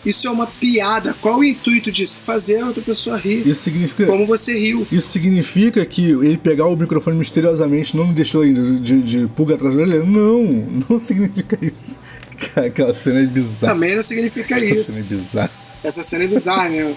Isso 0.05 0.26
é 0.26 0.30
uma 0.30 0.46
piada. 0.46 1.12
Qual 1.14 1.40
o 1.40 1.44
intuito 1.44 1.90
disso? 1.90 2.20
Fazer 2.22 2.61
a 2.61 2.66
outra 2.66 2.82
pessoa 2.82 3.16
rir. 3.16 3.46
Isso 3.46 3.64
significa. 3.64 4.07
Como 4.07 4.26
você 4.26 4.59
riu. 4.59 4.86
Isso 4.90 5.09
significa 5.09 5.84
que 5.84 6.11
ele 6.11 6.38
pegar 6.38 6.66
o 6.66 6.76
microfone 6.76 7.18
misteriosamente 7.18 7.96
não 7.96 8.07
me 8.07 8.14
deixou 8.14 8.42
ainda 8.42 8.62
de, 8.80 9.03
de 9.03 9.26
pulga 9.28 9.55
atrás 9.55 9.74
dele? 9.74 9.99
Não, 9.99 10.42
não 10.88 10.99
significa 10.99 11.59
isso. 11.61 11.96
Aquela 12.57 12.93
cena 12.93 13.20
é 13.20 13.26
bizarra. 13.26 13.72
Também 13.72 13.97
não 13.97 14.03
significa 14.03 14.55
Aquela 14.55 14.70
isso. 14.70 14.93
Cena 14.93 15.05
é 15.05 15.09
bizarra. 15.09 15.51
Essa 15.82 16.03
cena 16.03 16.24
é 16.24 16.26
bizarra, 16.26 16.68
né? 16.68 16.95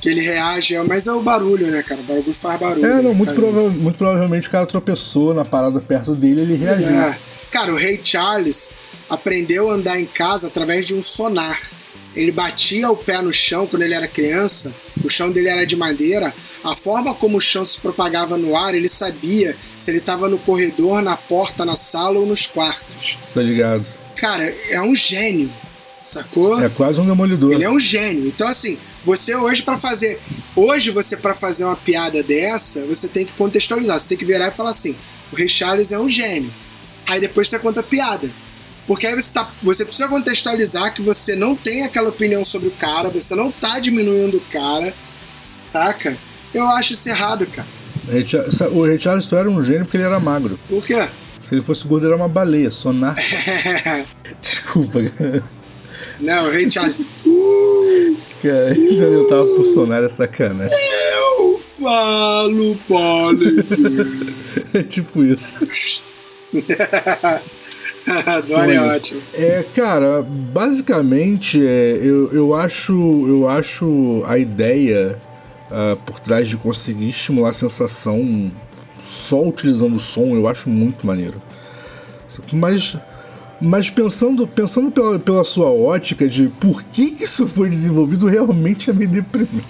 Que 0.00 0.10
ele 0.10 0.20
reage, 0.20 0.78
mas 0.80 1.06
é 1.06 1.12
o 1.12 1.22
barulho, 1.22 1.68
né, 1.68 1.82
cara? 1.82 2.00
O 2.00 2.04
barulho 2.04 2.34
faz 2.34 2.60
barulho. 2.60 2.84
É, 2.84 2.96
não, 2.96 3.10
né, 3.10 3.14
muito, 3.14 3.34
prova 3.34 3.68
muito 3.70 3.96
provavelmente 3.96 4.46
o 4.46 4.50
cara 4.50 4.66
tropeçou 4.66 5.32
na 5.32 5.44
parada 5.44 5.80
perto 5.80 6.14
dele 6.14 6.42
ele 6.42 6.54
reagiu. 6.54 6.88
É. 6.88 7.18
Cara, 7.50 7.72
o 7.72 7.76
Rei 7.76 8.00
Charles 8.02 8.70
aprendeu 9.08 9.70
a 9.70 9.74
andar 9.74 9.98
em 9.98 10.06
casa 10.06 10.48
através 10.48 10.86
de 10.86 10.94
um 10.94 11.02
sonar. 11.02 11.58
Ele 12.14 12.32
batia 12.32 12.90
o 12.90 12.96
pé 12.96 13.20
no 13.20 13.32
chão 13.32 13.66
quando 13.66 13.82
ele 13.82 13.92
era 13.92 14.08
criança, 14.08 14.72
o 15.04 15.08
chão 15.08 15.30
dele 15.30 15.48
era 15.48 15.66
de 15.66 15.76
madeira. 15.76 16.34
A 16.64 16.74
forma 16.74 17.14
como 17.14 17.36
o 17.36 17.40
chão 17.40 17.64
se 17.64 17.78
propagava 17.78 18.38
no 18.38 18.56
ar, 18.56 18.74
ele 18.74 18.88
sabia 18.88 19.54
se 19.78 19.90
ele 19.90 19.98
estava 19.98 20.28
no 20.28 20.38
corredor, 20.38 21.02
na 21.02 21.16
porta, 21.16 21.64
na 21.64 21.76
sala 21.76 22.18
ou 22.18 22.26
nos 22.26 22.46
quartos. 22.46 23.18
Tá 23.32 23.42
ligado? 23.42 23.86
Cara, 24.16 24.54
é 24.70 24.80
um 24.80 24.94
gênio, 24.94 25.50
sacou? 26.02 26.62
É 26.62 26.68
quase 26.68 27.00
um 27.00 27.06
demolidor. 27.06 27.52
Ele 27.52 27.64
é 27.64 27.70
um 27.70 27.78
gênio. 27.78 28.26
Então, 28.26 28.48
assim, 28.48 28.78
você 29.04 29.34
hoje 29.34 29.62
para 29.62 29.78
fazer. 29.78 30.20
Hoje, 30.54 30.90
você 30.90 31.16
para 31.16 31.34
fazer 31.34 31.64
uma 31.64 31.76
piada 31.76 32.22
dessa, 32.22 32.84
você 32.84 33.06
tem 33.06 33.26
que 33.26 33.32
contextualizar. 33.32 33.98
Você 33.98 34.08
tem 34.08 34.18
que 34.18 34.24
virar 34.24 34.48
e 34.48 34.52
falar 34.52 34.70
assim: 34.70 34.96
o 35.32 35.36
Ray 35.36 35.48
Charles 35.48 35.92
é 35.92 35.98
um 35.98 36.08
gênio. 36.08 36.52
Aí 37.06 37.20
depois 37.20 37.48
você 37.48 37.58
conta 37.58 37.80
a 37.80 37.84
piada. 37.84 38.30
Porque 38.86 39.06
aí 39.06 39.20
você, 39.20 39.32
tá, 39.32 39.50
você 39.62 39.84
precisa 39.84 40.08
contextualizar 40.08 40.94
que 40.94 41.02
você 41.02 41.34
não 41.34 41.56
tem 41.56 41.82
aquela 41.82 42.08
opinião 42.08 42.44
sobre 42.44 42.68
o 42.68 42.72
cara, 42.72 43.10
você 43.10 43.34
não 43.34 43.50
tá 43.50 43.80
diminuindo 43.80 44.36
o 44.36 44.40
cara, 44.40 44.94
saca? 45.60 46.16
Eu 46.54 46.68
acho 46.68 46.92
isso 46.92 47.08
errado, 47.08 47.46
cara. 47.46 47.66
O 48.72 48.86
Ray 48.86 48.98
Charles 48.98 49.24
só 49.24 49.38
era 49.38 49.50
um 49.50 49.64
gênio 49.64 49.82
porque 49.82 49.96
ele 49.96 50.04
era 50.04 50.20
magro. 50.20 50.56
Por 50.68 50.84
quê? 50.84 51.08
Se 51.46 51.54
ele 51.54 51.62
fosse 51.62 51.86
gordo, 51.86 52.06
era 52.06 52.16
uma 52.16 52.26
baleia, 52.26 52.72
sonar. 52.72 53.14
Desculpa, 54.42 55.00
cara. 55.16 55.44
Não, 56.18 56.50
Charles. 56.68 56.98
Uh, 57.24 58.16
cara, 58.42 58.74
se 58.74 59.00
eu 59.00 59.28
tava 59.28 59.46
por 59.46 59.62
sonar 59.62 60.02
é 60.02 60.08
sacanagem. 60.08 60.76
Eu 61.36 61.60
falo 61.60 62.76
Bollywood. 62.88 64.34
é 64.74 64.82
tipo 64.82 65.22
isso. 65.22 65.48
Adoro 68.26 68.66
é 68.72 68.80
ótimo. 68.80 69.22
É, 69.32 69.64
cara, 69.72 70.22
basicamente, 70.22 71.64
é, 71.64 72.00
eu, 72.02 72.32
eu, 72.32 72.54
acho, 72.56 72.92
eu 73.28 73.48
acho 73.48 74.20
a 74.26 74.36
ideia 74.36 75.16
uh, 75.70 75.96
por 75.98 76.18
trás 76.18 76.48
de 76.48 76.56
conseguir 76.56 77.10
estimular 77.10 77.50
a 77.50 77.52
sensação 77.52 78.50
só 79.28 79.42
utilizando 79.42 79.96
o 79.96 80.00
som, 80.00 80.34
eu 80.34 80.46
acho 80.46 80.68
muito 80.68 81.06
maneiro. 81.06 81.42
Mas, 82.52 82.96
mas 83.60 83.90
pensando, 83.90 84.46
pensando 84.46 84.90
pela, 84.90 85.18
pela 85.18 85.44
sua 85.44 85.70
ótica 85.70 86.28
de 86.28 86.48
por 86.60 86.82
que, 86.82 87.12
que 87.12 87.24
isso 87.24 87.46
foi 87.46 87.68
desenvolvido, 87.68 88.26
realmente 88.26 88.90
é 88.90 88.92
meio 88.92 89.10
deprimente. 89.10 89.66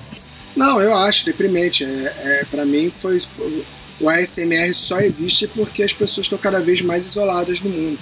Não, 0.54 0.80
eu 0.80 0.94
acho 0.96 1.24
deprimente. 1.24 1.84
É, 1.84 2.14
é, 2.18 2.44
para 2.50 2.64
mim, 2.64 2.90
foi, 2.90 3.20
foi, 3.20 3.64
o 4.00 4.08
ASMR 4.08 4.72
só 4.74 4.98
existe 4.98 5.46
porque 5.48 5.82
as 5.82 5.92
pessoas 5.92 6.26
estão 6.26 6.38
cada 6.38 6.60
vez 6.60 6.82
mais 6.82 7.06
isoladas 7.06 7.60
no 7.60 7.70
mundo. 7.70 7.98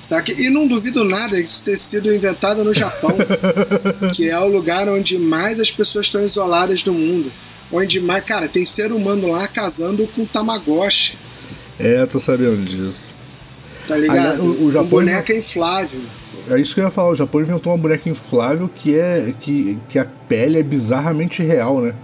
Saca? 0.00 0.32
E 0.32 0.50
não 0.50 0.66
duvido 0.66 1.04
nada 1.04 1.38
isso 1.38 1.62
ter 1.62 1.76
sido 1.76 2.12
inventado 2.12 2.64
no 2.64 2.74
Japão, 2.74 3.16
que 4.12 4.28
é 4.28 4.38
o 4.38 4.48
lugar 4.48 4.88
onde 4.88 5.16
mais 5.16 5.60
as 5.60 5.70
pessoas 5.70 6.06
estão 6.06 6.24
isoladas 6.24 6.84
no 6.84 6.92
mundo 6.92 7.30
onde 7.72 8.00
mais, 8.00 8.24
cara, 8.24 8.48
tem 8.48 8.64
ser 8.64 8.92
humano 8.92 9.28
lá 9.28 9.48
casando 9.48 10.06
com 10.08 10.24
Tamagotchi. 10.26 11.16
É, 11.78 12.04
tô 12.06 12.20
sabendo 12.20 12.62
disso. 12.62 13.12
Tá 13.88 13.96
ligado? 13.96 14.42
o, 14.42 14.66
o 14.66 14.70
Japão 14.70 14.86
um 14.86 14.90
boneca 14.90 15.34
inflável. 15.34 16.00
É 16.50 16.60
isso 16.60 16.74
que 16.74 16.80
eu 16.80 16.84
ia 16.84 16.90
falar, 16.90 17.10
o 17.10 17.14
Japão 17.14 17.40
inventou 17.40 17.72
uma 17.72 17.78
boneca 17.78 18.08
inflável 18.08 18.68
que 18.68 18.98
é. 18.98 19.32
que, 19.40 19.78
que 19.88 19.98
a 19.98 20.04
pele 20.04 20.58
é 20.58 20.62
bizarramente 20.62 21.42
real, 21.42 21.80
né? 21.80 21.94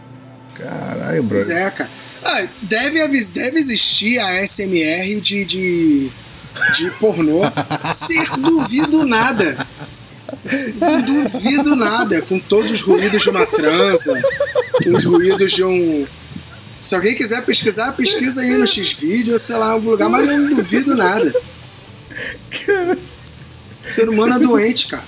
Caralho, 0.54 1.22
brother. 1.22 1.46
Pois 1.46 1.56
é, 1.56 1.70
cara. 1.70 1.90
Ah, 2.24 2.46
deve, 2.62 3.24
deve 3.26 3.58
existir 3.58 4.18
a 4.18 4.44
SMR 4.46 5.20
de, 5.20 5.44
de, 5.44 6.10
de 6.76 6.90
pornô. 6.98 7.42
Ser 7.94 8.28
duvido 8.38 9.04
nada. 9.04 9.56
Duvido 11.06 11.76
nada, 11.76 12.22
com 12.22 12.38
todos 12.38 12.70
os 12.70 12.80
ruídos 12.80 13.22
de 13.22 13.30
uma 13.30 13.46
transa, 13.46 14.20
com 14.54 14.57
os 14.86 15.04
ruídos 15.04 15.52
de 15.52 15.64
um. 15.64 16.06
Se 16.80 16.94
alguém 16.94 17.14
quiser 17.14 17.44
pesquisar, 17.44 17.92
pesquisa 17.92 18.40
aí 18.40 18.56
no 18.56 18.66
X-Video, 18.66 19.38
sei 19.38 19.56
lá, 19.56 19.68
em 19.68 19.72
algum 19.72 19.90
lugar, 19.90 20.08
mas 20.08 20.28
eu 20.28 20.38
não 20.38 20.56
duvido 20.56 20.94
nada. 20.94 21.34
O 23.84 23.88
ser 23.88 24.08
humano 24.08 24.34
é 24.34 24.38
doente, 24.38 24.88
cara. 24.88 25.04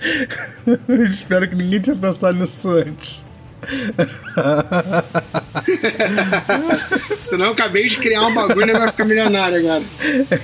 Eu 0.88 1.06
espero 1.06 1.48
que 1.48 1.56
ninguém 1.56 1.80
tenha 1.80 1.96
pensado 1.96 2.38
nisso 2.38 2.68
antes. 2.70 3.24
Senão 7.22 7.46
eu 7.46 7.52
acabei 7.52 7.88
de 7.88 7.96
criar 7.96 8.26
um 8.26 8.34
bagulho 8.34 8.68
e 8.68 8.72
vai 8.72 8.90
ficar 8.90 9.06
milionário 9.06 9.58
agora. 9.58 9.82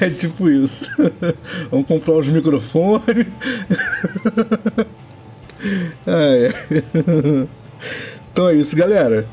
É 0.00 0.08
tipo 0.10 0.48
isso. 0.48 0.76
Vamos 1.70 1.86
comprar 1.86 2.14
os 2.14 2.26
microfones. 2.26 3.26
É. 6.06 6.48
Então 8.32 8.48
é 8.48 8.54
isso, 8.54 8.74
galera. 8.76 9.26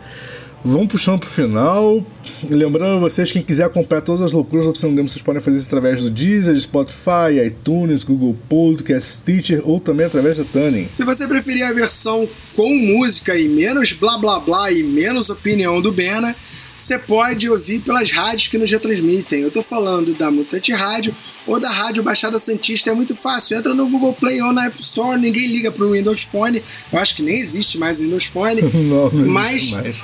Vamos 0.67 0.87
puxando 0.87 1.21
pro 1.21 1.29
final. 1.29 2.05
Lembrando 2.49 2.97
a 2.97 2.99
vocês, 2.99 3.31
quem 3.31 3.41
quiser 3.41 3.63
acompanhar 3.63 4.01
todas 4.01 4.21
as 4.21 4.33
loucuras 4.33 4.65
do 4.65 4.71
Oficina 4.71 4.93
Demo, 4.93 5.07
vocês 5.07 5.21
podem 5.21 5.41
fazer 5.41 5.59
isso 5.59 5.67
através 5.67 6.01
do 6.01 6.09
Deezer, 6.09 6.59
Spotify, 6.59 7.41
iTunes, 7.47 8.03
Google 8.03 8.35
Podcast, 8.49 9.19
Stitcher 9.19 9.61
ou 9.63 9.79
também 9.79 10.05
através 10.05 10.37
da 10.37 10.43
Tuning. 10.43 10.89
Se 10.91 11.05
você 11.05 11.25
preferir 11.25 11.63
a 11.65 11.71
versão 11.71 12.27
com 12.53 12.75
música 12.75 13.39
e 13.39 13.47
menos 13.47 13.93
blá 13.93 14.17
blá 14.17 14.41
blá 14.41 14.69
e 14.69 14.83
menos 14.83 15.29
opinião 15.29 15.79
do 15.79 15.89
Bena, 15.89 16.35
você 16.75 16.99
pode 16.99 17.49
ouvir 17.49 17.79
pelas 17.79 18.11
rádios 18.11 18.49
que 18.49 18.57
nos 18.57 18.69
retransmitem. 18.69 19.43
Eu 19.43 19.51
tô 19.51 19.63
falando 19.63 20.13
da 20.15 20.29
Mutante 20.29 20.73
Rádio 20.73 21.15
ou 21.45 21.61
da 21.61 21.69
Rádio 21.69 22.03
Baixada 22.03 22.37
Santista, 22.39 22.89
é 22.91 22.93
muito 22.93 23.15
fácil. 23.15 23.57
Entra 23.57 23.73
no 23.73 23.87
Google 23.87 24.13
Play 24.13 24.41
ou 24.41 24.51
na 24.51 24.65
App 24.65 24.77
Store, 24.81 25.17
ninguém 25.17 25.47
liga 25.47 25.71
pro 25.71 25.93
Windows 25.93 26.23
Phone. 26.23 26.61
Eu 26.91 26.99
acho 26.99 27.15
que 27.15 27.23
nem 27.23 27.39
existe 27.39 27.77
mais 27.77 27.99
o 27.99 28.03
Windows 28.03 28.25
Phone. 28.25 28.61
não, 28.83 29.09
não 29.09 29.33
mas 29.33 29.69
mais. 29.71 30.03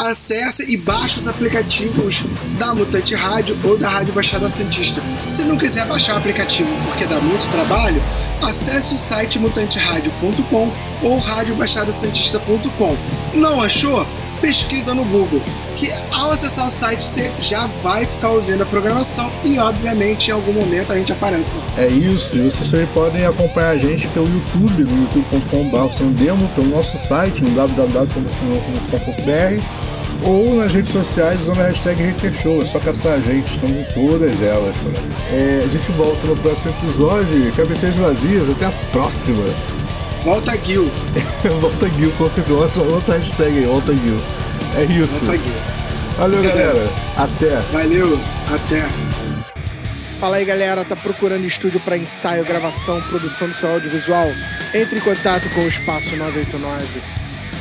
Acessa 0.00 0.62
e 0.62 0.76
baixa 0.76 1.20
os 1.20 1.28
aplicativos 1.28 2.24
da 2.58 2.74
Mutante 2.74 3.14
Rádio 3.14 3.56
ou 3.62 3.76
da 3.76 3.88
Rádio 3.88 4.14
Baixada 4.14 4.48
Santista. 4.48 5.02
Se 5.28 5.42
não 5.42 5.56
quiser 5.56 5.86
baixar 5.86 6.14
o 6.14 6.18
aplicativo 6.18 6.74
porque 6.86 7.04
dá 7.04 7.20
muito 7.20 7.50
trabalho, 7.50 8.02
acesse 8.40 8.94
o 8.94 8.98
site 8.98 9.38
mutanteradio.com 9.38 10.72
ou 11.02 11.18
radiobaixadasantista.com. 11.18 12.96
Não 13.34 13.60
achou? 13.60 14.06
Pesquisa 14.40 14.94
no 14.94 15.04
Google, 15.04 15.42
que 15.76 15.92
ao 16.10 16.30
acessar 16.30 16.66
o 16.66 16.70
site 16.70 17.04
você 17.04 17.30
já 17.40 17.66
vai 17.66 18.06
ficar 18.06 18.30
ouvindo 18.30 18.62
a 18.62 18.66
programação 18.66 19.30
e 19.44 19.58
obviamente 19.58 20.28
em 20.28 20.32
algum 20.32 20.54
momento 20.54 20.90
a 20.92 20.96
gente 20.96 21.12
aparece. 21.12 21.56
É 21.76 21.86
isso, 21.88 22.34
e 22.34 22.40
vocês 22.40 22.70
também 22.70 22.86
podem 22.86 23.26
acompanhar 23.26 23.68
a 23.72 23.76
gente 23.76 24.08
pelo 24.08 24.26
YouTube, 24.26 24.84
no 24.84 25.02
youtube.com.br, 25.02 26.54
pelo 26.54 26.68
nosso 26.68 26.96
site, 27.06 27.42
no 27.44 27.50
www.com.br 27.50 28.40
ou 30.24 30.56
nas 30.56 30.72
redes 30.72 30.92
sociais 30.92 31.42
usando 31.42 31.60
a 31.60 31.66
hashtag 31.66 32.02
HaterShow. 32.02 32.62
É 32.62 32.66
só 32.66 32.78
caçar 32.78 33.14
a 33.14 33.20
gente, 33.20 33.54
estamos 33.54 33.76
em 33.76 33.84
todas 33.92 34.42
elas. 34.42 34.74
É, 35.32 35.62
a 35.64 35.68
gente 35.68 35.90
volta 35.92 36.26
no 36.26 36.36
próximo 36.36 36.70
episódio. 36.70 37.52
Cabeceiras 37.52 37.96
vazias, 37.96 38.50
até 38.50 38.66
a 38.66 38.72
próxima. 38.92 39.44
Volta 40.22 40.52
Gil. 40.62 40.90
volta 41.60 41.88
Gil, 41.88 42.12
com 42.12 42.28
certeza. 42.28 42.82
Lança 42.82 43.12
a 43.12 43.16
hashtag 43.16 43.58
aí, 43.58 43.66
volta 43.66 43.94
Gil. 43.94 44.16
É 44.76 44.84
isso. 44.84 45.14
Volta 45.14 45.36
Gil. 45.36 45.80
Valeu, 46.18 46.42
galera. 46.42 46.92
Até. 47.16 47.56
Valeu, 47.72 48.20
até. 48.52 48.88
Fala 50.18 50.36
aí, 50.36 50.44
galera. 50.44 50.84
Tá 50.84 50.94
procurando 50.94 51.46
estúdio 51.46 51.80
para 51.80 51.96
ensaio, 51.96 52.44
gravação, 52.44 53.00
produção 53.02 53.48
do 53.48 53.54
seu 53.54 53.70
audiovisual? 53.70 54.28
Entre 54.74 54.98
em 54.98 55.02
contato 55.02 55.48
com 55.54 55.62
o 55.62 55.68
Espaço 55.68 56.14
989. 56.14 57.20